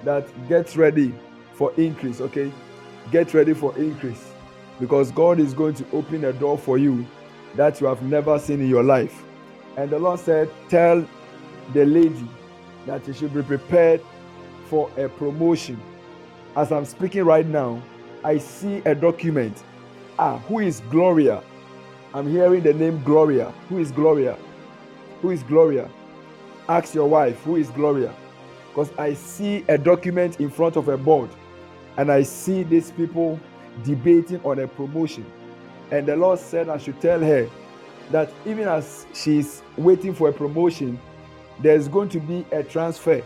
[0.04, 1.16] that get ready
[1.54, 2.52] for increase, okay?
[3.12, 4.30] Get ready for increase
[4.78, 7.08] because God is going to open a door for you
[7.56, 9.24] that you have never seen in your life.
[9.78, 11.08] And the Lord said, Tell
[11.74, 12.28] the lady
[12.86, 14.02] that she should be prepared
[14.66, 15.80] for a promotion.
[16.58, 17.82] As I'm speaking right now,
[18.26, 19.64] I see a document.
[20.20, 21.42] Ah, who is Gloria?
[22.14, 23.52] I'm hearing the name Gloria.
[23.70, 24.38] Who is Gloria?
[25.22, 25.90] Who is Gloria?
[26.70, 28.14] Ask your wife, who is Gloria?
[28.70, 31.30] Because I see a document in front of a board
[31.98, 33.40] and I see these people
[33.84, 35.26] debating on a promotion.
[35.92, 37.50] And the Lord said I should tell her
[38.12, 41.00] that even as she's waiting for a promotion,
[41.62, 43.24] there's going to be a transfer.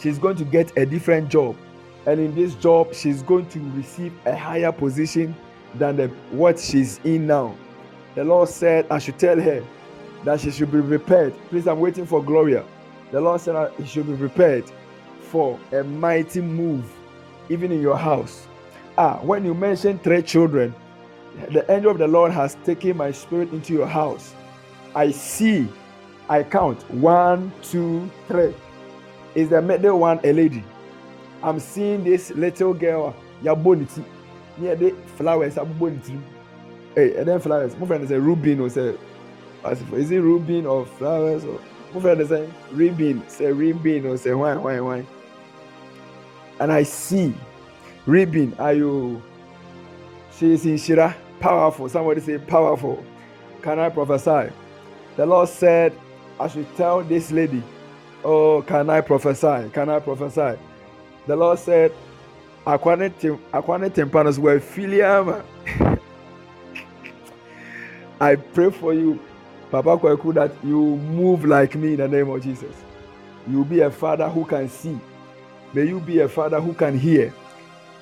[0.00, 1.56] She's going to get a different job.
[2.06, 5.36] And in this job, she's going to receive a higher position
[5.74, 7.56] than the, what she's in now.
[8.14, 9.64] The Lord said I should tell her
[10.24, 11.34] that she should be prepared.
[11.48, 12.64] Please, I'm waiting for Gloria.
[13.10, 14.64] The Lord said that she should be prepared
[15.20, 16.90] for a mighty move,
[17.48, 18.46] even in your house.
[18.96, 20.74] Ah, when you mention three children,
[21.50, 24.34] the angel of the Lord has taken my spirit into your house.
[24.94, 25.66] I see,
[26.28, 28.54] I count one, two, three.
[29.34, 30.62] Is the middle one a lady?
[31.42, 34.04] I'm seeing this little girl, ya bonity,
[34.58, 35.54] near the flowers.
[35.54, 37.74] Hey, and then flowers.
[37.76, 38.94] My friend is a Rubin or say,
[39.70, 41.60] is it Rubin or flowers or
[41.94, 45.06] my is a ribbon, say ribbon or say why, why, why.
[46.58, 47.34] And I see
[48.06, 49.22] ribbon, you?
[50.38, 51.88] She is in Shira powerful.
[51.88, 53.04] Somebody say powerful.
[53.60, 54.52] Can I prophesy?
[55.16, 55.92] The Lord said,
[56.40, 57.62] I should tell this lady,
[58.24, 59.68] Oh, can I prophesy?
[59.72, 60.58] Can I prophesy?
[61.26, 61.92] The Lord said,
[62.66, 63.10] Akwane
[63.90, 65.44] tempanos were filiama.
[68.20, 69.18] I pray for you,
[69.72, 72.76] Papa Kweku, that you move like me in the name of Jesus.
[73.48, 75.00] You be a father who can see.
[75.74, 77.34] May you be a father who can hear.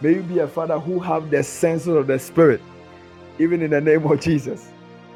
[0.03, 2.61] May you be a father who have the senses of the spirit
[3.41, 4.71] even in the name of Jesus.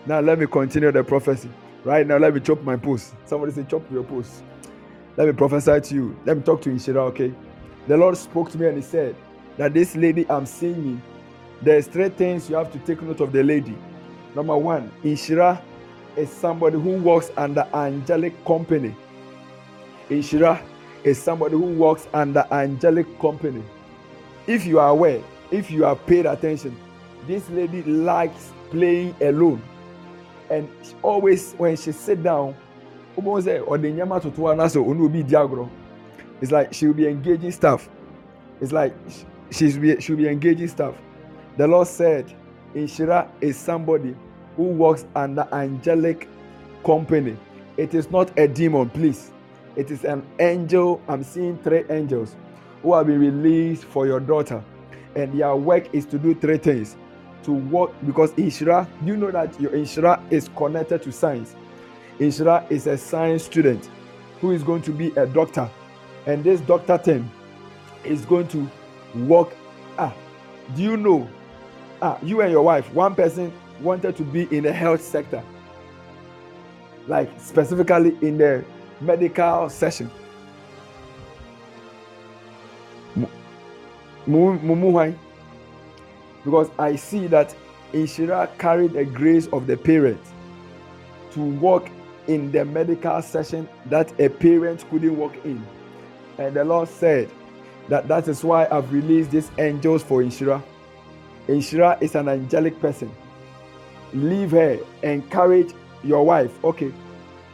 [0.06, 1.50] Now let me continue the prophecy.
[1.84, 3.14] Right now, let me chop my post.
[3.26, 4.42] Somebody say, chop your post.
[5.18, 6.16] Let me prophesy to you.
[6.24, 7.32] Let me talk to Inshira, okay?
[7.88, 9.14] The Lord spoke to me and He said
[9.58, 11.02] that this lady I'm seeing
[11.62, 13.76] there's three things you have to take note of the lady.
[14.34, 15.60] Number one, Inshira
[16.16, 18.94] is somebody who works under angelic company.
[20.10, 20.62] Inshira
[21.02, 23.62] is somebody who works under angelic company.
[24.46, 26.76] If you are aware, if you have paid attention,
[27.26, 29.62] this lady likes playing alone
[30.50, 30.68] and
[31.02, 32.54] always when she sit down
[36.40, 37.88] it's like she will be engaging stuff.
[38.60, 38.94] it's like
[39.50, 40.96] she's be, she'll be engaging stuff.
[41.56, 42.34] the lord said
[42.74, 44.14] inshira is somebody
[44.56, 46.28] who works under angelic
[46.84, 47.36] company.
[47.76, 49.32] It is not a demon, please.
[49.76, 51.02] It is an angel.
[51.08, 52.36] I'm seeing three angels
[52.82, 54.62] who have been released for your daughter.
[55.16, 56.96] And their work is to do three things.
[57.44, 61.56] To work because Inshira, you know that your Inshira is connected to science.
[62.18, 63.90] Inshira is a science student
[64.40, 65.68] who is going to be a doctor.
[66.26, 67.30] And this doctor thing
[68.04, 68.70] is going to
[69.14, 69.54] work.
[69.98, 70.14] Ah,
[70.74, 71.28] do you know?
[72.00, 75.42] Ah, you and your wife, one person wanted to be in the health sector,
[77.06, 78.64] like specifically in the
[79.00, 80.10] medical session.
[86.44, 87.54] Because I see that
[87.92, 90.20] Inshira carried the grace of the parent
[91.32, 91.90] to work
[92.26, 95.64] in the medical session that a parent couldn't work in.
[96.38, 97.30] And the Lord said
[97.88, 100.62] that that is why I've released these angels for Inshira.
[101.48, 103.10] Inshira is an angelic person.
[104.14, 105.72] Leave her, encourage
[106.02, 106.64] your wife.
[106.64, 106.92] Okay,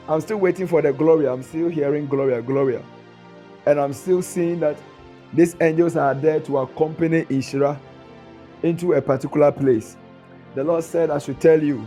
[0.08, 1.32] I'm still waiting for the Gloria.
[1.32, 2.82] I'm still hearing Gloria, Gloria.
[3.66, 4.76] And I'm still seeing that
[5.32, 7.78] these angels are there to accompany Inshira
[8.62, 9.96] into a particular place.
[10.54, 11.86] The Lord said, I should tell you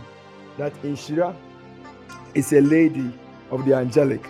[0.58, 1.36] that Inshira
[2.34, 3.12] is a lady
[3.50, 4.26] of the angelic.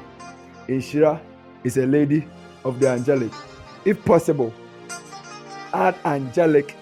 [0.69, 1.21] Inshira
[1.63, 2.27] is a lady
[2.65, 3.33] of the angelic.
[3.85, 4.53] If possible,
[5.73, 6.77] add angelic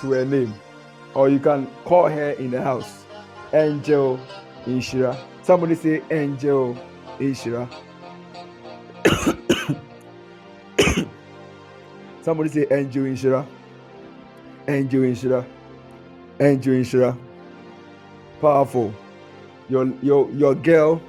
[0.00, 0.52] to her name,
[1.14, 3.04] or you can call her in the house
[3.52, 4.18] Angel
[4.64, 5.16] Inshira.
[5.42, 6.76] Somebody say Angel
[7.18, 7.68] Inshira.
[12.22, 13.46] Somebody say Angel Inshira.
[14.68, 15.44] Angel Inshira.
[16.40, 17.18] Angel Inshira.
[18.40, 18.94] Powerful.
[19.68, 21.00] Your your your girl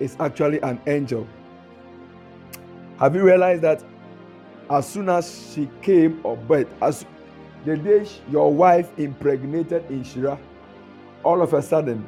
[0.00, 1.26] is actually an angel.
[2.98, 3.84] Have you realized that
[4.70, 7.04] as soon as she came of birth, as
[7.64, 10.38] the day your wife impregnated Inshira,
[11.24, 12.04] all of a sudden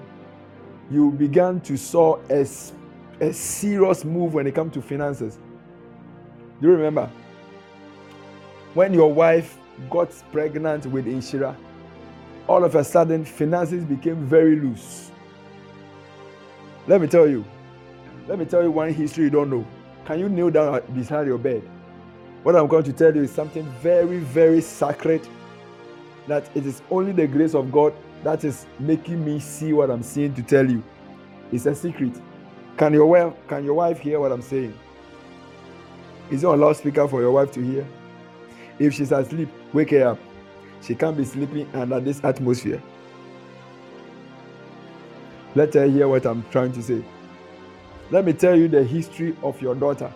[0.91, 2.47] you began to saw a,
[3.21, 5.39] a serious move when it comes to finances.
[6.61, 7.11] Do you remember?
[8.75, 9.59] When your wife
[9.91, 11.57] got pregnant with Inshira,
[12.47, 15.11] all of a sudden finances became very loose.
[16.87, 17.45] Let me tell you.
[18.27, 19.67] Let me tell you one history you don't know.
[20.05, 21.63] Can you kneel down beside your bed?
[22.43, 25.27] What I'm going to tell you is something very, very sacred
[26.29, 30.03] that it is only the grace of God that is making me see what I'm
[30.03, 30.83] seeing to tell you.
[31.53, 32.21] It's a secret.
[32.77, 34.79] Can your wife can your wife hear what I'm saying?
[36.31, 37.87] Is it on loudspeaker for your wife to hear?
[38.79, 40.19] If she's asleep, wake her up.
[40.83, 42.83] She can't be sleeping under this atmosphere.
[45.55, 47.03] Let her hear what I'm trying to say.
[48.11, 50.13] Let me tell you the history of your daughter.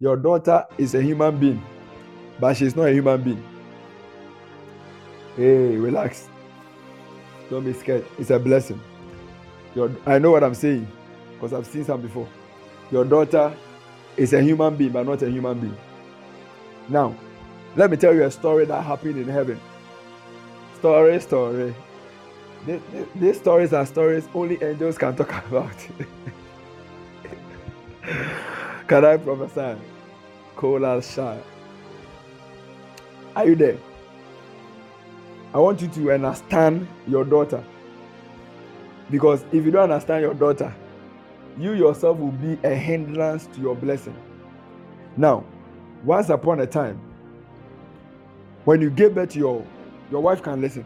[0.00, 1.62] Your daughter is a human being,
[2.38, 3.49] but she's not a human being.
[5.36, 6.28] Hey, relax.
[7.48, 8.06] Don't be scared.
[8.18, 8.80] It's a blessing.
[9.74, 10.86] Your, I know what I'm saying
[11.34, 12.28] because I've seen some before.
[12.90, 13.54] Your daughter
[14.16, 15.76] is a human being, but not a human being.
[16.88, 17.14] Now,
[17.76, 19.60] let me tell you a story that happened in heaven.
[20.78, 21.74] Story, story.
[23.14, 25.72] These, stories are stories only angels can talk about.
[28.86, 29.80] can I prophesy?
[30.56, 31.38] Kolal Shah.
[33.36, 33.78] Are you there?
[35.52, 37.64] I want you to understand your daughter.
[39.10, 40.72] Because if you don't understand your daughter,
[41.58, 44.16] you yourself will be a hindrance to your blessing.
[45.16, 45.44] Now,
[46.04, 47.00] once upon a time,
[48.64, 49.66] when you gave birth to your
[50.10, 50.84] your wife can listen.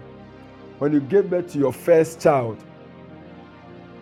[0.79, 2.63] When you gave birth to your first child,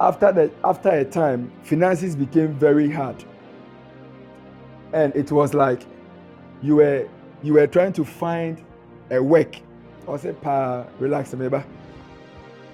[0.00, 3.24] after that, after a time, finances became very hard.
[4.92, 5.86] And it was like
[6.60, 7.08] you were
[7.42, 8.62] you were trying to find
[9.10, 9.56] a work.
[10.08, 11.62] I said, pa relax, maybe.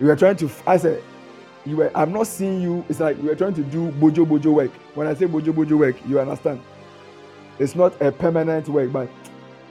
[0.01, 1.03] You were trying to I said
[1.67, 2.85] you were i'm not seeing you.
[2.89, 4.71] It's like you were trying to do bojo bojo work.
[4.95, 6.61] When i say bojo bojo work you understand.
[7.59, 9.09] It's not a permanent work but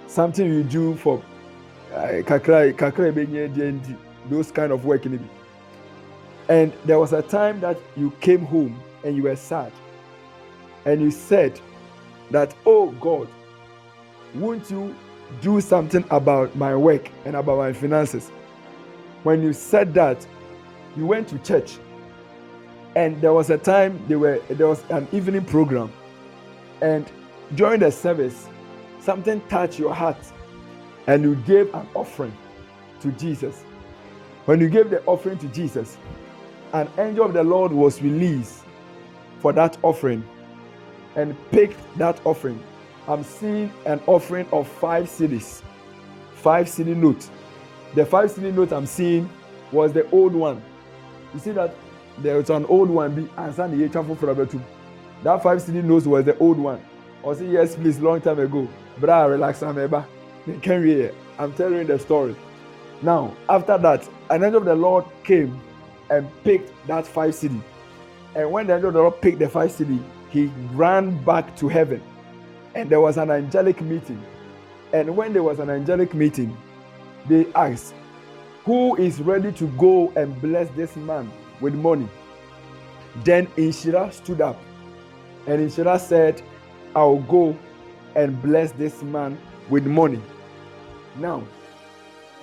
[0.07, 1.23] something you do for
[1.93, 3.97] uh, kakra kakra
[4.29, 5.05] those kind of work
[6.49, 9.71] and there was a time that you came home and you were sad.
[10.85, 11.59] And you said
[12.31, 13.27] that oh god
[14.35, 14.93] won't you
[15.41, 18.29] do something about my work and about my finances.
[19.23, 20.25] When you said that
[20.97, 21.77] you went to church.
[22.95, 25.93] And there was a time they were there was an evening program.
[26.81, 27.09] And
[27.55, 28.47] during the service
[28.99, 30.17] something touched your heart
[31.05, 32.35] and you gave an offering
[33.01, 33.63] to jesus.
[34.45, 35.97] When you gave the offering to jesus
[36.73, 38.63] an angel of the lord was released
[39.39, 40.23] for that offering
[41.15, 42.61] and picked that offering
[43.07, 45.61] i'm seeing an offering of five cedis
[46.35, 47.29] five cedi note
[47.95, 49.29] the five cedi note i'm seeing
[49.71, 50.61] was the old one.
[51.33, 51.75] You see that
[52.19, 54.61] there was an old one be ne yɛtwa foforɔ bɛtum
[55.23, 56.83] that five cedi notes was the old one.
[57.23, 58.67] Ɔsi yes please long time ago.
[58.99, 60.05] Bra relax I'm ɛba
[60.45, 61.09] ne can we
[61.39, 62.35] i'm telling you the story.
[63.01, 65.59] Now after that an angel of the lord came
[66.09, 67.61] and picked that five cedi
[68.35, 71.67] and when the angel of the lord picked the five cedi he ran back to
[71.67, 72.01] heaven
[72.77, 74.23] and there was an angelic meeting.
[74.93, 76.55] And when there was an angelic meeting
[77.27, 77.93] they asked
[78.63, 82.07] who is ready to go and bless this man with money?
[83.23, 84.61] Then inshira stood up
[85.47, 86.41] and inshira said
[86.95, 87.57] i'll go
[88.15, 89.37] and bless this man
[89.69, 90.21] with money.
[91.17, 91.43] Now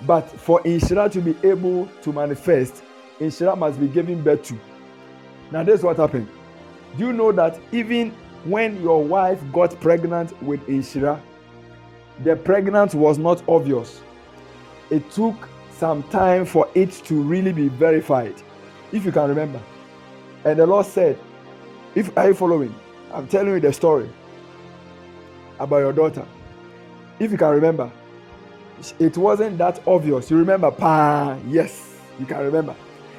[0.05, 2.83] but for inshira to be able to manifest
[3.21, 4.59] inshira must be given birth to.
[5.51, 6.27] Now this is what happened.
[6.97, 8.13] Do you know that even
[8.45, 11.19] when your wife got pregnant with Inshira,
[12.23, 14.01] the pregnancy was not obvious.
[14.91, 18.35] It took some time for it to really be verified
[18.91, 19.61] if you can remember.
[20.45, 21.19] And the lord said
[21.95, 22.73] if are you following?
[23.11, 24.09] I'm telling you the story
[25.59, 26.25] about your daughter.
[27.19, 27.91] If you can remember
[28.99, 30.29] it wasn't that obvious.
[30.29, 32.75] You remember pa yes you can remember.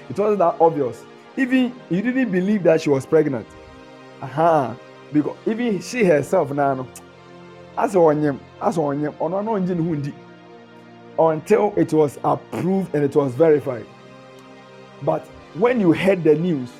[0.09, 1.05] It wasn't that obvious.
[1.37, 3.47] Even you didn't believe that she was pregnant.
[4.23, 4.75] Uh-huh
[5.13, 6.89] because even she herself now no
[7.77, 10.13] asɛ ɔnyem asɛ ɔnyem ɔno ano ɔngye ne
[11.17, 13.87] ho until it was approved and it was verified.
[15.03, 16.71] But when you heard the news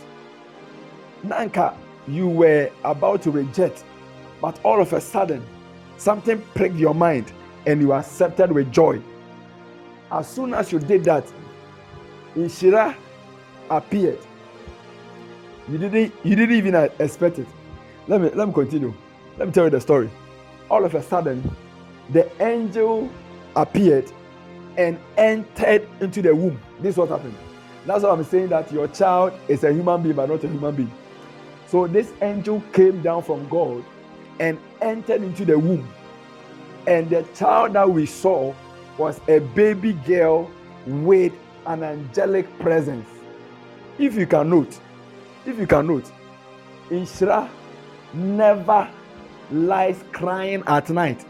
[1.23, 1.75] nanka
[2.09, 3.85] you were about to reject.
[4.41, 5.45] But all of a sudden
[5.97, 7.33] something pricked your mind
[7.67, 9.01] and you accepted with joy.
[10.11, 11.25] As soon as you did that
[12.37, 12.95] inshira
[13.71, 14.19] appeared.
[15.69, 17.49] You didn't you didn't even expect it
[18.09, 18.95] let me let me continue.
[19.39, 20.11] Let me tell you the story.
[20.71, 21.55] All of a sudden
[22.11, 23.11] the angel
[23.55, 24.11] appeared
[24.77, 26.61] and entered into the womb.
[26.81, 27.37] This is what happened.
[27.87, 30.75] That's why i'm saying that your child is a human being but not a human
[30.75, 30.93] being.
[31.69, 33.85] So this angel came down from god
[34.39, 35.89] and entered into the womb.
[36.87, 38.55] And the child that we saw
[38.99, 40.51] was a baby girl
[40.87, 41.33] with
[41.67, 43.09] an angelic presence.
[43.99, 44.79] If you can note
[45.47, 46.11] if you can note
[46.91, 47.49] inshira
[48.17, 48.89] never
[49.51, 51.25] lies crying at night.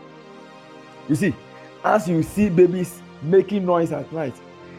[1.09, 1.35] You see
[1.85, 4.35] as you see babies making noise at night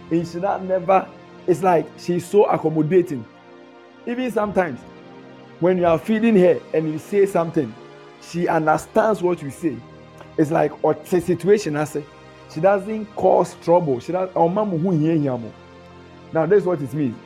[0.09, 1.07] inshira never
[1.47, 3.25] it's like she's so accommodating.
[4.05, 4.79] Even sometimes
[5.59, 7.73] when you are feeding her and you say something
[8.21, 9.77] she understands what you say.
[10.37, 12.03] It's like a situation I say.
[12.53, 13.99] she doesn't cause trouble.
[13.99, 14.49] She doesn't oh,
[14.91, 15.39] hia
[16.33, 17.17] now this is what it means.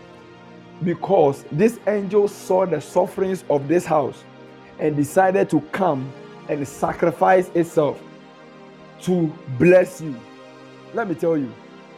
[0.84, 4.24] Because this angel saw the sufferings of this house
[4.82, 6.12] and decided to come
[6.50, 8.02] and sacrifice itself
[9.00, 10.20] to bless you.
[10.94, 11.54] Let me tell you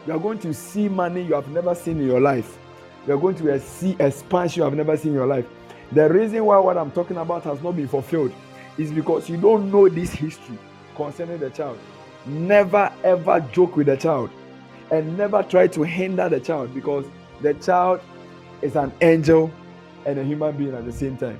[0.05, 2.57] you are going to see money you have never seen in your life.
[3.07, 5.45] You are going to see expansion you have never seen in your life.
[5.93, 8.33] The reason why what i'm talking about has not been fulfilled
[8.77, 10.57] is because you don't know this history
[10.95, 11.79] concerning the child.
[12.25, 14.29] Never ever joke with the child
[14.91, 17.05] and never try to hinder the child because
[17.41, 18.01] the child
[18.61, 19.51] is an angel
[20.05, 21.39] and a human being at the same time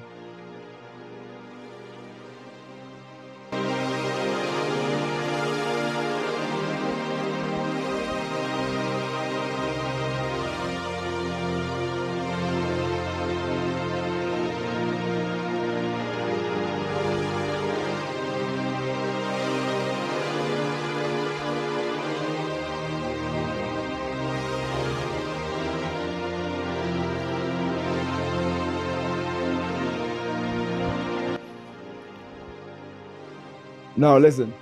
[34.04, 34.54] Now listen.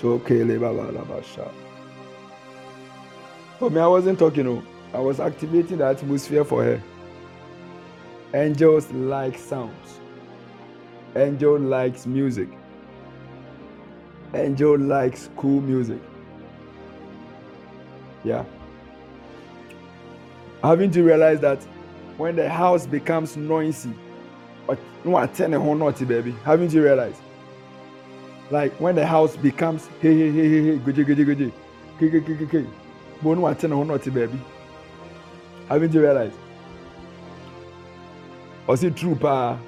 [0.00, 0.20] For
[3.70, 4.46] me, I wasn't talking.
[4.46, 4.62] Oh,
[4.94, 6.80] I was activating the atmosphere for her.
[8.32, 9.98] Angels like sounds.
[11.16, 12.48] Angel likes music.
[14.32, 15.98] Angel likes cool music.
[18.22, 18.44] Yeah.
[20.62, 21.60] Having to realize that
[22.16, 23.92] when the house becomes noisy,
[25.04, 26.32] no attend a whole naughty baby.
[26.44, 27.20] Haven't you realized?
[28.50, 31.52] Like when the house becomes hey hey hey hey hey goji goji goji
[31.98, 32.66] k k k k k
[33.22, 34.38] but no attend a whole naughty baby.
[35.68, 36.36] Haven't you realized?
[38.66, 39.58] Or see true pa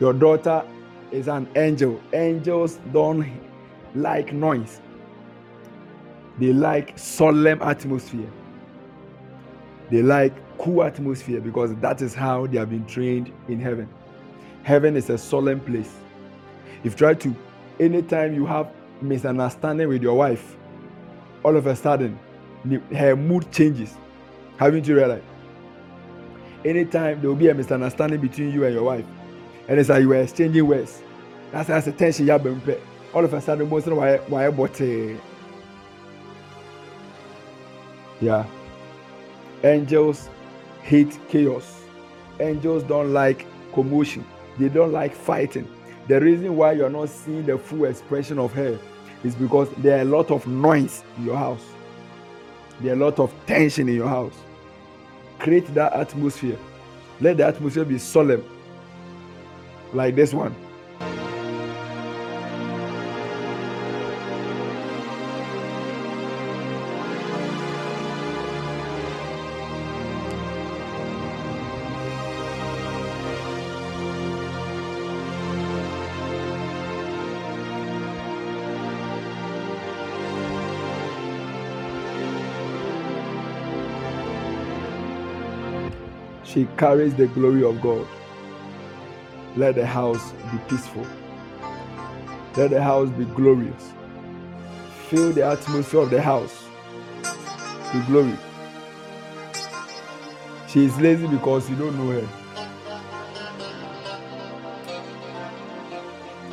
[0.00, 0.64] your daughter
[1.10, 2.00] is an angel.
[2.12, 3.26] Angels don't
[3.94, 4.80] like noise.
[6.38, 8.30] They like solemn atmosphere.
[9.90, 13.88] They like cool atmosphere because that is how they have been trained in heaven.
[14.62, 15.92] Heaven is a solemn place.
[16.84, 17.34] If you try to,
[17.78, 18.70] anytime you have
[19.00, 20.56] misunderstanding with your wife,
[21.42, 22.18] all of a sudden
[22.94, 23.96] her mood changes.
[24.58, 25.24] Haven't you realized?
[26.64, 29.04] anytime there will be a misunderstanding between you and your wife,
[29.68, 31.02] and it's like you were exchanging words.
[31.52, 32.80] That's that's the tension you have been pay.
[33.12, 34.78] All of a sudden, most of why why but
[38.20, 38.44] yeah.
[39.64, 40.28] Angels
[40.82, 41.82] hate chaos.
[42.38, 44.24] Angels don't like commotion.
[44.58, 45.68] They don't like fighting.
[46.08, 48.78] The reason why you're not seeing the full expression of her
[49.22, 51.64] is because there are a lot of noise in your house.
[52.80, 54.34] There are a lot of tension in your house.
[55.38, 56.58] Create that atmosphere.
[57.20, 58.44] Let the atmosphere be solemn,
[59.92, 60.54] like this one.
[86.52, 88.08] She carries the glory of God.
[89.56, 91.06] Let the house be peaceful.
[92.56, 93.92] Let the house be glorious.
[95.08, 96.64] Fill the atmosphere of the house
[97.94, 98.36] with glory.
[100.66, 102.28] She is lazy because you don't know her.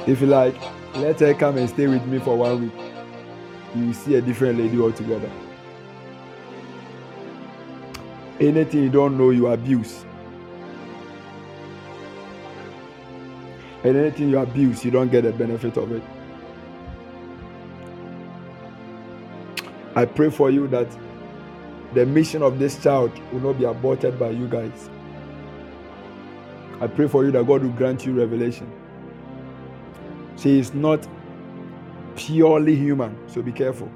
[0.05, 0.55] If you like,
[0.95, 2.93] let her come and stay with me for one week.
[3.75, 5.31] You will see a different lady altogether.
[8.39, 10.05] Anything you don't know, you abuse.
[13.83, 16.03] And anything you abuse, you don't get the benefit of it.
[19.95, 20.87] I pray for you that
[21.93, 24.89] the mission of this child will not be aborted by you guys.
[26.79, 28.71] I pray for you that God will grant you revelation.
[30.37, 31.07] She is not
[32.15, 33.91] purely human, so be careful.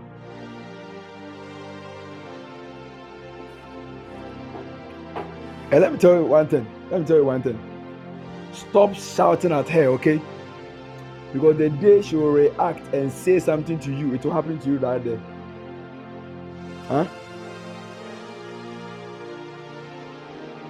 [5.80, 6.68] Let me tell you one thing.
[6.90, 7.58] Let me tell you one thing.
[8.52, 10.22] Stop shouting at her, okay?
[11.32, 14.70] Because the day she will react and say something to you, it will happen to
[14.70, 15.18] you that day.
[16.90, 17.06] Huh?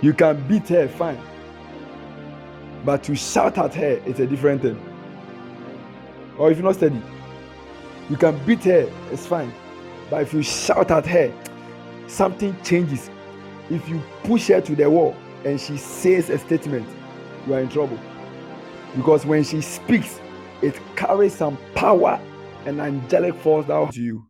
[0.02, 1.20] You can beat her, fine.
[2.86, 4.80] But to shout at her, it's a different thing.
[6.38, 7.02] Or if you're not steady,
[8.08, 9.52] you can beat her, it's fine.
[10.12, 11.34] But if you shout at her,
[12.08, 13.10] something changes
[13.72, 15.16] if you push her to the wall
[15.46, 16.88] and she says a statement,
[17.48, 17.98] you are in trouble.
[18.96, 20.20] Because when she speaks,
[20.62, 22.20] it carries some power
[22.66, 24.26] and angelic force down to you.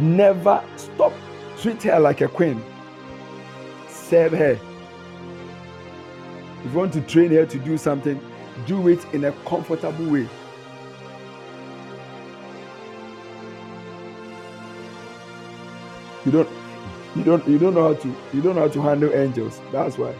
[0.00, 1.12] Never stop.
[1.58, 2.62] Treat her like a queen.
[3.88, 4.58] Serve her.
[6.64, 8.20] If you want to train her to do something,
[8.66, 10.28] do it in a comfortable way.
[16.24, 16.48] You don't
[17.16, 19.60] you don't you don't know how to you don't know how to handle angels.
[19.72, 20.14] That's why.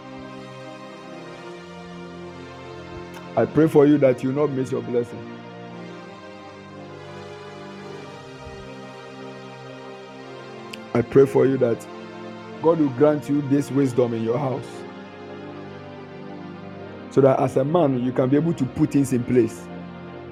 [3.37, 5.19] I pray for you that you not miss your blessing.
[10.95, 11.87] I pray for you that
[12.63, 14.67] God will grant you this wisdom in your house.
[17.11, 19.67] So that as a man, you can be able to put things in place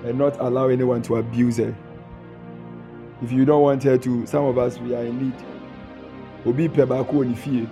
[0.05, 1.75] and not allow anyone to abuse her.
[3.23, 5.35] If you don't want her to, some of us, we are in need
[6.47, 7.67] obi pɛ baako wɔ ne fie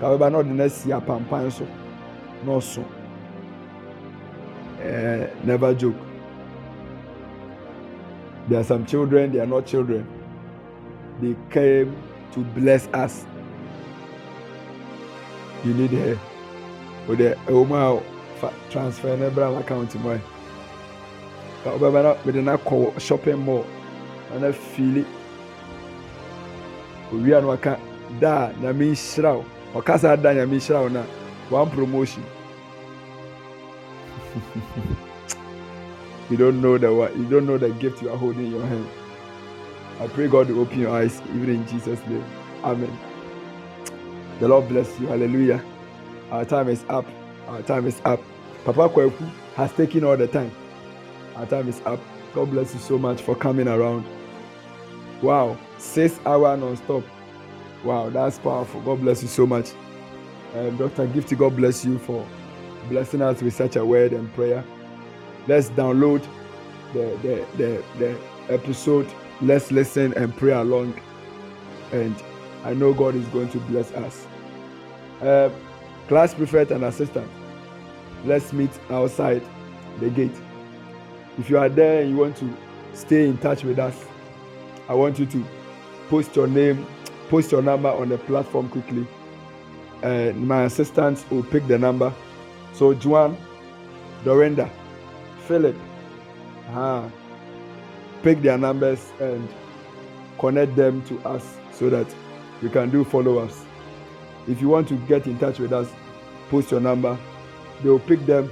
[0.00, 1.66] kababa na ɔde no asi apampan so
[2.44, 2.82] na ɔso
[4.82, 5.94] ɛɛ never joke.
[8.48, 10.06] There are some children they are not children.
[11.20, 11.96] They came
[12.32, 13.24] to bless us.
[15.64, 16.18] You need her
[17.08, 18.00] o de ɛwɔ mu a
[18.36, 20.20] fa transfer ne bra account mu ɛ
[21.64, 23.64] kababa na mede na kɔ shopping mall.
[24.30, 25.04] Na na fili
[27.14, 27.78] owia no ɔka
[28.20, 29.44] da nyame nhyira wo.
[29.74, 31.02] Ɔka saa da nyame nhyira wo na
[31.50, 32.24] one promotion.
[36.30, 38.66] You don't know the what you don't know the gift you are holding in your
[38.66, 38.88] hand.
[40.00, 42.24] I pray god to open your eyes even in jesus name.
[42.64, 42.98] Amen.
[44.40, 45.06] The lord bless you.
[45.08, 45.62] Hallelujah.
[46.30, 47.06] Our time is up.
[47.46, 48.20] Our time is up.
[48.64, 50.50] Papa kwaku has taken all the time.
[51.36, 52.00] Our time is up.
[52.34, 54.04] God bless you so much for coming around
[55.24, 57.02] wow six hour non-stop.
[57.82, 58.80] Wow that's powerful.
[58.82, 59.72] God bless you so much.
[60.54, 62.26] Um, dr gifty god bless you for
[62.88, 64.62] blessing us with such a word and prayer.
[65.48, 66.24] Let's download
[66.92, 68.18] the the the, the
[68.52, 69.10] episode.
[69.40, 71.00] Let's listen and pray along.
[71.92, 72.14] And
[72.64, 74.26] i know god is going to bless us.
[75.20, 75.50] Uh,
[76.06, 77.30] class prefect and assistant
[78.24, 79.42] let's meet outside
[80.00, 80.34] the gate.
[81.38, 82.56] If you are there and you want to
[82.94, 84.04] stay in touch with us
[84.88, 85.44] i want you to
[86.08, 86.86] post your name
[87.28, 89.06] post your number on the platform quickly.
[90.02, 92.12] And my assistants will pick the number.
[92.72, 93.36] So, Joan,
[94.24, 94.70] Dorinda,
[95.46, 95.76] Philip,
[96.68, 97.10] ah,
[98.22, 99.48] pick their numbers and
[100.38, 102.06] connect them to us so that
[102.62, 103.64] we can do follow ups.
[104.46, 105.90] If you want to get in touch with us,
[106.50, 107.18] post your number.
[107.82, 108.50] They will pick them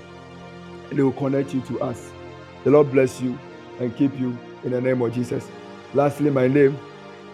[0.90, 2.10] and they will connect you to us.
[2.64, 3.38] The Lord bless you
[3.78, 5.46] and keep you in the name of Jesus.
[5.94, 6.78] Lastly, my name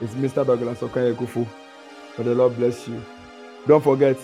[0.01, 0.44] is Mr.
[0.44, 1.47] Douglas Okanyekufu.
[2.18, 3.01] May the Lord bless you.
[3.68, 4.16] Don't forget,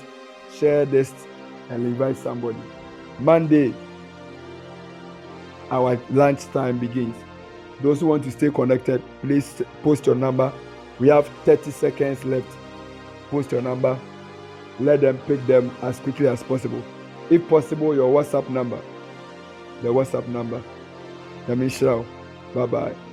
[0.53, 1.13] share this
[1.71, 2.59] and invite somebody.
[3.21, 3.73] Monday,
[5.71, 7.17] our lunch time begins.
[7.81, 10.53] Those who want to stay connected, please post your number.
[10.99, 12.49] We have 30 seconds left.
[13.31, 13.99] Post your number.
[14.81, 16.83] Let them pick them as quickly as possible.
[17.31, 18.81] If possible, your WhatsApp number.
[19.83, 20.63] The WhatsApp number.
[21.47, 22.05] Let me show.
[22.53, 23.04] Bye bye.